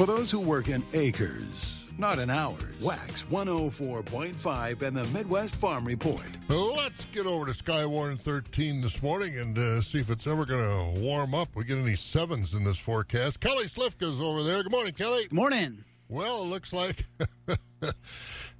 For 0.00 0.06
those 0.06 0.30
who 0.30 0.40
work 0.40 0.70
in 0.70 0.82
acres, 0.94 1.78
not 1.98 2.18
in 2.18 2.30
hours, 2.30 2.80
Wax 2.80 3.24
104.5 3.24 4.80
and 4.80 4.96
the 4.96 5.04
Midwest 5.04 5.54
Farm 5.54 5.84
Report. 5.84 6.24
Let's 6.48 7.04
get 7.12 7.26
over 7.26 7.44
to 7.44 7.52
Skywarn 7.52 8.18
13 8.18 8.80
this 8.80 9.02
morning 9.02 9.38
and 9.38 9.58
uh, 9.58 9.82
see 9.82 9.98
if 9.98 10.08
it's 10.08 10.26
ever 10.26 10.46
going 10.46 10.94
to 10.94 11.00
warm 11.02 11.34
up. 11.34 11.50
We 11.54 11.64
get 11.64 11.76
any 11.76 11.96
sevens 11.96 12.54
in 12.54 12.64
this 12.64 12.78
forecast. 12.78 13.40
Kelly 13.40 13.66
Slifka's 13.66 14.22
over 14.22 14.42
there. 14.42 14.62
Good 14.62 14.72
morning, 14.72 14.94
Kelly. 14.94 15.24
Good 15.24 15.34
morning. 15.34 15.84
Well, 16.08 16.44
it 16.44 16.46
looks 16.46 16.72
like 16.72 17.04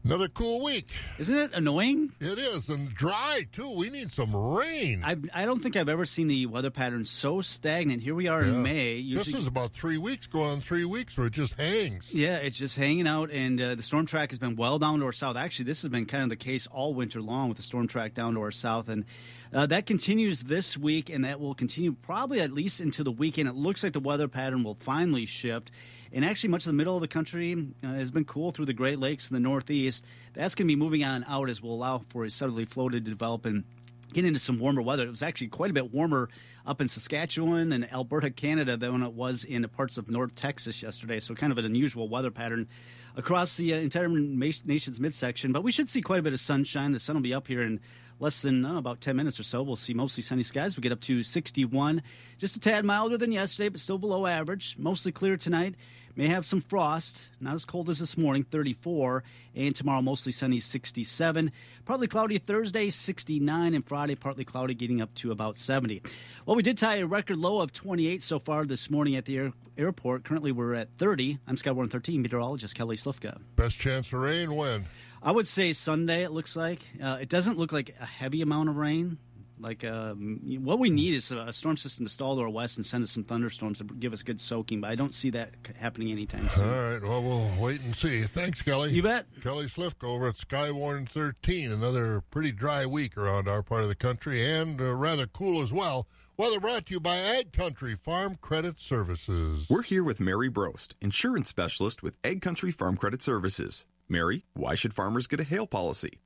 another 0.04 0.28
cool 0.28 0.62
week. 0.62 0.88
Isn't 1.18 1.36
it 1.36 1.50
annoying? 1.52 2.12
It 2.20 2.38
is, 2.38 2.68
and 2.68 2.94
dry 2.94 3.46
too. 3.52 3.70
We 3.70 3.90
need 3.90 4.10
some 4.12 4.34
rain. 4.34 5.02
I 5.04 5.16
I 5.34 5.44
don't 5.44 5.60
think 5.62 5.76
I've 5.76 5.88
ever 5.88 6.04
seen 6.06 6.28
the 6.28 6.46
weather 6.46 6.70
pattern 6.70 7.04
so 7.04 7.40
stagnant. 7.40 8.02
Here 8.02 8.14
we 8.14 8.28
are 8.28 8.42
Yeah. 8.42 8.48
in 8.52 8.62
May. 8.62 9.14
This 9.14 9.28
is 9.28 9.46
about 9.46 9.72
three 9.72 9.98
weeks, 9.98 10.26
going 10.26 10.50
on 10.50 10.60
three 10.60 10.84
weeks 10.84 11.16
where 11.16 11.26
it 11.26 11.32
just 11.32 11.54
hangs. 11.54 12.12
Yeah, 12.14 12.36
it's 12.36 12.56
just 12.58 12.76
hanging 12.76 13.06
out, 13.06 13.30
and 13.30 13.60
uh, 13.60 13.74
the 13.74 13.82
storm 13.82 14.06
track 14.06 14.30
has 14.30 14.38
been 14.38 14.56
well 14.56 14.78
down 14.78 15.00
to 15.00 15.06
our 15.06 15.12
south. 15.12 15.36
Actually, 15.36 15.66
this 15.66 15.82
has 15.82 15.90
been 15.90 16.06
kind 16.06 16.22
of 16.24 16.28
the 16.30 16.36
case 16.36 16.66
all 16.68 16.94
winter 16.94 17.20
long 17.20 17.48
with 17.48 17.56
the 17.56 17.62
storm 17.62 17.86
track 17.86 18.14
down 18.14 18.34
to 18.34 18.40
our 18.40 18.50
south, 18.52 18.88
and 18.88 19.04
uh, 19.52 19.66
that 19.66 19.84
continues 19.86 20.42
this 20.44 20.76
week, 20.76 21.10
and 21.10 21.24
that 21.24 21.40
will 21.40 21.54
continue 21.54 21.92
probably 21.92 22.40
at 22.40 22.52
least 22.52 22.80
into 22.80 23.02
the 23.02 23.10
weekend. 23.12 23.48
It 23.48 23.54
looks 23.56 23.82
like 23.82 23.92
the 23.94 24.00
weather 24.00 24.28
pattern 24.28 24.62
will 24.62 24.76
finally 24.76 25.26
shift, 25.26 25.70
and 26.12 26.24
actually, 26.24 26.50
much 26.50 26.62
of 26.62 26.70
the 26.70 26.76
middle 26.76 26.96
of 26.96 27.00
the 27.00 27.08
country 27.08 27.68
uh, 27.84 27.86
has 27.86 28.10
been 28.10 28.24
cool 28.24 28.50
through 28.50 28.66
the 28.66 28.72
Great 28.72 28.98
Lakes 28.98 29.28
and 29.28 29.36
the 29.36 29.40
Northeast. 29.40 30.04
That's 30.34 30.54
going 30.54 30.66
to 30.66 30.72
be 30.72 30.76
moving 30.76 31.04
on 31.04 31.24
out 31.28 31.48
as 31.48 31.62
will 31.62 31.74
allow 31.74 32.02
for 32.08 32.24
a 32.24 32.30
southerly 32.30 32.64
flow 32.64 32.88
to 32.88 33.00
develop 33.00 33.46
and 33.46 33.64
get 34.12 34.24
into 34.24 34.40
some 34.40 34.58
warmer 34.58 34.82
weather. 34.82 35.04
It 35.04 35.10
was 35.10 35.22
actually 35.22 35.48
quite 35.48 35.70
a 35.70 35.74
bit 35.74 35.92
warmer 35.92 36.28
up 36.66 36.80
in 36.80 36.88
Saskatchewan 36.88 37.72
and 37.72 37.90
Alberta, 37.92 38.30
Canada, 38.30 38.76
than 38.76 39.02
it 39.02 39.12
was 39.12 39.44
in 39.44 39.66
parts 39.68 39.98
of 39.98 40.10
North 40.10 40.34
Texas 40.34 40.82
yesterday. 40.82 41.20
So, 41.20 41.34
kind 41.34 41.52
of 41.52 41.58
an 41.58 41.64
unusual 41.64 42.08
weather 42.08 42.30
pattern 42.32 42.68
across 43.16 43.56
the 43.56 43.74
uh, 43.74 43.76
entire 43.76 44.08
nation's 44.08 45.00
midsection. 45.00 45.52
But 45.52 45.62
we 45.62 45.72
should 45.72 45.88
see 45.88 46.02
quite 46.02 46.18
a 46.18 46.22
bit 46.22 46.32
of 46.32 46.40
sunshine. 46.40 46.92
The 46.92 46.98
sun 46.98 47.16
will 47.16 47.22
be 47.22 47.34
up 47.34 47.46
here 47.46 47.62
in 47.62 47.80
less 48.20 48.42
than 48.42 48.64
uh, 48.64 48.78
about 48.78 49.00
10 49.00 49.16
minutes 49.16 49.40
or 49.40 49.42
so. 49.42 49.62
We'll 49.62 49.76
see 49.76 49.94
mostly 49.94 50.22
sunny 50.22 50.42
skies. 50.44 50.76
We 50.76 50.82
get 50.82 50.92
up 50.92 51.00
to 51.02 51.22
61, 51.22 52.02
just 52.38 52.56
a 52.56 52.60
tad 52.60 52.84
milder 52.84 53.18
than 53.18 53.32
yesterday, 53.32 53.70
but 53.70 53.80
still 53.80 53.98
below 53.98 54.26
average. 54.26 54.76
Mostly 54.78 55.10
clear 55.10 55.36
tonight. 55.36 55.74
May 56.16 56.26
have 56.26 56.44
some 56.44 56.60
frost, 56.60 57.28
not 57.40 57.54
as 57.54 57.64
cold 57.64 57.88
as 57.88 58.00
this 58.00 58.18
morning, 58.18 58.42
34. 58.42 59.22
And 59.54 59.74
tomorrow, 59.74 60.02
mostly 60.02 60.32
sunny, 60.32 60.60
67. 60.60 61.52
Partly 61.86 62.08
cloudy 62.08 62.36
Thursday, 62.38 62.90
69. 62.90 63.74
And 63.74 63.86
Friday, 63.86 64.16
partly 64.16 64.44
cloudy, 64.44 64.74
getting 64.74 65.00
up 65.00 65.14
to 65.14 65.30
about 65.30 65.56
70. 65.56 66.02
Well, 66.44 66.56
we 66.56 66.62
did 66.62 66.76
tie 66.76 66.96
a 66.96 67.06
record 67.06 67.38
low 67.38 67.60
of 67.60 67.72
28 67.72 68.22
so 68.22 68.38
far 68.38 68.66
this 68.66 68.90
morning 68.90 69.14
at 69.16 69.24
the 69.24 69.38
air- 69.38 69.52
airport. 69.78 70.24
Currently, 70.24 70.52
we're 70.52 70.74
at 70.74 70.88
30. 70.98 71.38
I'm 71.46 71.56
Skywarn 71.56 71.90
13 71.90 72.20
meteorologist 72.20 72.74
Kelly 72.74 72.96
Slifka. 72.96 73.38
Best 73.56 73.78
chance 73.78 74.08
for 74.08 74.18
rain 74.20 74.54
when? 74.54 74.86
I 75.22 75.32
would 75.32 75.46
say 75.46 75.72
Sunday. 75.72 76.22
It 76.24 76.32
looks 76.32 76.56
like 76.56 76.80
uh, 77.02 77.18
it 77.20 77.28
doesn't 77.28 77.58
look 77.58 77.72
like 77.72 77.94
a 78.00 78.06
heavy 78.06 78.42
amount 78.42 78.68
of 78.68 78.76
rain. 78.76 79.18
Like 79.62 79.84
um, 79.84 80.40
what 80.64 80.78
we 80.78 80.88
need 80.88 81.12
is 81.12 81.30
a 81.32 81.52
storm 81.52 81.76
system 81.76 82.06
to 82.06 82.10
stall 82.10 82.34
to 82.36 82.40
our 82.40 82.48
west 82.48 82.78
and 82.78 82.86
send 82.86 83.04
us 83.04 83.10
some 83.10 83.24
thunderstorms 83.24 83.76
to 83.76 83.84
give 83.84 84.14
us 84.14 84.22
good 84.22 84.40
soaking. 84.40 84.80
But 84.80 84.90
I 84.90 84.94
don't 84.94 85.12
see 85.12 85.28
that 85.30 85.50
happening 85.78 86.10
anytime 86.10 86.44
All 86.44 86.48
soon. 86.48 86.68
right, 86.70 87.02
well, 87.02 87.22
we'll 87.22 87.50
wait 87.60 87.82
and 87.82 87.94
see. 87.94 88.22
Thanks, 88.22 88.62
Kelly. 88.62 88.92
You 88.92 89.02
bet. 89.02 89.26
Kelly 89.42 89.66
Slifka 89.66 90.04
over 90.04 90.28
at 90.28 90.36
Skywarn 90.36 91.10
13. 91.10 91.70
Another 91.72 92.22
pretty 92.30 92.52
dry 92.52 92.86
week 92.86 93.18
around 93.18 93.48
our 93.48 93.62
part 93.62 93.82
of 93.82 93.88
the 93.88 93.94
country 93.94 94.42
and 94.50 94.80
uh, 94.80 94.94
rather 94.94 95.26
cool 95.26 95.60
as 95.60 95.74
well. 95.74 96.08
Weather 96.38 96.58
brought 96.58 96.86
to 96.86 96.94
you 96.94 97.00
by 97.00 97.18
Ag 97.18 97.52
Country 97.52 97.94
Farm 97.94 98.38
Credit 98.40 98.80
Services. 98.80 99.66
We're 99.68 99.82
here 99.82 100.02
with 100.02 100.20
Mary 100.20 100.48
Brost, 100.48 100.94
insurance 101.02 101.50
specialist 101.50 102.02
with 102.02 102.16
Ag 102.24 102.40
Country 102.40 102.70
Farm 102.70 102.96
Credit 102.96 103.22
Services. 103.22 103.84
Mary, 104.10 104.44
why 104.54 104.74
should 104.74 104.92
farmers 104.92 105.28
get 105.28 105.38
a 105.38 105.44
hail 105.44 105.68
policy? 105.68 106.18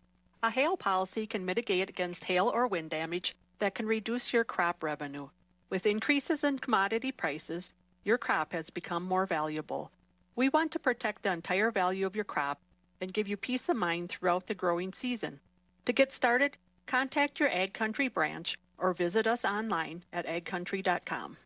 A 0.43 0.51
hail 0.51 0.75
policy 0.75 1.27
can 1.27 1.45
mitigate 1.45 1.91
against 1.91 2.25
hail 2.25 2.49
or 2.49 2.67
wind 2.67 2.89
damage 2.89 3.35
that 3.59 3.75
can 3.75 3.87
reduce 3.87 4.33
your 4.33 4.43
crop 4.43 4.83
revenue. 4.83 5.29
With 5.69 5.87
increases 5.87 6.45
in 6.45 6.59
commodity 6.59 7.13
prices, 7.13 7.75
your 8.03 8.17
crop 8.17 8.53
has 8.55 8.71
become 8.71 9.05
more 9.05 9.27
valuable. 9.27 9.91
We 10.35 10.49
want 10.49 10.73
to 10.73 10.79
protect 10.79 11.23
the 11.23 11.33
entire 11.33 11.71
value 11.71 12.07
of 12.07 12.17
your 12.17 12.25
crop 12.25 12.59
and 13.03 13.13
give 13.13 13.29
you 13.29 13.37
peace 13.37 13.69
of 13.69 13.77
mind 13.77 14.09
throughout 14.09 14.47
the 14.47 14.55
growing 14.55 14.95
season. 14.95 15.39
To 15.85 15.93
get 15.93 16.11
started, 16.11 16.57
contact 16.87 17.39
your 17.39 17.51
Ag 17.51 17.75
Country 17.75 18.09
branch 18.09 18.57
or 18.79 18.95
visit 18.95 19.27
us 19.27 19.45
online 19.45 20.03
at 20.11 20.27
agcountry.com. 20.27 21.37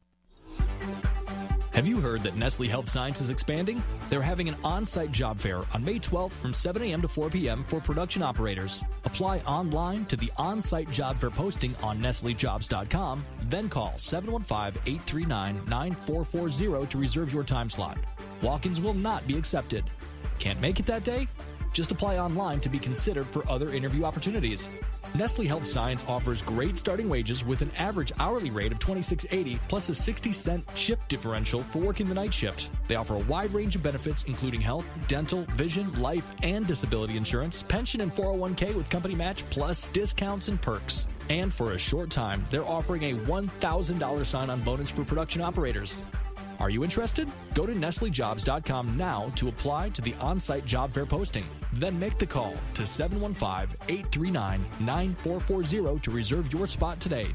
Have 1.79 1.87
you 1.87 2.01
heard 2.01 2.25
that 2.25 2.35
Nestle 2.35 2.67
Health 2.67 2.89
Science 2.89 3.21
is 3.21 3.31
expanding? 3.31 3.81
They're 4.11 4.21
having 4.21 4.49
an 4.49 4.57
on 4.65 4.85
site 4.85 5.13
job 5.13 5.39
fair 5.39 5.61
on 5.73 5.85
May 5.85 6.01
12th 6.01 6.33
from 6.33 6.53
7 6.53 6.83
a.m. 6.83 7.01
to 7.03 7.07
4 7.07 7.31
p.m. 7.31 7.63
for 7.69 7.79
production 7.79 8.21
operators. 8.21 8.85
Apply 9.05 9.39
online 9.47 10.05
to 10.07 10.17
the 10.17 10.29
on 10.39 10.61
site 10.61 10.91
job 10.91 11.21
fair 11.21 11.31
posting 11.31 11.77
on 11.77 12.03
NestleJobs.com, 12.03 13.25
then 13.45 13.69
call 13.69 13.95
715 13.97 14.83
839 14.93 15.55
9440 15.69 16.87
to 16.89 16.99
reserve 16.99 17.33
your 17.33 17.45
time 17.45 17.71
slot. 17.71 17.97
Walk 18.43 18.67
ins 18.67 18.81
will 18.81 18.93
not 18.93 19.25
be 19.29 19.39
accepted. 19.39 19.85
Can't 20.41 20.61
make 20.61 20.81
it 20.81 20.87
that 20.87 21.05
day? 21.05 21.29
Just 21.79 21.93
apply 21.93 22.19
online 22.19 22.59
to 22.63 22.69
be 22.69 22.81
considered 22.81 23.25
for 23.29 23.49
other 23.49 23.73
interview 23.73 24.03
opportunities. 24.03 24.69
Nestle 25.15 25.47
Health 25.47 25.65
Science 25.65 26.05
offers 26.09 26.43
great 26.43 26.77
starting 26.77 27.09
wages 27.09 27.45
with 27.45 27.63
an 27.63 27.71
average 27.79 28.11
hourly 28.19 28.51
rate 28.51 28.73
of 28.73 28.81
$26.80 28.81 29.61
plus 29.69 29.89
a 29.89 29.95
60 29.95 30.33
cent 30.33 30.69
shift 30.75 31.09
differential 31.09 31.63
for 31.63 31.79
working 31.79 32.09
the 32.09 32.15
night 32.15 32.35
shift. 32.35 32.71
They 32.89 32.97
offer 32.97 33.15
a 33.15 33.21
wide 33.21 33.55
range 33.55 33.77
of 33.77 33.85
benefits, 33.85 34.25
including 34.25 34.61
health, 34.61 34.85
dental, 35.07 35.43
vision, 35.55 35.93
life, 36.03 36.29
and 36.43 36.67
disability 36.67 37.17
insurance, 37.17 37.63
pension 37.63 38.01
and 38.01 38.13
401k 38.13 38.75
with 38.75 38.91
company 38.91 39.15
match, 39.15 39.49
plus 39.49 39.87
discounts 39.87 40.49
and 40.49 40.61
perks. 40.61 41.07
And 41.31 41.55
for 41.55 41.75
a 41.75 41.79
short 41.79 42.11
time, 42.11 42.45
they're 42.51 42.67
offering 42.67 43.05
a 43.05 43.15
$1,000 43.15 44.27
sign 44.27 44.51
on 44.51 44.63
bonus 44.63 44.91
for 44.91 45.05
production 45.05 45.43
operators. 45.43 46.03
Are 46.61 46.71
you 46.71 46.83
interested? 46.83 47.29
Go 47.55 47.67
to 47.67 47.73
NestleJobs.com 47.73 48.97
now 48.97 49.33
to 49.37 49.49
apply 49.49 49.91
to 49.91 50.03
the 50.03 50.15
on 50.21 50.41
site 50.41 50.65
job 50.65 50.93
fair 50.93 51.07
posting. 51.07 51.45
Then 51.75 51.99
make 51.99 52.19
the 52.19 52.27
call 52.27 52.55
to 52.75 52.85
715 52.85 53.79
839 53.89 54.65
9440 54.81 56.01
to 56.01 56.11
reserve 56.11 56.53
your 56.53 56.67
spot 56.67 56.99
today. 57.01 57.29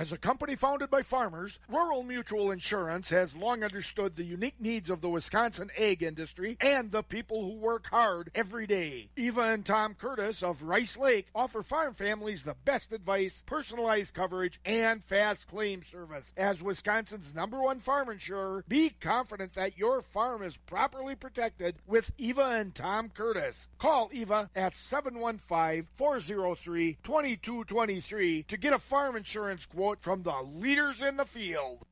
As 0.00 0.12
a 0.12 0.16
company 0.16 0.56
founded 0.56 0.88
by 0.88 1.02
farmers, 1.02 1.58
Rural 1.68 2.04
Mutual 2.04 2.52
Insurance 2.52 3.10
has 3.10 3.36
long 3.36 3.62
understood 3.62 4.16
the 4.16 4.24
unique 4.24 4.58
needs 4.58 4.88
of 4.88 5.02
the 5.02 5.10
Wisconsin 5.10 5.70
egg 5.76 6.02
industry 6.02 6.56
and 6.58 6.90
the 6.90 7.02
people 7.02 7.44
who 7.44 7.58
work 7.58 7.86
hard 7.88 8.30
every 8.34 8.66
day. 8.66 9.10
Eva 9.14 9.42
and 9.42 9.66
Tom 9.66 9.92
Curtis 9.92 10.42
of 10.42 10.62
Rice 10.62 10.96
Lake 10.96 11.26
offer 11.34 11.62
farm 11.62 11.92
families 11.92 12.42
the 12.42 12.56
best 12.64 12.94
advice, 12.94 13.42
personalized 13.44 14.14
coverage, 14.14 14.58
and 14.64 15.04
fast 15.04 15.48
claim 15.48 15.82
service. 15.82 16.32
As 16.34 16.62
Wisconsin's 16.62 17.34
number 17.34 17.60
one 17.60 17.78
farm 17.78 18.08
insurer, 18.08 18.64
be 18.66 18.94
confident 19.02 19.52
that 19.56 19.76
your 19.76 20.00
farm 20.00 20.42
is 20.42 20.56
properly 20.56 21.14
protected 21.14 21.76
with 21.86 22.10
Eva 22.16 22.54
and 22.54 22.74
Tom 22.74 23.10
Curtis. 23.10 23.68
Call 23.76 24.08
Eva 24.14 24.48
at 24.56 24.74
715 24.74 25.88
403 25.92 26.96
2223 27.02 28.42
to 28.44 28.56
get 28.56 28.72
a 28.72 28.78
farm 28.78 29.14
insurance 29.14 29.66
quote 29.66 29.89
from 29.98 30.22
the 30.22 30.42
leaders 30.54 31.02
in 31.02 31.16
the 31.16 31.24
field. 31.24 31.84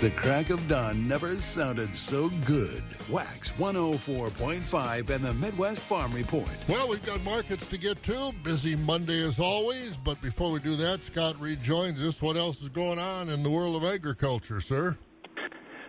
The 0.00 0.10
crack 0.10 0.50
of 0.50 0.68
dawn 0.68 1.08
never 1.08 1.34
sounded 1.34 1.92
so 1.92 2.30
good. 2.44 2.84
Wax 3.08 3.50
104.5 3.58 5.10
and 5.10 5.24
the 5.24 5.34
Midwest 5.34 5.80
Farm 5.80 6.12
Report. 6.12 6.48
Well, 6.68 6.88
we've 6.88 7.04
got 7.04 7.20
markets 7.24 7.66
to 7.66 7.76
get 7.76 8.00
to. 8.04 8.32
Busy 8.44 8.76
Monday 8.76 9.26
as 9.26 9.40
always. 9.40 9.96
But 9.96 10.22
before 10.22 10.52
we 10.52 10.60
do 10.60 10.76
that, 10.76 11.02
Scott 11.04 11.34
rejoins 11.40 12.00
us. 12.00 12.22
What 12.22 12.36
else 12.36 12.62
is 12.62 12.68
going 12.68 13.00
on 13.00 13.28
in 13.28 13.42
the 13.42 13.50
world 13.50 13.74
of 13.74 13.92
agriculture, 13.92 14.60
sir? 14.60 14.96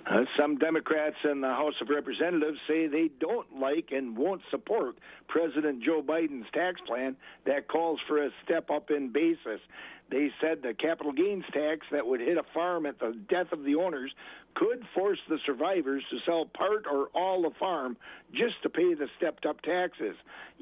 Uh, 0.10 0.24
some 0.40 0.58
Democrats 0.58 1.18
in 1.30 1.42
the 1.42 1.50
House 1.50 1.76
of 1.80 1.90
Representatives 1.90 2.58
say 2.68 2.88
they 2.88 3.12
don't 3.20 3.60
like 3.60 3.90
and 3.92 4.18
won't 4.18 4.42
support 4.50 4.96
President 5.28 5.84
Joe 5.84 6.02
Biden's 6.02 6.48
tax 6.52 6.82
plan 6.88 7.16
that 7.46 7.68
calls 7.68 8.00
for 8.08 8.18
a 8.18 8.32
step 8.44 8.72
up 8.72 8.90
in 8.90 9.12
basis. 9.12 9.62
They 10.10 10.32
said 10.41 10.64
the 10.64 10.74
capital 10.74 11.12
gains 11.12 11.43
tax 11.53 11.86
that 11.91 12.07
would 12.07 12.20
hit 12.20 12.38
a 12.38 12.43
farm 12.53 12.86
at 12.88 12.99
the 12.99 13.16
death 13.30 13.51
of 13.51 13.64
the 13.64 13.76
owners 13.76 14.12
could 14.55 14.84
force 14.95 15.20
the 15.30 15.38
survivors 15.45 16.03
to 16.10 16.18
sell 16.26 16.45
part 16.45 16.86
or 16.91 17.10
all 17.14 17.43
the 17.43 17.55
farm 17.60 17.95
just 18.34 18.62
to 18.64 18.70
pay 18.70 18.95
the 18.95 19.07
stepped 19.18 19.45
up 19.45 19.62
taxes. 19.62 20.16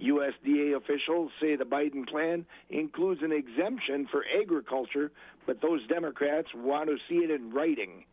USDA 0.03 0.75
officials 0.75 1.31
say 1.41 1.55
the 1.55 1.63
Biden 1.63 2.07
plan 2.07 2.45
includes 2.69 3.21
an 3.23 3.31
exemption 3.31 4.07
for 4.11 4.25
agriculture, 4.41 5.11
but 5.45 5.61
those 5.61 5.87
Democrats 5.87 6.49
want 6.53 6.89
to 6.89 6.97
see 7.07 7.23
it 7.23 7.31
in 7.31 7.51
writing. 7.51 8.03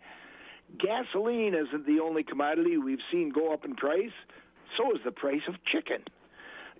Gasoline 0.78 1.55
isn't 1.55 1.87
the 1.87 2.01
only 2.01 2.22
commodity 2.22 2.78
we've 2.78 2.99
seen 3.11 3.30
go 3.30 3.53
up 3.53 3.64
in 3.64 3.74
price, 3.74 4.14
so 4.76 4.93
is 4.93 5.01
the 5.05 5.12
price 5.12 5.43
of 5.49 5.57
chicken. 5.64 6.03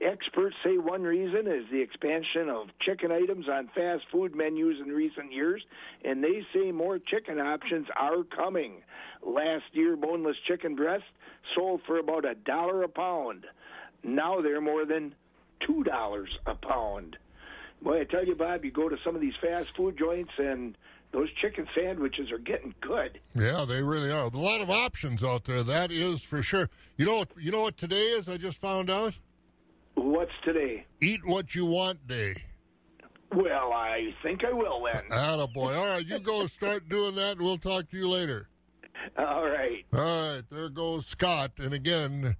Experts 0.01 0.57
say 0.64 0.76
one 0.76 1.03
reason 1.03 1.47
is 1.47 1.64
the 1.70 1.80
expansion 1.80 2.49
of 2.49 2.66
chicken 2.80 3.12
items 3.12 3.49
on 3.49 3.68
fast 3.74 4.03
food 4.11 4.34
menus 4.34 4.80
in 4.80 4.88
recent 4.88 5.32
years, 5.32 5.62
and 6.05 6.22
they 6.22 6.45
say 6.53 6.72
more 6.72 6.99
chicken 6.99 7.38
options 7.38 7.86
are 7.97 8.24
coming. 8.24 8.82
Last 9.22 9.64
year, 9.72 9.97
boneless 9.97 10.36
chicken 10.47 10.74
breasts 10.74 11.07
sold 11.55 11.80
for 11.86 11.99
about 11.99 12.24
a 12.24 12.34
dollar 12.34 12.82
a 12.82 12.88
pound. 12.88 13.47
Now 14.03 14.40
they're 14.40 14.61
more 14.61 14.84
than 14.84 15.14
two 15.64 15.84
dollars 15.84 16.30
a 16.47 16.55
pound. 16.55 17.16
Boy, 17.80 18.01
I 18.01 18.05
tell 18.05 18.26
you, 18.26 18.34
Bob, 18.34 18.64
you 18.64 18.70
go 18.70 18.88
to 18.88 18.97
some 19.05 19.14
of 19.14 19.20
these 19.20 19.34
fast 19.40 19.68
food 19.76 19.97
joints 19.99 20.32
and 20.38 20.76
those 21.12 21.28
chicken 21.40 21.68
sandwiches 21.74 22.32
are 22.32 22.38
getting 22.38 22.74
good. 22.80 23.20
Yeah, 23.34 23.64
they 23.66 23.82
really 23.82 24.11
are. 24.11 24.24
A 24.24 24.28
lot 24.36 24.61
of 24.61 24.68
options 24.68 25.22
out 25.22 25.45
there. 25.45 25.62
That 25.62 25.92
is 25.92 26.20
for 26.20 26.42
sure. 26.42 26.68
You 26.97 27.07
know, 27.07 27.24
you 27.38 27.53
know 27.53 27.62
what 27.62 27.76
today 27.76 28.07
is? 28.07 28.28
I 28.28 28.36
just 28.36 28.61
found 28.61 28.90
out. 28.90 29.14
What's 30.05 30.32
today? 30.44 30.84
Eat 31.00 31.24
what 31.24 31.55
you 31.55 31.64
want 31.64 32.07
day. 32.07 32.34
Well, 33.34 33.72
I 33.72 34.14
think 34.22 34.44
I 34.44 34.52
will 34.52 34.86
then. 34.92 35.02
Attaboy. 35.11 35.74
All 35.74 35.86
right, 35.86 36.07
you 36.07 36.18
go 36.18 36.46
start 36.46 36.90
doing 36.90 37.14
that, 37.14 37.32
and 37.32 37.40
we'll 37.40 37.57
talk 37.57 37.88
to 37.88 37.96
you 37.96 38.07
later. 38.07 38.50
All 39.16 39.48
right. 39.48 39.82
All 39.94 40.34
right, 40.34 40.42
there 40.50 40.68
goes 40.68 41.07
Scott. 41.07 41.52
And 41.57 41.72
again, 41.72 42.34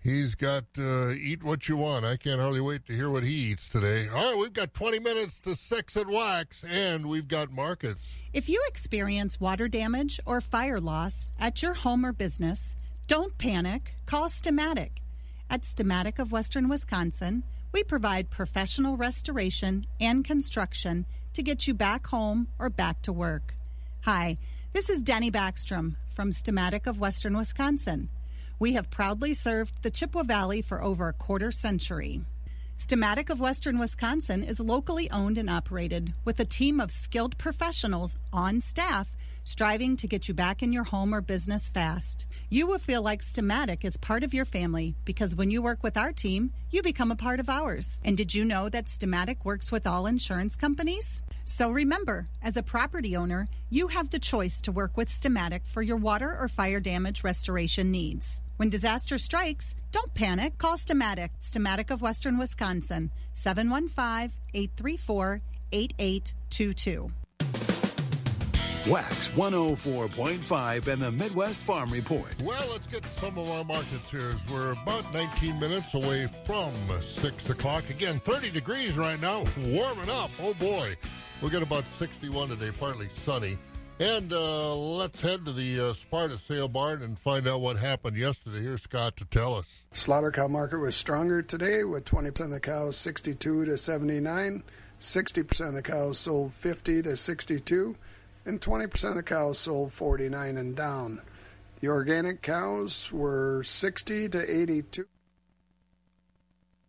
he's 0.00 0.36
got 0.36 0.62
uh, 0.78 1.10
Eat 1.10 1.42
What 1.42 1.68
You 1.68 1.76
Want. 1.76 2.04
I 2.04 2.16
can't 2.16 2.40
hardly 2.40 2.60
wait 2.60 2.86
to 2.86 2.92
hear 2.92 3.10
what 3.10 3.24
he 3.24 3.34
eats 3.34 3.68
today. 3.68 4.06
All 4.06 4.30
right, 4.30 4.38
we've 4.38 4.52
got 4.52 4.72
20 4.72 5.00
minutes 5.00 5.40
to 5.40 5.56
6 5.56 5.96
at 5.96 6.06
Wax, 6.06 6.62
and 6.62 7.06
we've 7.06 7.26
got 7.26 7.50
markets. 7.50 8.16
If 8.32 8.48
you 8.48 8.62
experience 8.68 9.40
water 9.40 9.66
damage 9.66 10.20
or 10.24 10.40
fire 10.40 10.78
loss 10.78 11.30
at 11.40 11.62
your 11.62 11.74
home 11.74 12.06
or 12.06 12.12
business, 12.12 12.76
don't 13.08 13.36
panic. 13.38 13.94
Call 14.06 14.28
Steamatic. 14.28 15.01
At 15.52 15.64
Steamatic 15.64 16.18
of 16.18 16.32
Western 16.32 16.66
Wisconsin, 16.66 17.42
we 17.72 17.84
provide 17.84 18.30
professional 18.30 18.96
restoration 18.96 19.86
and 20.00 20.24
construction 20.24 21.04
to 21.34 21.42
get 21.42 21.66
you 21.66 21.74
back 21.74 22.06
home 22.06 22.48
or 22.58 22.70
back 22.70 23.02
to 23.02 23.12
work. 23.12 23.54
Hi, 24.06 24.38
this 24.72 24.88
is 24.88 25.02
Denny 25.02 25.30
Backstrom 25.30 25.96
from 26.14 26.30
Steamatic 26.30 26.86
of 26.86 26.98
Western 26.98 27.36
Wisconsin. 27.36 28.08
We 28.58 28.72
have 28.72 28.90
proudly 28.90 29.34
served 29.34 29.82
the 29.82 29.90
Chippewa 29.90 30.22
Valley 30.22 30.62
for 30.62 30.82
over 30.82 31.08
a 31.08 31.12
quarter 31.12 31.52
century. 31.52 32.22
Steamatic 32.78 33.28
of 33.28 33.38
Western 33.38 33.78
Wisconsin 33.78 34.42
is 34.42 34.58
locally 34.58 35.10
owned 35.10 35.36
and 35.36 35.50
operated 35.50 36.14
with 36.24 36.40
a 36.40 36.46
team 36.46 36.80
of 36.80 36.90
skilled 36.90 37.36
professionals 37.36 38.16
on 38.32 38.62
staff 38.62 39.14
striving 39.44 39.96
to 39.96 40.06
get 40.06 40.28
you 40.28 40.34
back 40.34 40.62
in 40.62 40.72
your 40.72 40.84
home 40.84 41.14
or 41.14 41.20
business 41.20 41.68
fast. 41.68 42.26
You 42.48 42.66
will 42.66 42.78
feel 42.78 43.02
like 43.02 43.22
Steamatic 43.22 43.84
is 43.84 43.96
part 43.96 44.22
of 44.22 44.34
your 44.34 44.44
family 44.44 44.94
because 45.04 45.36
when 45.36 45.50
you 45.50 45.62
work 45.62 45.82
with 45.82 45.96
our 45.96 46.12
team, 46.12 46.52
you 46.70 46.82
become 46.82 47.10
a 47.10 47.16
part 47.16 47.40
of 47.40 47.48
ours. 47.48 47.98
And 48.04 48.16
did 48.16 48.34
you 48.34 48.44
know 48.44 48.68
that 48.68 48.86
Steamatic 48.86 49.44
works 49.44 49.72
with 49.72 49.86
all 49.86 50.06
insurance 50.06 50.56
companies? 50.56 51.22
So 51.44 51.70
remember, 51.70 52.28
as 52.42 52.56
a 52.56 52.62
property 52.62 53.16
owner, 53.16 53.48
you 53.70 53.88
have 53.88 54.10
the 54.10 54.18
choice 54.18 54.60
to 54.62 54.72
work 54.72 54.96
with 54.96 55.08
Steamatic 55.08 55.62
for 55.72 55.82
your 55.82 55.96
water 55.96 56.36
or 56.38 56.48
fire 56.48 56.80
damage 56.80 57.24
restoration 57.24 57.90
needs. 57.90 58.42
When 58.56 58.70
disaster 58.70 59.18
strikes, 59.18 59.74
don't 59.90 60.14
panic. 60.14 60.56
Call 60.58 60.76
Steamatic, 60.76 61.30
Steamatic 61.42 61.90
of 61.90 62.00
Western 62.00 62.38
Wisconsin, 62.38 63.10
715 63.34 64.32
834 64.54 65.40
8822. 65.72 67.21
Wax 68.88 69.28
104.5 69.28 70.88
and 70.88 71.02
the 71.02 71.12
Midwest 71.12 71.60
Farm 71.60 71.88
Report. 71.92 72.34
Well, 72.42 72.66
let's 72.68 72.86
get 72.88 73.04
some 73.14 73.38
of 73.38 73.48
our 73.48 73.62
markets 73.62 74.10
here. 74.10 74.30
As 74.30 74.50
we're 74.50 74.72
about 74.72 75.12
19 75.14 75.60
minutes 75.60 75.94
away 75.94 76.28
from 76.44 76.74
6 77.00 77.50
o'clock. 77.50 77.88
Again, 77.90 78.18
30 78.20 78.50
degrees 78.50 78.96
right 78.96 79.20
now, 79.20 79.44
warming 79.56 80.10
up. 80.10 80.32
Oh 80.40 80.52
boy. 80.54 80.96
We'll 81.40 81.52
get 81.52 81.62
about 81.62 81.84
61 82.00 82.48
today, 82.48 82.72
partly 82.72 83.08
sunny. 83.24 83.56
And 84.00 84.32
uh, 84.32 84.74
let's 84.74 85.20
head 85.20 85.44
to 85.44 85.52
the 85.52 85.90
uh, 85.90 85.94
Sparta 85.94 86.40
sale 86.48 86.66
barn 86.66 87.02
and 87.02 87.16
find 87.20 87.46
out 87.46 87.60
what 87.60 87.76
happened 87.76 88.16
yesterday. 88.16 88.62
Here's 88.62 88.82
Scott 88.82 89.16
to 89.18 89.24
tell 89.26 89.54
us. 89.54 89.66
Slaughter 89.92 90.32
cow 90.32 90.48
market 90.48 90.78
was 90.78 90.96
stronger 90.96 91.40
today 91.40 91.84
with 91.84 92.04
20% 92.04 92.40
of 92.40 92.50
the 92.50 92.58
cows 92.58 92.96
62 92.96 93.66
to 93.66 93.78
79, 93.78 94.64
60% 95.00 95.68
of 95.68 95.74
the 95.74 95.82
cows 95.82 96.18
sold 96.18 96.52
50 96.54 97.02
to 97.02 97.16
62, 97.16 97.94
and 98.44 98.60
20% 98.60 99.04
of 99.04 99.14
the 99.14 99.22
cows 99.22 99.58
sold 99.58 99.92
49 99.92 100.56
and 100.56 100.76
down. 100.76 101.20
The 101.80 101.88
organic 101.88 102.42
cows 102.42 103.10
were 103.12 103.62
60 103.64 104.28
to 104.30 104.60
82. 104.60 105.06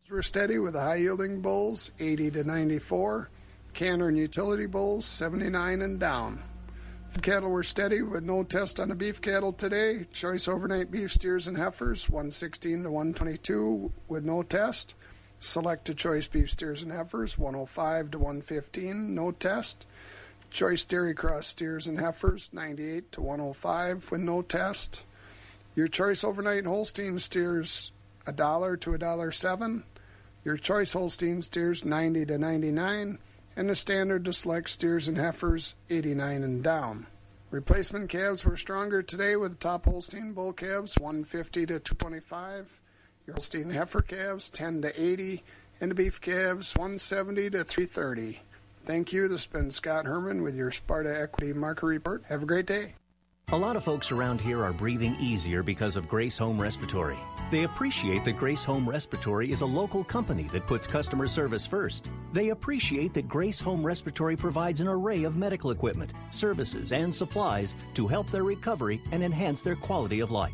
Were 0.10 0.22
steady 0.22 0.60
with 0.60 0.74
the 0.74 0.82
high 0.82 0.98
yielding 0.98 1.42
bulls 1.42 1.90
80 2.00 2.30
to 2.32 2.44
94, 2.44 3.30
canner 3.74 4.10
and 4.10 4.18
utility 4.18 4.68
bulls 4.68 5.06
79 5.06 5.82
and 5.82 6.00
down. 6.00 6.44
The 7.14 7.20
cattle 7.20 7.50
were 7.50 7.64
steady 7.64 8.02
with 8.02 8.24
no 8.24 8.44
test 8.44 8.80
on 8.80 8.90
the 8.90 8.96
beef 8.96 9.22
cattle 9.22 9.54
today. 9.54 10.06
Choice 10.12 10.48
overnight 10.48 10.90
beef 10.90 11.14
steers 11.14 11.48
and 11.48 11.58
heifers 11.58 12.10
116 12.10 12.84
to 12.84 12.92
122 12.92 13.92
with 14.08 14.24
no 14.24 14.44
test. 14.44 14.96
Selected 15.40 15.98
choice 15.98 16.28
beef 16.28 16.52
steers 16.52 16.82
and 16.82 16.92
heifers 16.92 17.38
105 17.38 18.12
to 18.12 18.18
115 18.18 19.16
no 19.16 19.32
test. 19.32 19.86
Choice 20.54 20.86
dairy 20.86 21.16
cross 21.16 21.48
steers 21.48 21.88
and 21.88 22.00
heifers 22.00 22.52
98 22.54 23.12
to 23.14 23.22
105 23.22 24.12
with 24.12 24.22
no 24.22 24.44
test. 24.44 25.00
Your 25.74 25.88
choice 25.88 26.24
overnight 26.24 26.66
Holstein 26.66 27.18
steers 27.18 27.92
a 28.28 28.32
dollar 28.32 28.78
to 28.78 28.94
a 28.94 29.00
dollar 29.00 29.32
seven. 29.32 29.84
Your 30.46 30.58
choice 30.58 30.94
Holstein 30.94 31.42
steers 31.42 31.84
90 31.84 32.28
to 32.28 32.38
99 32.38 33.18
and 33.56 33.68
the 33.68 33.76
standard 33.76 34.26
to 34.26 34.34
select 34.34 34.70
steers 34.70 35.08
and 35.08 35.18
heifers 35.18 35.74
89 35.90 36.44
and 36.44 36.64
down. 36.64 37.08
Replacement 37.50 38.12
calves 38.12 38.46
were 38.46 38.56
stronger 38.56 39.02
today 39.02 39.36
with 39.36 39.60
top 39.60 39.86
Holstein 39.86 40.34
bull 40.34 40.54
calves 40.54 40.96
150 41.00 41.62
to 41.62 41.80
225, 41.80 42.80
your 43.26 43.34
Holstein 43.34 43.72
heifer 43.72 44.04
calves 44.04 44.52
10 44.52 44.84
to 44.84 45.02
80, 45.02 45.44
and 45.82 45.90
the 45.90 45.96
beef 45.96 46.22
calves 46.22 46.76
170 46.76 47.50
to 47.50 47.64
330. 47.64 48.40
Thank 48.86 49.14
you. 49.14 49.28
This 49.28 49.46
has 49.46 49.52
been 49.52 49.72
Scott 49.72 50.06
Herman 50.06 50.44
with 50.44 50.56
your 50.56 50.72
Sparta 50.72 51.22
Equity 51.22 51.54
Market 51.54 51.86
Report. 51.86 52.24
Have 52.28 52.44
a 52.44 52.46
great 52.46 52.66
day. 52.66 52.96
A 53.50 53.58
lot 53.58 53.76
of 53.76 53.84
folks 53.84 54.12
around 54.12 54.42
here 54.42 54.64
are 54.64 54.74
breathing 54.74 55.16
easier 55.20 55.62
because 55.64 55.96
of 55.96 56.08
Grace 56.08 56.38
Home 56.38 56.60
Respiratory. 56.60 57.18
They 57.52 57.64
appreciate 57.64 58.24
that 58.24 58.38
Grace 58.38 58.64
Home 58.64 58.90
Respiratory 58.90 59.52
is 59.52 59.62
a 59.62 59.66
local 59.66 60.04
company 60.04 60.44
that 60.54 60.66
puts 60.66 60.88
customer 60.88 61.28
service 61.28 61.68
first. 61.68 62.08
They 62.32 62.50
appreciate 62.50 63.14
that 63.14 63.28
Grace 63.28 63.60
Home 63.60 63.86
Respiratory 63.86 64.36
provides 64.36 64.82
an 64.82 64.88
array 64.88 65.24
of 65.24 65.36
medical 65.38 65.72
equipment, 65.72 66.14
services, 66.32 66.94
and 66.94 67.14
supplies 67.14 67.76
to 67.94 68.08
help 68.08 68.32
their 68.32 68.44
recovery 68.44 69.02
and 69.12 69.24
enhance 69.24 69.62
their 69.62 69.76
quality 69.76 70.22
of 70.22 70.32
life. 70.32 70.54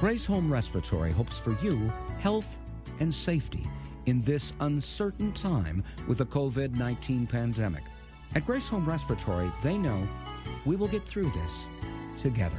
Grace 0.00 0.26
Home 0.26 0.52
Respiratory 0.52 1.12
hopes 1.12 1.38
for 1.38 1.56
you 1.62 1.90
health 2.18 2.58
and 3.00 3.14
safety 3.14 3.66
in 4.06 4.20
this 4.22 4.52
uncertain 4.60 5.32
time 5.32 5.84
with 6.08 6.18
the 6.18 6.26
COVID 6.26 6.76
19 6.76 7.26
pandemic. 7.26 7.84
At 8.34 8.44
Grace 8.44 8.68
Home 8.68 8.84
Respiratory, 8.86 9.50
they 9.62 9.78
know 9.78 10.06
we 10.66 10.76
will 10.76 10.88
get 10.88 11.04
through 11.04 11.30
this 11.30 11.60
together. 12.20 12.58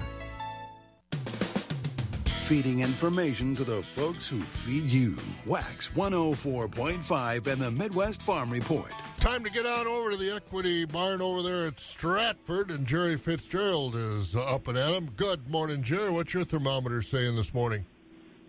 Feeding 2.45 2.81
information 2.81 3.55
to 3.55 3.63
the 3.63 3.81
folks 3.81 4.29
who 4.29 4.39
feed 4.39 4.83
you. 4.83 5.17
Wax 5.47 5.89
104.5 5.95 7.47
and 7.47 7.59
the 7.59 7.71
Midwest 7.71 8.21
Farm 8.21 8.51
Report. 8.51 8.91
Time 9.19 9.43
to 9.43 9.49
get 9.49 9.65
out 9.65 9.87
over 9.87 10.11
to 10.11 10.17
the 10.17 10.35
equity 10.35 10.85
barn 10.85 11.23
over 11.23 11.41
there 11.41 11.65
at 11.65 11.79
Stratford, 11.79 12.69
and 12.69 12.85
Jerry 12.85 13.17
Fitzgerald 13.17 13.95
is 13.95 14.35
up 14.35 14.67
and 14.67 14.77
at 14.77 14.93
him. 14.93 15.09
Good 15.17 15.49
morning, 15.49 15.81
Jerry. 15.81 16.11
What's 16.11 16.35
your 16.35 16.43
thermometer 16.43 17.01
saying 17.01 17.35
this 17.35 17.51
morning? 17.51 17.83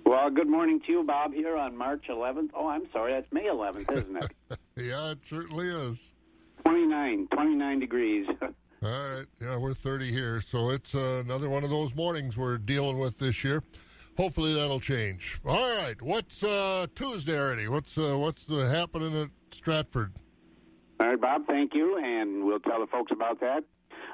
Well, 0.05 0.29
good 0.29 0.49
morning 0.49 0.79
to 0.85 0.93
you, 0.93 1.03
Bob, 1.03 1.33
here 1.33 1.57
on 1.57 1.75
March 1.75 2.05
11th. 2.11 2.51
Oh, 2.53 2.69
I'm 2.69 2.87
sorry, 2.93 3.15
that's 3.15 3.33
May 3.33 3.45
11th, 3.45 3.91
isn't 3.93 4.17
it? 4.19 4.31
yeah, 4.77 5.13
it 5.13 5.21
certainly 5.27 5.69
is. 5.69 5.97
29, 6.67 7.29
29 7.33 7.81
degrees. 7.81 8.27
All 8.43 8.51
right, 8.83 9.25
yeah, 9.41 9.57
we're 9.57 9.73
30 9.73 10.13
here, 10.13 10.43
so 10.43 10.69
it's 10.69 10.95
uh, 10.95 11.23
another 11.25 11.49
one 11.49 11.65
of 11.65 11.71
those 11.71 11.95
mornings 11.95 12.37
we're 12.37 12.59
dealing 12.59 12.99
with 12.99 13.19
this 13.19 13.43
year. 13.43 13.63
Hopefully 14.17 14.55
that'll 14.55 14.81
change. 14.81 15.41
All 15.45 15.77
right, 15.77 16.01
what's 16.01 16.43
uh, 16.43 16.87
Tuesday 16.95 17.39
already? 17.39 17.69
What's 17.69 17.97
uh, 17.97 18.17
what's 18.19 18.45
the 18.45 18.69
happening 18.69 19.15
at 19.17 19.29
Stratford? 19.53 20.13
All 20.99 21.09
right, 21.09 21.21
Bob, 21.21 21.47
thank 21.47 21.75
you, 21.75 21.99
and 22.03 22.45
we'll 22.45 22.61
tell 22.61 22.81
the 22.81 22.87
folks 22.87 23.13
about 23.13 23.41
that. 23.41 23.65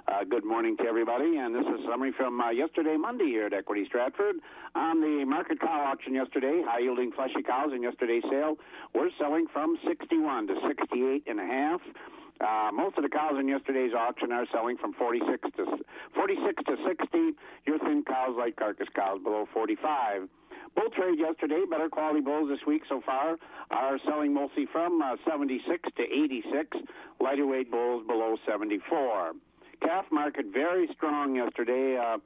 Uh, 0.08 0.24
good 0.28 0.44
morning 0.44 0.76
to 0.76 0.82
everybody, 0.84 1.36
and 1.36 1.54
this 1.54 1.62
is 1.62 1.84
a 1.84 1.88
summary 1.88 2.12
from 2.16 2.40
uh, 2.40 2.50
yesterday, 2.50 2.96
Monday, 2.96 3.26
here 3.26 3.46
at 3.46 3.52
Equity 3.52 3.84
Stratford. 3.86 4.36
On 4.74 5.00
the 5.00 5.24
market 5.24 5.60
cow 5.60 5.84
auction 5.86 6.14
yesterday, 6.14 6.60
high 6.66 6.80
yielding 6.80 7.12
fleshy 7.12 7.42
cows 7.46 7.70
in 7.72 7.84
yesterday's 7.84 8.24
sale 8.28 8.56
were 8.94 9.10
selling 9.16 9.46
from 9.52 9.78
61 9.86 10.48
to 10.48 10.54
68 10.66 11.22
and 11.28 11.38
a 11.38 11.46
half. 11.46 11.80
Uh, 12.42 12.70
most 12.72 12.96
of 12.98 13.04
the 13.04 13.08
cows 13.08 13.34
in 13.38 13.46
yesterday's 13.46 13.92
auction 13.94 14.32
are 14.32 14.46
selling 14.52 14.76
from 14.76 14.92
46 14.94 15.48
to 15.56 15.66
46 16.14 16.64
to 16.64 16.76
60. 16.86 17.18
Your 17.66 17.78
thin 17.78 18.02
cows, 18.06 18.34
like 18.36 18.56
carcass 18.56 18.88
cows, 18.94 19.20
below 19.22 19.46
45. 19.54 20.28
Bull 20.74 20.90
trade 20.96 21.18
yesterday, 21.18 21.62
better 21.70 21.88
quality 21.88 22.20
bulls 22.20 22.48
this 22.48 22.66
week 22.66 22.82
so 22.88 23.00
far 23.04 23.36
are 23.70 23.98
selling 24.06 24.32
mostly 24.32 24.66
from 24.72 25.00
uh, 25.02 25.16
76 25.28 25.88
to 25.96 26.02
86. 26.02 26.78
Lighter 27.20 27.46
weight 27.46 27.70
bulls 27.70 28.04
below 28.06 28.36
74. 28.46 29.32
Calf 29.80 30.06
market 30.10 30.46
very 30.52 30.88
strong 30.96 31.36
yesterday. 31.36 31.96
Uh, 31.96 32.18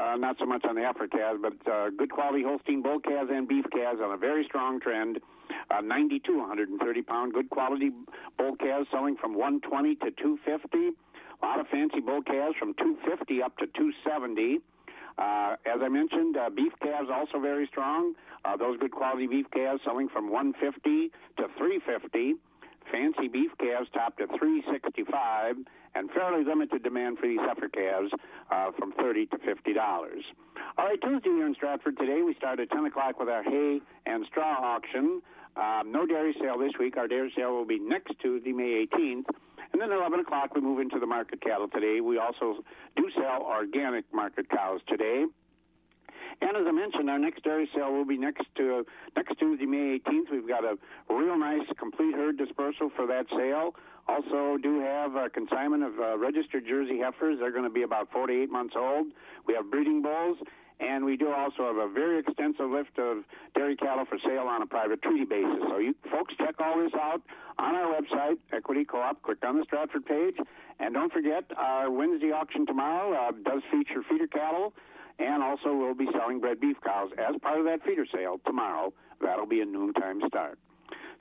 uh, 0.00 0.16
not 0.16 0.36
so 0.38 0.46
much 0.46 0.64
on 0.64 0.76
the 0.76 0.82
heifer 0.82 1.08
calves, 1.08 1.40
but 1.42 1.54
uh, 1.70 1.90
good 1.90 2.10
quality 2.10 2.42
Holstein 2.42 2.80
bull 2.82 3.00
calves 3.00 3.30
and 3.32 3.46
beef 3.46 3.64
calves 3.72 4.00
on 4.02 4.12
a 4.12 4.16
very 4.16 4.44
strong 4.44 4.80
trend. 4.80 5.18
Uh, 5.70 5.80
90 5.80 6.20
to 6.20 6.38
130 6.38 7.02
pound 7.02 7.32
good 7.32 7.50
quality 7.50 7.90
bull 8.38 8.56
calves 8.56 8.86
selling 8.90 9.16
from 9.16 9.34
120 9.34 9.94
to 9.96 10.10
250. 10.10 10.78
A 11.42 11.46
lot 11.46 11.60
of 11.60 11.66
fancy 11.68 12.00
bull 12.00 12.22
calves 12.22 12.56
from 12.58 12.74
250 12.74 13.42
up 13.42 13.56
to 13.58 13.66
270. 13.66 14.60
Uh, 15.18 15.56
as 15.66 15.80
I 15.82 15.88
mentioned, 15.88 16.36
uh, 16.36 16.50
beef 16.50 16.72
calves 16.82 17.08
also 17.12 17.40
very 17.40 17.66
strong. 17.66 18.14
Uh, 18.44 18.56
those 18.56 18.78
good 18.78 18.92
quality 18.92 19.26
beef 19.26 19.46
calves 19.52 19.80
selling 19.84 20.08
from 20.08 20.30
150 20.30 21.10
to 21.36 21.44
350. 21.58 22.34
Fancy 22.90 23.28
beef 23.28 23.50
calves 23.58 23.88
topped 23.92 24.20
at 24.20 24.28
365 24.38 25.56
and 25.94 26.10
fairly 26.10 26.44
limited 26.44 26.82
demand 26.82 27.18
for 27.18 27.26
these 27.28 27.38
heifer 27.40 27.68
calves 27.68 28.10
uh, 28.50 28.70
from 28.78 28.92
30 28.92 29.26
to 29.26 29.38
50 29.38 29.72
dollars. 29.74 30.24
All 30.78 30.86
right, 30.86 31.00
Tuesday 31.00 31.30
here 31.30 31.46
in 31.46 31.54
Stratford 31.54 31.98
today, 31.98 32.22
we 32.22 32.34
start 32.34 32.60
at 32.60 32.70
10 32.70 32.86
o'clock 32.86 33.18
with 33.18 33.28
our 33.28 33.42
hay 33.42 33.80
and 34.06 34.24
straw 34.26 34.56
auction. 34.60 35.20
Um, 35.60 35.92
no 35.92 36.06
dairy 36.06 36.34
sale 36.40 36.58
this 36.58 36.72
week. 36.80 36.96
Our 36.96 37.06
dairy 37.06 37.30
sale 37.36 37.52
will 37.52 37.66
be 37.66 37.78
next 37.78 38.14
Tuesday, 38.20 38.52
May 38.52 38.86
18th. 38.86 39.26
And 39.72 39.80
then 39.80 39.92
at 39.92 39.98
11 39.98 40.20
o'clock, 40.20 40.54
we 40.54 40.62
move 40.62 40.80
into 40.80 40.98
the 40.98 41.06
market 41.06 41.42
cattle 41.42 41.68
today. 41.68 42.00
We 42.00 42.18
also 42.18 42.64
do 42.96 43.10
sell 43.14 43.42
organic 43.42 44.06
market 44.12 44.48
cows 44.48 44.80
today. 44.88 45.26
And 46.40 46.56
as 46.56 46.64
I 46.66 46.72
mentioned, 46.72 47.10
our 47.10 47.18
next 47.18 47.44
dairy 47.44 47.68
sale 47.74 47.92
will 47.92 48.06
be 48.06 48.16
next 48.16 48.46
to 48.56 48.86
next 49.14 49.38
Tuesday, 49.38 49.66
May 49.66 49.98
18th. 49.98 50.32
We've 50.32 50.48
got 50.48 50.64
a 50.64 50.78
real 51.10 51.38
nice 51.38 51.66
complete 51.78 52.14
herd 52.14 52.38
dispersal 52.38 52.90
for 52.96 53.06
that 53.06 53.26
sale. 53.36 53.74
Also, 54.08 54.56
do 54.56 54.80
have 54.80 55.14
a 55.14 55.28
consignment 55.28 55.84
of 55.84 55.92
uh, 56.00 56.16
registered 56.16 56.66
Jersey 56.66 56.98
heifers. 56.98 57.38
They're 57.38 57.52
going 57.52 57.64
to 57.64 57.70
be 57.70 57.82
about 57.82 58.10
four 58.10 58.26
to 58.26 58.42
eight 58.42 58.50
months 58.50 58.74
old. 58.76 59.08
We 59.46 59.54
have 59.54 59.70
breeding 59.70 60.00
bulls, 60.00 60.38
and 60.80 61.04
we 61.04 61.16
do 61.16 61.30
also 61.30 61.64
have 61.66 61.76
a 61.76 61.88
very 61.92 62.18
extensive 62.18 62.70
list 62.70 62.96
of 62.98 63.24
dairy 63.54 63.76
cattle 63.76 64.04
for 64.08 64.18
sale 64.24 64.48
on 64.48 64.62
a 64.62 64.66
private 64.66 65.02
treaty 65.02 65.24
basis. 65.24 65.60
So 65.68 65.78
you 65.78 65.94
folks 66.10 66.34
check 66.38 66.54
all 66.58 66.78
this 66.82 66.92
out 66.94 67.22
on 67.58 67.74
our 67.74 68.00
website, 68.00 68.38
Equity 68.52 68.84
Co-op. 68.84 69.22
Click 69.22 69.38
on 69.44 69.58
the 69.58 69.64
Stratford 69.64 70.06
page, 70.06 70.36
and 70.78 70.94
don't 70.94 71.12
forget 71.12 71.44
our 71.56 71.90
Wednesday 71.90 72.32
auction 72.32 72.66
tomorrow 72.66 73.12
uh, 73.12 73.32
does 73.44 73.62
feature 73.70 74.02
feeder 74.08 74.26
cattle, 74.26 74.72
and 75.18 75.42
also 75.42 75.74
we'll 75.76 75.94
be 75.94 76.08
selling 76.12 76.40
bred 76.40 76.60
beef 76.60 76.76
cows 76.84 77.10
as 77.18 77.36
part 77.42 77.58
of 77.58 77.66
that 77.66 77.84
feeder 77.84 78.06
sale 78.12 78.40
tomorrow. 78.46 78.92
That'll 79.20 79.46
be 79.46 79.60
a 79.60 79.66
noontime 79.66 80.20
start. 80.26 80.58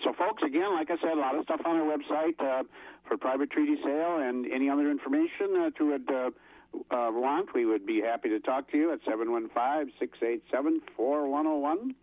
So, 0.04 0.14
folks, 0.18 0.42
again, 0.44 0.74
like 0.74 0.90
I 0.90 0.96
said, 1.02 1.18
a 1.18 1.20
lot 1.20 1.36
of 1.36 1.44
stuff 1.44 1.60
on 1.66 1.76
our 1.76 1.86
website 1.98 2.40
uh, 2.40 2.64
for 3.06 3.18
private 3.18 3.52
treaty 3.52 3.76
sale 3.84 4.20
and 4.22 4.50
any 4.50 4.70
other 4.70 4.90
information 4.90 5.58
uh, 5.60 5.70
to 5.78 5.94
it. 5.96 6.34
Uh, 6.74 7.10
want, 7.12 7.54
we 7.54 7.66
would 7.66 7.86
be 7.86 8.02
happy 8.02 8.30
to 8.30 8.40
talk 8.40 8.70
to 8.72 8.78
you 8.78 8.94
at 8.94 9.00
715 9.06 9.94
687 10.00 10.82
4101. 10.96 11.96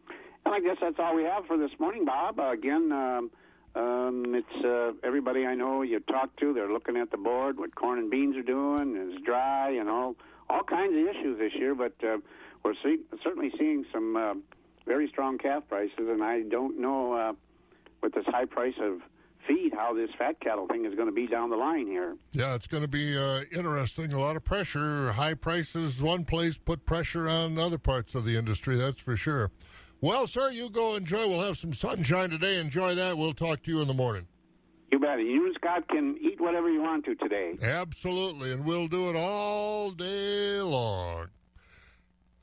And 0.44 0.54
I 0.54 0.60
guess 0.60 0.76
that's 0.80 0.96
all 0.98 1.14
we 1.14 1.24
have 1.24 1.46
for 1.46 1.56
this 1.56 1.70
morning, 1.78 2.04
Bob. 2.04 2.38
Uh, 2.38 2.52
again, 2.52 2.92
um, 2.92 3.30
um, 3.74 4.34
it's 4.34 4.64
uh, 4.64 4.92
everybody 5.04 5.44
I 5.44 5.54
know 5.54 5.82
you 5.82 6.00
talk 6.00 6.34
to, 6.36 6.52
they're 6.52 6.72
looking 6.72 6.96
at 6.96 7.10
the 7.10 7.16
board, 7.16 7.58
what 7.58 7.74
corn 7.74 7.98
and 7.98 8.10
beans 8.10 8.36
are 8.36 8.42
doing, 8.42 8.96
is 8.96 9.20
dry, 9.22 9.70
and 9.70 9.88
all, 9.88 10.16
all 10.48 10.62
kinds 10.62 10.94
of 10.96 11.06
issues 11.06 11.38
this 11.38 11.52
year, 11.54 11.74
but 11.74 11.94
uh, 12.02 12.18
we're 12.64 12.74
see- 12.82 13.02
certainly 13.22 13.52
seeing 13.58 13.84
some 13.92 14.16
uh, 14.16 14.34
very 14.86 15.08
strong 15.08 15.36
calf 15.36 15.64
prices, 15.68 15.92
and 15.98 16.22
I 16.22 16.42
don't 16.42 16.80
know 16.80 17.12
uh, 17.12 17.32
with 18.02 18.14
this 18.14 18.24
high 18.26 18.46
price 18.46 18.76
of 18.80 19.00
feed 19.46 19.72
how 19.74 19.94
this 19.94 20.10
fat 20.18 20.40
cattle 20.40 20.66
thing 20.66 20.84
is 20.84 20.94
going 20.94 21.08
to 21.08 21.14
be 21.14 21.26
down 21.26 21.50
the 21.50 21.56
line 21.56 21.86
here. 21.86 22.16
Yeah, 22.32 22.54
it's 22.54 22.66
going 22.66 22.82
to 22.82 22.88
be 22.88 23.16
uh, 23.16 23.42
interesting. 23.52 24.12
A 24.12 24.20
lot 24.20 24.36
of 24.36 24.44
pressure. 24.44 25.12
High 25.12 25.34
prices, 25.34 26.02
one 26.02 26.24
place, 26.24 26.56
put 26.56 26.84
pressure 26.84 27.28
on 27.28 27.58
other 27.58 27.78
parts 27.78 28.14
of 28.14 28.24
the 28.24 28.36
industry, 28.36 28.76
that's 28.76 29.00
for 29.00 29.16
sure. 29.16 29.50
Well, 30.00 30.26
sir, 30.26 30.50
you 30.50 30.68
go 30.68 30.94
enjoy. 30.94 31.26
We'll 31.26 31.42
have 31.42 31.56
some 31.56 31.72
sunshine 31.72 32.30
today. 32.30 32.60
Enjoy 32.60 32.94
that. 32.94 33.16
We'll 33.16 33.32
talk 33.32 33.62
to 33.62 33.70
you 33.70 33.80
in 33.80 33.88
the 33.88 33.94
morning. 33.94 34.26
You 34.92 34.98
bet. 34.98 35.18
You 35.18 35.46
and 35.46 35.54
Scott 35.56 35.88
can 35.88 36.16
eat 36.20 36.40
whatever 36.40 36.70
you 36.70 36.80
want 36.80 37.04
to 37.06 37.14
today. 37.16 37.54
Absolutely, 37.62 38.52
and 38.52 38.64
we'll 38.64 38.88
do 38.88 39.08
it 39.10 39.16
all 39.16 39.90
day 39.90 40.60
long. 40.60 41.28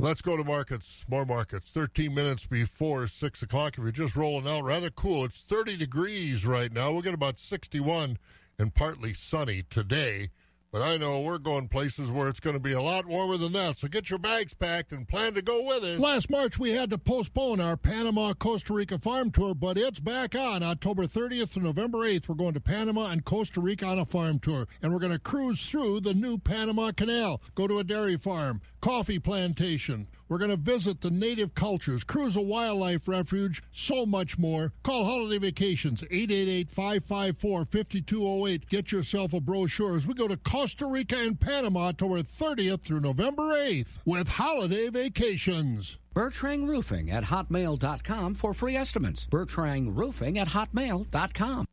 Let's 0.03 0.21
go 0.21 0.35
to 0.35 0.43
markets, 0.43 1.05
more 1.07 1.25
markets. 1.25 1.69
13 1.69 2.13
minutes 2.13 2.45
before 2.45 3.07
6 3.07 3.41
o'clock. 3.41 3.77
If 3.77 3.83
you're 3.83 3.91
just 3.93 4.17
rolling 4.17 4.45
out, 4.45 4.65
rather 4.65 4.89
cool. 4.89 5.23
It's 5.23 5.43
30 5.43 5.77
degrees 5.77 6.45
right 6.45 6.73
now. 6.73 6.91
We'll 6.91 7.01
get 7.01 7.13
about 7.13 7.39
61 7.39 8.17
and 8.59 8.75
partly 8.75 9.13
sunny 9.13 9.63
today. 9.69 10.31
But 10.73 10.81
I 10.81 10.97
know 10.97 11.21
we're 11.21 11.37
going 11.37 11.67
places 11.67 12.09
where 12.09 12.27
it's 12.27 12.39
going 12.39 12.55
to 12.55 12.59
be 12.59 12.71
a 12.71 12.81
lot 12.81 13.05
warmer 13.05 13.37
than 13.37 13.53
that. 13.53 13.77
So 13.77 13.87
get 13.87 14.09
your 14.09 14.17
bags 14.17 14.55
packed 14.55 14.91
and 14.91 15.07
plan 15.07 15.35
to 15.35 15.43
go 15.43 15.61
with 15.61 15.83
us. 15.83 15.99
Last 15.99 16.31
March, 16.31 16.57
we 16.57 16.71
had 16.71 16.89
to 16.89 16.97
postpone 16.97 17.61
our 17.61 17.77
Panama 17.77 18.33
Costa 18.33 18.73
Rica 18.73 18.97
farm 18.97 19.29
tour, 19.29 19.53
but 19.53 19.77
it's 19.77 19.99
back 19.99 20.33
on 20.33 20.63
October 20.63 21.05
30th 21.05 21.53
to 21.53 21.59
November 21.59 21.99
8th. 21.99 22.27
We're 22.27 22.33
going 22.33 22.55
to 22.55 22.59
Panama 22.59 23.11
and 23.11 23.23
Costa 23.23 23.61
Rica 23.61 23.85
on 23.85 23.99
a 23.99 24.05
farm 24.05 24.39
tour, 24.39 24.67
and 24.81 24.91
we're 24.91 24.99
going 24.99 25.11
to 25.11 25.19
cruise 25.19 25.61
through 25.61 25.99
the 25.99 26.15
new 26.15 26.39
Panama 26.39 26.91
Canal, 26.91 27.39
go 27.53 27.67
to 27.67 27.77
a 27.77 27.83
dairy 27.83 28.17
farm, 28.17 28.59
coffee 28.81 29.19
plantation. 29.19 30.07
We're 30.33 30.39
going 30.39 30.49
to 30.49 30.57
visit 30.57 31.01
the 31.01 31.11
native 31.11 31.53
cultures, 31.53 32.03
cruise 32.03 32.35
a 32.35 32.41
wildlife 32.41 33.07
refuge, 33.07 33.61
so 33.71 34.03
much 34.03 34.39
more. 34.39 34.73
Call 34.81 35.05
Holiday 35.05 35.37
Vacations, 35.37 36.01
888-554-5208. 36.01 38.67
Get 38.67 38.91
yourself 38.91 39.33
a 39.33 39.39
brochure 39.39 39.95
as 39.95 40.07
we 40.07 40.15
go 40.15 40.27
to 40.27 40.35
Costa 40.37 40.87
Rica 40.87 41.17
and 41.17 41.39
Panama 41.39 41.89
October 41.89 42.23
30th 42.23 42.81
through 42.81 43.01
November 43.01 43.43
8th 43.43 43.99
with 44.05 44.27
Holiday 44.27 44.89
Vacations. 44.89 45.99
Bertrand 46.15 46.67
Roofing 46.67 47.11
at 47.11 47.25
hotmail.com 47.25 48.33
for 48.33 48.55
free 48.55 48.75
estimates. 48.75 49.27
Bertrand 49.27 49.95
Roofing 49.95 50.39
at 50.39 50.47
hotmail.com. 50.47 51.67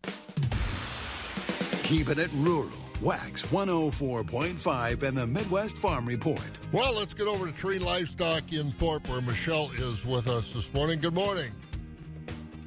Keeping 1.82 2.18
it 2.18 2.30
rural. 2.34 2.89
Wax 3.00 3.46
104.5 3.46 5.02
and 5.02 5.16
the 5.16 5.26
Midwest 5.26 5.78
Farm 5.78 6.04
Report. 6.04 6.42
Well, 6.70 6.94
let's 6.94 7.14
get 7.14 7.26
over 7.26 7.46
to 7.46 7.52
Tree 7.52 7.78
Livestock 7.78 8.52
in 8.52 8.70
Thorp, 8.70 9.08
where 9.08 9.22
Michelle 9.22 9.70
is 9.70 10.04
with 10.04 10.28
us 10.28 10.52
this 10.52 10.70
morning. 10.74 11.00
Good 11.00 11.14
morning. 11.14 11.50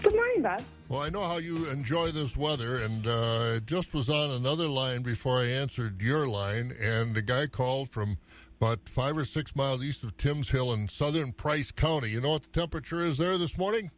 Good 0.02 0.16
morning, 0.16 0.42
Bob. 0.42 0.64
Well, 0.90 1.02
I 1.02 1.10
know 1.10 1.24
how 1.24 1.38
you 1.38 1.70
enjoy 1.70 2.12
this 2.12 2.36
weather, 2.36 2.80
and 2.80 3.06
uh, 3.06 3.54
it 3.58 3.68
just 3.68 3.94
was 3.94 4.10
on 4.10 4.32
another 4.32 4.68
line 4.68 5.04
before 5.04 5.40
I 5.40 5.46
answered 5.46 6.02
your 6.02 6.28
line, 6.28 6.76
and 6.82 7.14
the 7.14 7.22
guy 7.22 7.46
called 7.46 7.90
from 7.92 8.18
about 8.60 8.90
five 8.90 9.16
or 9.16 9.26
six 9.26 9.56
miles 9.56 9.84
east 9.84 10.04
of 10.04 10.18
Timms 10.18 10.50
Hill 10.50 10.74
in 10.74 10.90
southern 10.90 11.32
Price 11.32 11.72
County. 11.72 12.10
You 12.10 12.22
know 12.22 12.32
what 12.32 12.44
the 12.44 12.60
temperature 12.60 13.02
is 13.02 13.20
there 13.20 13.38
this 13.38 13.56
morning? 13.56 13.92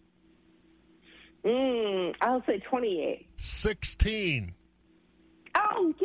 Mm, 1.46 2.14
I'll 2.20 2.44
say 2.46 2.60
28. 2.60 3.26
16. 3.38 4.54
Oh, 5.58 5.94
get 6.00 6.05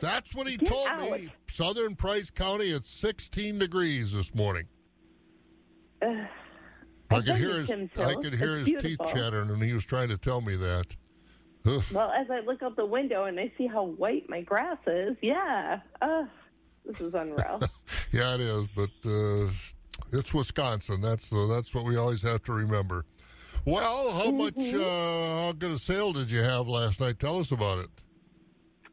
That's 0.00 0.34
what 0.34 0.46
he 0.46 0.56
Get 0.56 0.68
told 0.68 0.88
out. 0.88 1.10
me. 1.20 1.32
Southern 1.48 1.96
Price 1.96 2.30
County, 2.30 2.70
it's 2.70 2.90
16 2.90 3.58
degrees 3.58 4.12
this 4.12 4.34
morning. 4.34 4.64
Uh, 6.02 6.06
I 7.10 7.16
I've 7.16 7.24
could 7.24 7.36
hear 7.36 7.58
his 7.60 7.70
I 7.70 8.14
could 8.14 8.34
hear 8.34 8.56
It's 8.58 8.68
his 8.68 8.82
beautiful. 8.82 9.06
teeth 9.06 9.14
chattering, 9.14 9.48
and 9.50 9.62
he 9.62 9.72
was 9.72 9.84
trying 9.84 10.08
to 10.10 10.18
tell 10.18 10.40
me 10.40 10.56
that. 10.56 10.86
Ugh. 11.64 11.82
Well, 11.92 12.10
as 12.12 12.26
I 12.30 12.40
look 12.40 12.62
out 12.62 12.76
the 12.76 12.86
window 12.86 13.24
and 13.24 13.40
I 13.40 13.50
see 13.56 13.66
how 13.66 13.84
white 13.84 14.28
my 14.28 14.40
grass 14.42 14.78
is, 14.86 15.16
yeah. 15.22 15.80
Uh, 16.02 16.24
this 16.84 17.00
is 17.00 17.14
unreal. 17.14 17.60
Yeah, 18.12 18.34
it 18.34 18.40
is, 18.40 18.64
but 18.74 18.90
uh, 19.04 19.50
it's 20.12 20.32
Wisconsin. 20.32 21.00
That's 21.00 21.32
uh, 21.32 21.46
that's 21.46 21.74
what 21.74 21.84
we 21.84 21.96
always 21.96 22.22
have 22.22 22.42
to 22.44 22.52
remember. 22.52 23.04
Well, 23.64 24.12
how 24.12 24.30
much 24.30 24.54
Mm-hmm. 24.54 24.80
uh, 24.80 25.42
how 25.46 25.52
good 25.52 25.72
a 25.72 25.78
sale 25.78 26.12
did 26.12 26.30
you 26.30 26.40
have 26.42 26.66
last 26.68 27.00
night? 27.00 27.18
Tell 27.18 27.38
us 27.40 27.50
about 27.50 27.78
it. 27.80 27.90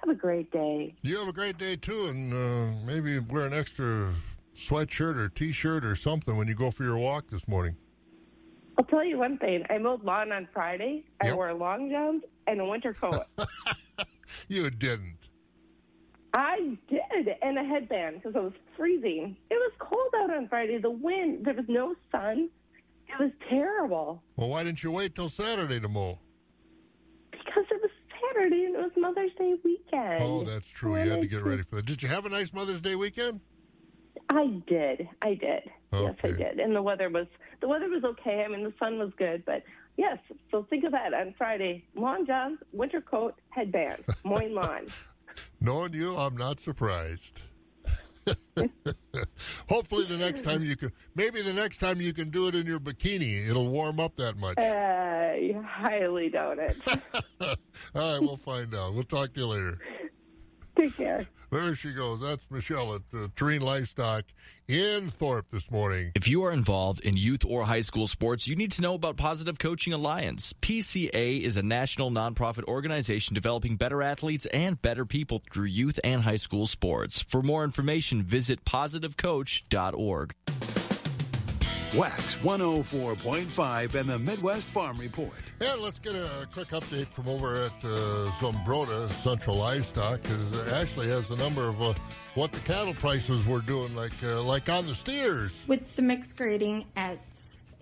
Have 0.00 0.10
a 0.10 0.14
great 0.14 0.50
day. 0.50 0.94
You 1.02 1.18
have 1.18 1.28
a 1.28 1.32
great 1.32 1.58
day 1.58 1.76
too, 1.76 2.06
and 2.06 2.32
uh, 2.32 2.72
maybe 2.84 3.18
wear 3.18 3.46
an 3.46 3.52
extra 3.52 4.14
sweatshirt 4.56 5.16
or 5.16 5.28
t-shirt 5.28 5.84
or 5.84 5.94
something 5.94 6.36
when 6.36 6.48
you 6.48 6.54
go 6.54 6.70
for 6.70 6.82
your 6.82 6.98
walk 6.98 7.28
this 7.28 7.46
morning. 7.46 7.76
I'll 8.78 8.86
tell 8.86 9.04
you 9.04 9.18
one 9.18 9.36
thing. 9.38 9.64
I 9.70 9.78
mowed 9.78 10.02
lawn 10.02 10.32
on 10.32 10.48
Friday. 10.52 11.04
I 11.20 11.32
wore 11.34 11.52
long 11.54 11.90
johns 11.90 12.22
and 12.46 12.60
a 12.60 12.64
winter 12.64 12.94
coat. 12.94 13.26
You 14.48 14.70
didn't. 14.70 15.18
I 16.34 16.76
did, 16.88 17.28
and 17.42 17.58
a 17.58 17.64
headband 17.64 18.16
because 18.22 18.34
it 18.34 18.42
was 18.42 18.52
freezing. 18.76 19.36
It 19.50 19.54
was 19.54 19.72
cold 19.78 20.08
out 20.16 20.34
on 20.34 20.48
Friday. 20.48 20.78
The 20.78 20.90
wind, 20.90 21.44
there 21.44 21.54
was 21.54 21.66
no 21.68 21.94
sun. 22.10 22.48
It 23.08 23.20
was 23.22 23.30
terrible 23.50 24.22
Well, 24.36 24.48
why 24.48 24.64
didn't 24.64 24.82
you 24.82 24.90
wait 24.90 25.14
till 25.14 25.28
Saturday 25.28 25.78
to 25.80 25.88
mow? 25.88 26.18
because 27.32 27.64
it 27.70 27.82
was 27.82 27.90
Saturday 28.34 28.64
and 28.64 28.74
it 28.76 28.78
was 28.78 28.92
Mother's 28.96 29.32
Day 29.38 29.54
weekend. 29.62 30.22
Oh, 30.22 30.42
that's 30.44 30.66
true. 30.70 30.96
You 30.96 31.10
had 31.10 31.20
to 31.20 31.26
get 31.26 31.42
ready 31.44 31.62
for 31.64 31.76
that. 31.76 31.84
Did 31.86 32.02
you 32.02 32.08
have 32.08 32.24
a 32.24 32.30
nice 32.30 32.52
Mother's 32.54 32.80
Day 32.80 32.94
weekend? 32.94 33.40
I 34.30 34.46
did. 34.66 35.06
I 35.20 35.34
did. 35.34 35.64
Yes, 35.92 36.14
I 36.24 36.28
Okay. 36.28 36.32
did. 36.42 36.60
And 36.60 36.74
the 36.74 36.80
weather 36.80 37.10
was 37.10 37.26
the 37.60 37.68
weather 37.68 37.88
was 37.90 38.02
okay. 38.04 38.42
I 38.44 38.48
mean, 38.48 38.64
the 38.64 38.72
sun 38.78 38.98
was 38.98 39.10
good, 39.18 39.44
but 39.44 39.62
yes. 39.98 40.16
So 40.50 40.62
think 40.70 40.84
of 40.84 40.92
that 40.92 41.12
on 41.12 41.34
Friday: 41.36 41.84
long 41.94 42.24
johns, 42.26 42.58
winter 42.72 43.02
coat, 43.02 43.34
headband, 43.50 44.04
mowing 44.24 44.54
lawn. 44.54 44.86
Knowing 45.62 45.94
you, 45.94 46.16
I'm 46.16 46.36
not 46.36 46.60
surprised. 46.60 47.42
Hopefully, 49.68 50.06
the 50.06 50.16
next 50.16 50.42
time 50.42 50.64
you 50.64 50.76
can, 50.76 50.90
maybe 51.14 51.40
the 51.40 51.52
next 51.52 51.78
time 51.78 52.00
you 52.00 52.12
can 52.12 52.30
do 52.30 52.48
it 52.48 52.56
in 52.56 52.66
your 52.66 52.80
bikini. 52.80 53.48
It'll 53.48 53.68
warm 53.68 54.00
up 54.00 54.16
that 54.16 54.36
much. 54.36 54.58
Uh, 54.58 54.62
I 54.62 55.54
highly 55.64 56.30
doubt 56.30 56.58
it. 56.58 56.76
All 57.40 57.54
right, 57.94 58.20
we'll 58.20 58.36
find 58.36 58.74
out. 58.74 58.94
We'll 58.94 59.04
talk 59.04 59.34
to 59.34 59.40
you 59.40 59.46
later. 59.46 59.78
Take 60.76 60.96
care. 60.96 61.26
There 61.52 61.76
she 61.76 61.92
goes. 61.92 62.20
That's 62.20 62.42
Michelle 62.50 62.94
at 62.94 63.02
uh, 63.12 63.58
Livestock 63.60 64.24
in 64.68 65.10
Thorp 65.10 65.44
this 65.52 65.70
morning. 65.70 66.12
If 66.14 66.26
you 66.26 66.42
are 66.44 66.50
involved 66.50 67.00
in 67.00 67.14
youth 67.14 67.44
or 67.44 67.64
high 67.64 67.82
school 67.82 68.06
sports, 68.06 68.48
you 68.48 68.56
need 68.56 68.72
to 68.72 68.80
know 68.80 68.94
about 68.94 69.18
Positive 69.18 69.58
Coaching 69.58 69.92
Alliance. 69.92 70.54
PCA 70.54 71.42
is 71.42 71.58
a 71.58 71.62
national 71.62 72.10
nonprofit 72.10 72.64
organization 72.64 73.34
developing 73.34 73.76
better 73.76 74.02
athletes 74.02 74.46
and 74.46 74.80
better 74.80 75.04
people 75.04 75.42
through 75.52 75.66
youth 75.66 76.00
and 76.02 76.22
high 76.22 76.36
school 76.36 76.66
sports. 76.66 77.20
For 77.20 77.42
more 77.42 77.64
information, 77.64 78.22
visit 78.22 78.64
positivecoach.org. 78.64 80.34
Wax 81.94 82.36
104.5 82.36 83.94
and 83.94 84.08
the 84.08 84.18
Midwest 84.18 84.66
Farm 84.68 84.98
Report. 84.98 85.32
And 85.60 85.80
let's 85.82 85.98
get 85.98 86.14
a 86.14 86.48
quick 86.52 86.68
update 86.68 87.08
from 87.08 87.28
over 87.28 87.64
at 87.64 87.72
uh, 87.84 88.30
Zumbrota 88.40 89.10
Central 89.22 89.56
Livestock 89.56 90.22
because 90.22 90.68
Ashley 90.68 91.08
has 91.08 91.28
the 91.28 91.36
number 91.36 91.64
of 91.64 91.82
uh, 91.82 91.92
what 92.34 92.50
the 92.52 92.60
cattle 92.60 92.94
prices 92.94 93.44
were 93.44 93.60
doing, 93.60 93.94
like 93.94 94.12
uh, 94.22 94.42
like 94.42 94.70
on 94.70 94.86
the 94.86 94.94
steers. 94.94 95.52
with 95.66 95.94
the 95.94 96.02
mixed 96.02 96.34
grading 96.36 96.86
at 96.96 97.18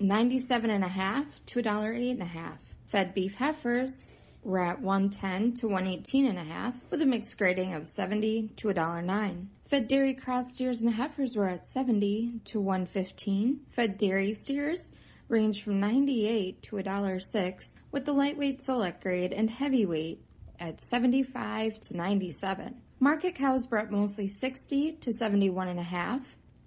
97 0.01 0.71
and 0.71 0.83
a 0.83 0.89
half 0.89 1.27
to 1.47 1.63
$1.08 1.63 2.11
and 2.11 2.23
a. 2.23 2.59
Fed 2.87 3.15
beef 3.15 3.35
heifers 3.35 4.17
were 4.43 4.65
at 4.65 4.81
110 4.81 5.55
to 5.55 5.69
118 5.69 6.27
and 6.27 6.39
a 6.39 6.43
half 6.43 6.75
with 6.91 7.01
a 7.01 7.07
mixed 7.07 7.39
grading 7.39 7.75
of 7.75 7.87
70 7.87 8.51
to 8.57 8.69
$1.09. 8.69 9.47
Fed 9.71 9.87
dairy 9.87 10.15
cross 10.15 10.53
steers 10.53 10.81
and 10.81 10.93
heifers 10.93 11.37
were 11.37 11.47
at 11.47 11.69
70 11.69 12.41
to 12.47 12.61
115. 12.61 13.61
Fed 13.71 13.99
dairy 13.99 14.33
steers 14.33 14.91
ranged 15.29 15.63
from 15.63 15.79
98 15.79 16.61
to 16.61 16.75
$1.06 16.75 17.69
with 17.93 18.05
the 18.05 18.13
lightweight 18.13 18.61
select 18.61 19.01
grade 19.01 19.33
and 19.33 19.49
heavyweight 19.49 20.25
at 20.59 20.81
75 20.81 21.79
to 21.83 21.97
97. 21.97 22.83
Market 22.99 23.37
cows 23.37 23.65
brought 23.65 23.93
mostly 23.93 24.27
60 24.27 24.95
to 24.95 25.13
71 25.13 25.69
and 25.69 25.79
a 25.79 25.85
half 25.85 26.23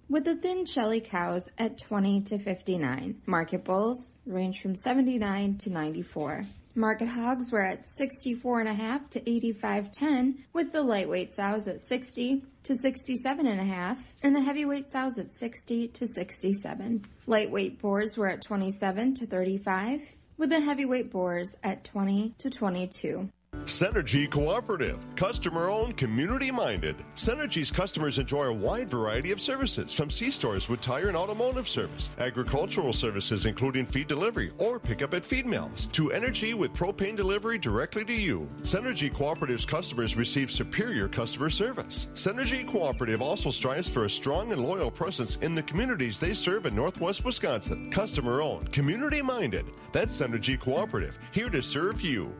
with 0.08 0.24
the 0.24 0.36
thin 0.36 0.64
shelly 0.64 1.02
cows 1.02 1.50
at 1.58 1.76
20 1.76 2.22
to 2.22 2.38
59. 2.38 3.20
Market 3.26 3.64
bulls 3.64 4.18
range 4.24 4.62
from 4.62 4.74
79 4.74 5.58
to 5.58 5.70
94. 5.70 6.46
Market 6.76 7.06
hogs 7.06 7.52
were 7.52 7.64
at 7.64 7.86
64 7.86 8.60
and 8.60 8.68
a 8.68 8.74
half 8.74 9.08
to 9.10 9.20
85.10 9.20 10.38
with 10.52 10.72
the 10.72 10.82
lightweight 10.82 11.32
sows 11.32 11.68
at 11.68 11.86
60 11.86 12.42
to 12.64 12.72
67.5 12.72 13.96
and 14.22 14.34
and 14.34 14.34
the 14.34 14.40
heavyweight 14.40 14.90
sows 14.90 15.16
at 15.16 15.32
60 15.32 15.88
to 15.88 16.08
67. 16.08 17.06
Lightweight 17.28 17.80
boars 17.80 18.16
were 18.16 18.28
at 18.28 18.42
27 18.42 19.14
to 19.14 19.26
35 19.26 20.00
with 20.36 20.50
the 20.50 20.60
heavyweight 20.60 21.12
boars 21.12 21.50
at 21.62 21.84
20 21.84 22.34
to 22.38 22.50
22. 22.50 23.28
Synergy 23.66 24.30
Cooperative, 24.30 25.04
customer 25.16 25.68
owned, 25.70 25.96
community 25.96 26.50
minded. 26.50 26.96
Synergy's 27.16 27.70
customers 27.70 28.18
enjoy 28.18 28.44
a 28.44 28.52
wide 28.52 28.88
variety 28.88 29.30
of 29.30 29.40
services 29.40 29.92
from 29.92 30.10
C 30.10 30.30
stores 30.30 30.68
with 30.68 30.80
tire 30.80 31.08
and 31.08 31.16
automotive 31.16 31.68
service, 31.68 32.10
agricultural 32.18 32.92
services 32.92 33.46
including 33.46 33.86
feed 33.86 34.06
delivery 34.06 34.50
or 34.58 34.78
pickup 34.78 35.14
at 35.14 35.24
feed 35.24 35.46
mills, 35.46 35.86
to 35.86 36.12
energy 36.12 36.54
with 36.54 36.74
propane 36.74 37.16
delivery 37.16 37.58
directly 37.58 38.04
to 38.04 38.12
you. 38.12 38.48
Synergy 38.62 39.10
Cooperative's 39.10 39.66
customers 39.66 40.16
receive 40.16 40.50
superior 40.50 41.08
customer 41.08 41.48
service. 41.48 42.08
Synergy 42.14 42.66
Cooperative 42.66 43.22
also 43.22 43.50
strives 43.50 43.88
for 43.88 44.04
a 44.04 44.10
strong 44.10 44.52
and 44.52 44.62
loyal 44.62 44.90
presence 44.90 45.36
in 45.36 45.54
the 45.54 45.62
communities 45.62 46.18
they 46.18 46.34
serve 46.34 46.66
in 46.66 46.74
northwest 46.74 47.24
Wisconsin. 47.24 47.90
Customer 47.90 48.42
owned, 48.42 48.72
community 48.72 49.22
minded. 49.22 49.66
That's 49.92 50.20
Synergy 50.20 50.60
Cooperative, 50.60 51.18
here 51.32 51.50
to 51.50 51.62
serve 51.62 52.02
you. 52.02 52.32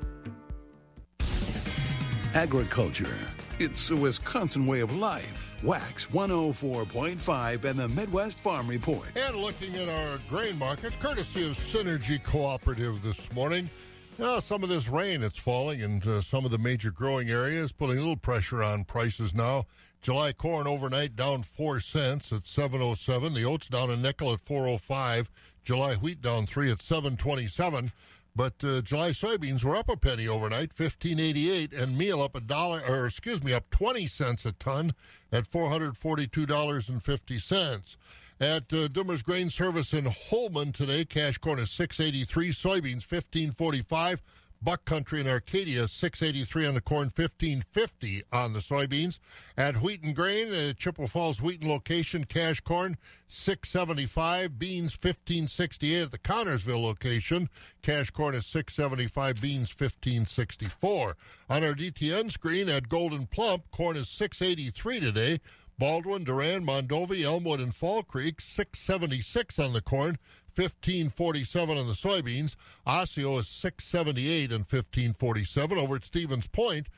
Agriculture. 2.34 3.16
It's 3.60 3.90
a 3.90 3.96
Wisconsin 3.96 4.66
way 4.66 4.80
of 4.80 4.96
life. 4.96 5.54
Wax 5.62 6.06
104.5 6.06 7.64
and 7.64 7.78
the 7.78 7.88
Midwest 7.88 8.40
Farm 8.40 8.66
Report. 8.66 9.06
And 9.14 9.36
looking 9.36 9.76
at 9.76 9.88
our 9.88 10.18
grain 10.28 10.58
markets, 10.58 10.96
courtesy 10.98 11.48
of 11.48 11.56
Synergy 11.56 12.20
Cooperative 12.20 13.02
this 13.02 13.32
morning. 13.32 13.70
Now, 14.18 14.40
some 14.40 14.64
of 14.64 14.68
this 14.68 14.88
rain 14.88 15.20
that's 15.20 15.38
falling 15.38 15.78
in 15.78 16.02
uh, 16.02 16.22
some 16.22 16.44
of 16.44 16.50
the 16.50 16.58
major 16.58 16.90
growing 16.90 17.30
areas, 17.30 17.70
putting 17.70 17.98
a 17.98 18.00
little 18.00 18.16
pressure 18.16 18.64
on 18.64 18.82
prices 18.82 19.32
now. 19.32 19.66
July 20.02 20.32
corn 20.32 20.66
overnight 20.66 21.14
down 21.14 21.44
four 21.44 21.78
cents 21.78 22.32
at 22.32 22.48
707. 22.48 23.32
The 23.32 23.44
oats 23.44 23.68
down 23.68 23.90
a 23.90 23.96
nickel 23.96 24.32
at 24.32 24.40
405. 24.40 25.30
July 25.62 25.94
wheat 25.94 26.20
down 26.20 26.46
three 26.46 26.70
at 26.70 26.82
727. 26.82 27.92
But 28.36 28.64
uh, 28.64 28.80
July 28.80 29.10
soybeans 29.10 29.62
were 29.62 29.76
up 29.76 29.88
a 29.88 29.96
penny 29.96 30.26
overnight, 30.26 30.76
1588, 30.76 31.72
and 31.72 31.96
meal 31.96 32.20
up 32.20 32.34
a 32.34 32.40
dollar, 32.40 32.82
or 32.86 33.06
excuse 33.06 33.44
me, 33.44 33.52
up 33.52 33.70
20 33.70 34.08
cents 34.08 34.44
a 34.44 34.50
ton 34.52 34.92
at 35.30 35.48
$442.50. 35.48 37.96
At 38.40 38.72
uh, 38.72 38.88
Dummer's 38.88 39.22
Grain 39.22 39.50
Service 39.50 39.92
in 39.92 40.06
Holmen 40.06 40.72
today, 40.72 41.04
cash 41.04 41.38
corn 41.38 41.60
is 41.60 41.70
683, 41.70 42.48
soybeans 42.48 43.08
1545. 43.08 44.20
Buck 44.64 44.86
Country 44.86 45.20
in 45.20 45.28
Arcadia, 45.28 45.86
683 45.86 46.66
on 46.66 46.74
the 46.74 46.80
corn, 46.80 47.12
1550 47.14 48.22
on 48.32 48.54
the 48.54 48.60
soybeans. 48.60 49.18
At 49.58 49.82
Wheaton 49.82 50.14
Grain, 50.14 50.54
at 50.54 50.78
Chippewa 50.78 51.06
Falls 51.06 51.42
Wheaton 51.42 51.68
location, 51.68 52.24
cash 52.24 52.60
corn, 52.60 52.96
675, 53.28 54.58
beans 54.58 54.94
1568 54.94 56.02
at 56.02 56.10
the 56.12 56.18
Connorsville 56.18 56.82
location. 56.82 57.50
Cash 57.82 58.10
corn 58.10 58.34
is 58.34 58.46
675, 58.46 59.42
beans 59.42 59.68
1564. 59.68 61.16
On 61.50 61.62
our 61.62 61.74
DTN 61.74 62.32
screen 62.32 62.70
at 62.70 62.88
Gold'n 62.88 63.30
Plump, 63.30 63.70
corn 63.70 63.98
is 63.98 64.08
683 64.08 65.00
today. 65.00 65.40
Baldwin, 65.76 66.24
Durand, 66.24 66.66
Mondovi, 66.66 67.22
Elmwood, 67.24 67.60
and 67.60 67.74
Fall 67.74 68.04
Creek, 68.04 68.40
676 68.40 69.58
on 69.58 69.72
the 69.72 69.82
corn, 69.82 70.18
1547 70.56 71.78
on 71.78 71.86
the 71.86 71.94
soybeans. 71.94 72.56
Osseo 72.86 73.38
is 73.38 73.48
678 73.48 74.50
and 74.50 74.60
1547. 74.60 75.78
Over 75.78 75.96
at 75.96 76.04
Stevens 76.04 76.46
Point, 76.46 76.88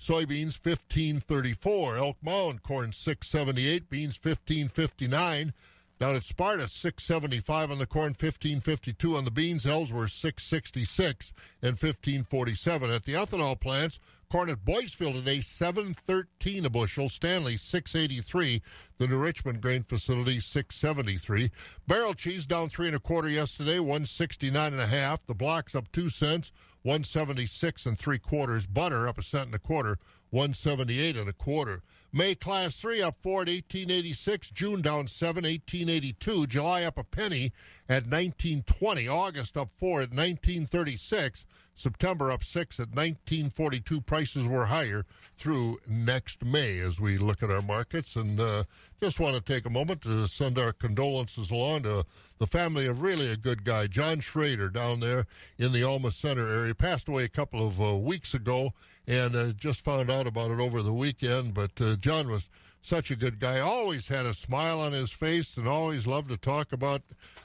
soybeans 0.00 0.58
1534. 0.62 1.96
Elk 1.96 2.16
Mound, 2.22 2.62
corn 2.62 2.92
678, 2.92 3.88
beans 3.88 4.18
1559. 4.22 5.52
Down 6.00 6.16
at 6.16 6.24
Sparta, 6.24 6.66
675 6.66 7.70
on 7.70 7.78
the 7.78 7.86
corn, 7.86 8.16
1552 8.18 9.16
on 9.16 9.24
the 9.24 9.30
beans. 9.30 9.64
Ellsworth, 9.64 10.10
666 10.10 11.32
and 11.62 11.72
1547. 11.72 12.90
At 12.90 13.04
the 13.04 13.14
ethanol 13.14 13.58
plants, 13.58 14.00
corn 14.28 14.50
at 14.50 14.64
Boyceville 14.64 15.12
today, 15.12 15.40
713 15.40 16.64
a 16.64 16.70
bushel. 16.70 17.08
Stanley, 17.08 17.56
683. 17.56 18.62
The 18.98 19.06
New 19.06 19.18
Richmond 19.18 19.60
grain 19.60 19.82
facility, 19.82 20.40
673. 20.40 21.50
Barrel 21.86 22.14
cheese 22.14 22.46
down 22.46 22.68
three 22.68 22.86
and 22.86 22.96
a 22.96 23.00
quarter 23.00 23.28
yesterday, 23.28 23.78
169 23.78 24.72
and 24.72 24.80
a 24.80 24.86
half. 24.86 25.26
The 25.26 25.34
blocks 25.34 25.74
up 25.74 25.90
two 25.92 26.10
cents, 26.10 26.52
176 26.82 27.86
and 27.86 27.98
three 27.98 28.18
quarters. 28.18 28.66
Butter 28.66 29.08
up 29.08 29.18
a 29.18 29.22
cent 29.22 29.46
and 29.46 29.54
a 29.54 29.58
quarter, 29.58 29.98
178 30.30 31.16
and 31.16 31.28
a 31.28 31.32
quarter. 31.32 31.82
May 32.12 32.36
class 32.36 32.76
three 32.76 33.02
up 33.02 33.16
four 33.22 33.42
at 33.42 33.48
1886. 33.48 34.50
June 34.50 34.80
down 34.80 35.08
seven, 35.08 35.42
1882. 35.42 36.46
July 36.46 36.84
up 36.84 36.96
a 36.96 37.02
penny 37.02 37.52
at 37.88 38.04
1920. 38.06 39.08
August 39.08 39.56
up 39.56 39.70
four 39.78 40.02
at 40.02 40.10
1936. 40.10 41.44
September 41.74 42.30
up 42.30 42.44
six 42.44 42.78
at 42.78 42.88
1942. 42.88 44.00
Prices 44.02 44.46
were 44.46 44.66
higher 44.66 45.04
through 45.36 45.78
next 45.86 46.44
May 46.44 46.78
as 46.78 47.00
we 47.00 47.18
look 47.18 47.42
at 47.42 47.50
our 47.50 47.62
markets. 47.62 48.16
And 48.16 48.38
uh, 48.38 48.64
just 49.02 49.18
want 49.18 49.36
to 49.36 49.42
take 49.42 49.66
a 49.66 49.70
moment 49.70 50.02
to 50.02 50.26
send 50.28 50.58
our 50.58 50.72
condolences 50.72 51.50
along 51.50 51.82
to 51.82 52.04
the 52.38 52.46
family 52.46 52.86
of 52.86 53.02
really 53.02 53.30
a 53.30 53.36
good 53.36 53.64
guy, 53.64 53.86
John 53.86 54.20
Schrader, 54.20 54.68
down 54.68 55.00
there 55.00 55.26
in 55.58 55.72
the 55.72 55.82
Alma 55.82 56.10
Center 56.10 56.48
area. 56.48 56.74
Passed 56.74 57.08
away 57.08 57.24
a 57.24 57.28
couple 57.28 57.66
of 57.66 57.80
uh, 57.80 57.96
weeks 57.96 58.34
ago 58.34 58.72
and 59.06 59.34
uh, 59.34 59.52
just 59.52 59.84
found 59.84 60.10
out 60.10 60.26
about 60.26 60.50
it 60.50 60.60
over 60.60 60.82
the 60.82 60.94
weekend. 60.94 61.54
But 61.54 61.72
uh, 61.80 61.96
John 61.96 62.30
was 62.30 62.48
such 62.84 63.10
a 63.10 63.16
good 63.16 63.40
guy. 63.40 63.60
Always 63.60 64.08
had 64.08 64.26
a 64.26 64.34
smile 64.34 64.80
on 64.80 64.92
his 64.92 65.10
face 65.10 65.56
and 65.56 65.66
always 65.66 66.06
loved 66.06 66.28
to 66.28 66.36
talk 66.36 66.72
about 66.72 67.02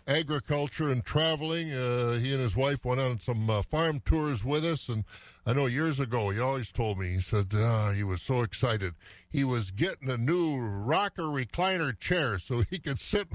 agriculture 0.08 0.90
and 0.90 1.04
traveling. 1.04 1.72
Uh, 1.72 2.14
he 2.14 2.34
and 2.34 2.42
his 2.42 2.56
wife 2.56 2.84
went 2.84 3.00
on 3.00 3.20
some 3.20 3.50
uh, 3.50 3.62
farm 3.62 4.02
tours 4.06 4.44
with 4.44 4.66
us, 4.66 4.90
and 4.90 5.06
I 5.46 5.54
know 5.54 5.66
years 5.66 6.00
ago 6.00 6.30
he 6.30 6.40
always 6.40 6.72
told 6.72 7.00
me 7.00 7.10
he 7.14 7.22
said 7.22 7.54
uh, 7.54 7.92
he 7.92 8.04
was 8.04 8.22
so 8.22 8.42
excited 8.42 8.96
he 9.30 9.44
was 9.44 9.72
getting 9.72 10.10
a 10.10 10.18
new 10.18 10.58
rocker 10.58 11.24
recliner 11.24 11.98
chair 11.98 12.40
so 12.40 12.64
he 12.70 12.80
could 12.80 13.00
sit 13.00 13.28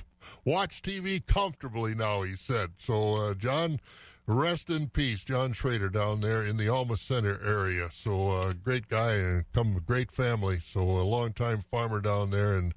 watch 0.45 0.83
TV 0.83 1.25
comfortably 1.25 1.95
now. 1.95 2.23
He 2.23 2.37
said 2.37 2.73
so. 2.79 3.15
Uh, 3.15 3.35
John. 3.35 3.81
Rest 4.27 4.71
in 4.71 4.89
peace, 4.89 5.23
John 5.23 5.53
Schrader 5.53 5.91
down 5.91 6.23
there 6.23 6.43
in 6.43 6.57
the 6.57 6.67
Alma 6.69 6.97
Center 6.97 7.39
area. 7.45 7.91
So, 7.93 8.31
uh, 8.31 8.53
great 8.55 8.89
guy 8.89 9.17
and 9.17 9.45
come 9.53 9.83
great 9.85 10.11
family. 10.11 10.61
So, 10.65 10.81
a 10.81 11.05
long 11.05 11.35
time 11.35 11.63
farmer 11.71 12.01
down 12.01 12.31
there 12.31 12.57
and 12.57 12.73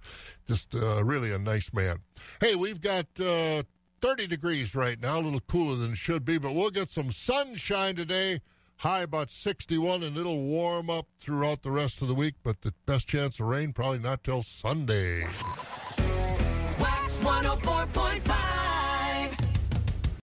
just 0.45 0.76
uh, 0.76 1.02
really 1.06 1.32
a 1.32 1.39
nice 1.39 1.72
man. 1.74 2.00
Hey, 2.41 2.56
we've 2.56 2.82
got 2.82 3.06
uh, 3.18 3.64
30 4.02 4.28
degrees 4.28 4.76
right 4.76 5.00
now, 5.00 5.20
a 5.20 5.22
little 5.22 5.39
cooler 5.39 5.78
than 5.78 5.93
it 5.93 5.98
should 5.98 6.26
be, 6.26 6.38
but 6.38 6.54
we'll 6.54 6.70
get 6.70 6.91
some 6.91 7.14
sunshine 7.14 7.95
today. 7.95 8.41
High 8.82 9.02
about 9.02 9.32
61, 9.32 10.04
and 10.04 10.18
it'll 10.18 10.43
warm 10.43 10.89
up 10.89 11.08
throughout 11.20 11.64
the 11.64 11.72
rest 11.72 12.02
of 12.02 12.10
the 12.10 12.14
week, 12.14 12.36
but 12.43 12.62
the 12.62 12.74
best 12.86 13.08
chance 13.08 13.39
of 13.39 13.48
rain 13.48 13.72
probably 13.74 14.00
not 14.00 14.24
till 14.24 14.43
Sunday. 14.43 15.24
Wax 16.78 17.14
104.5 17.22 18.37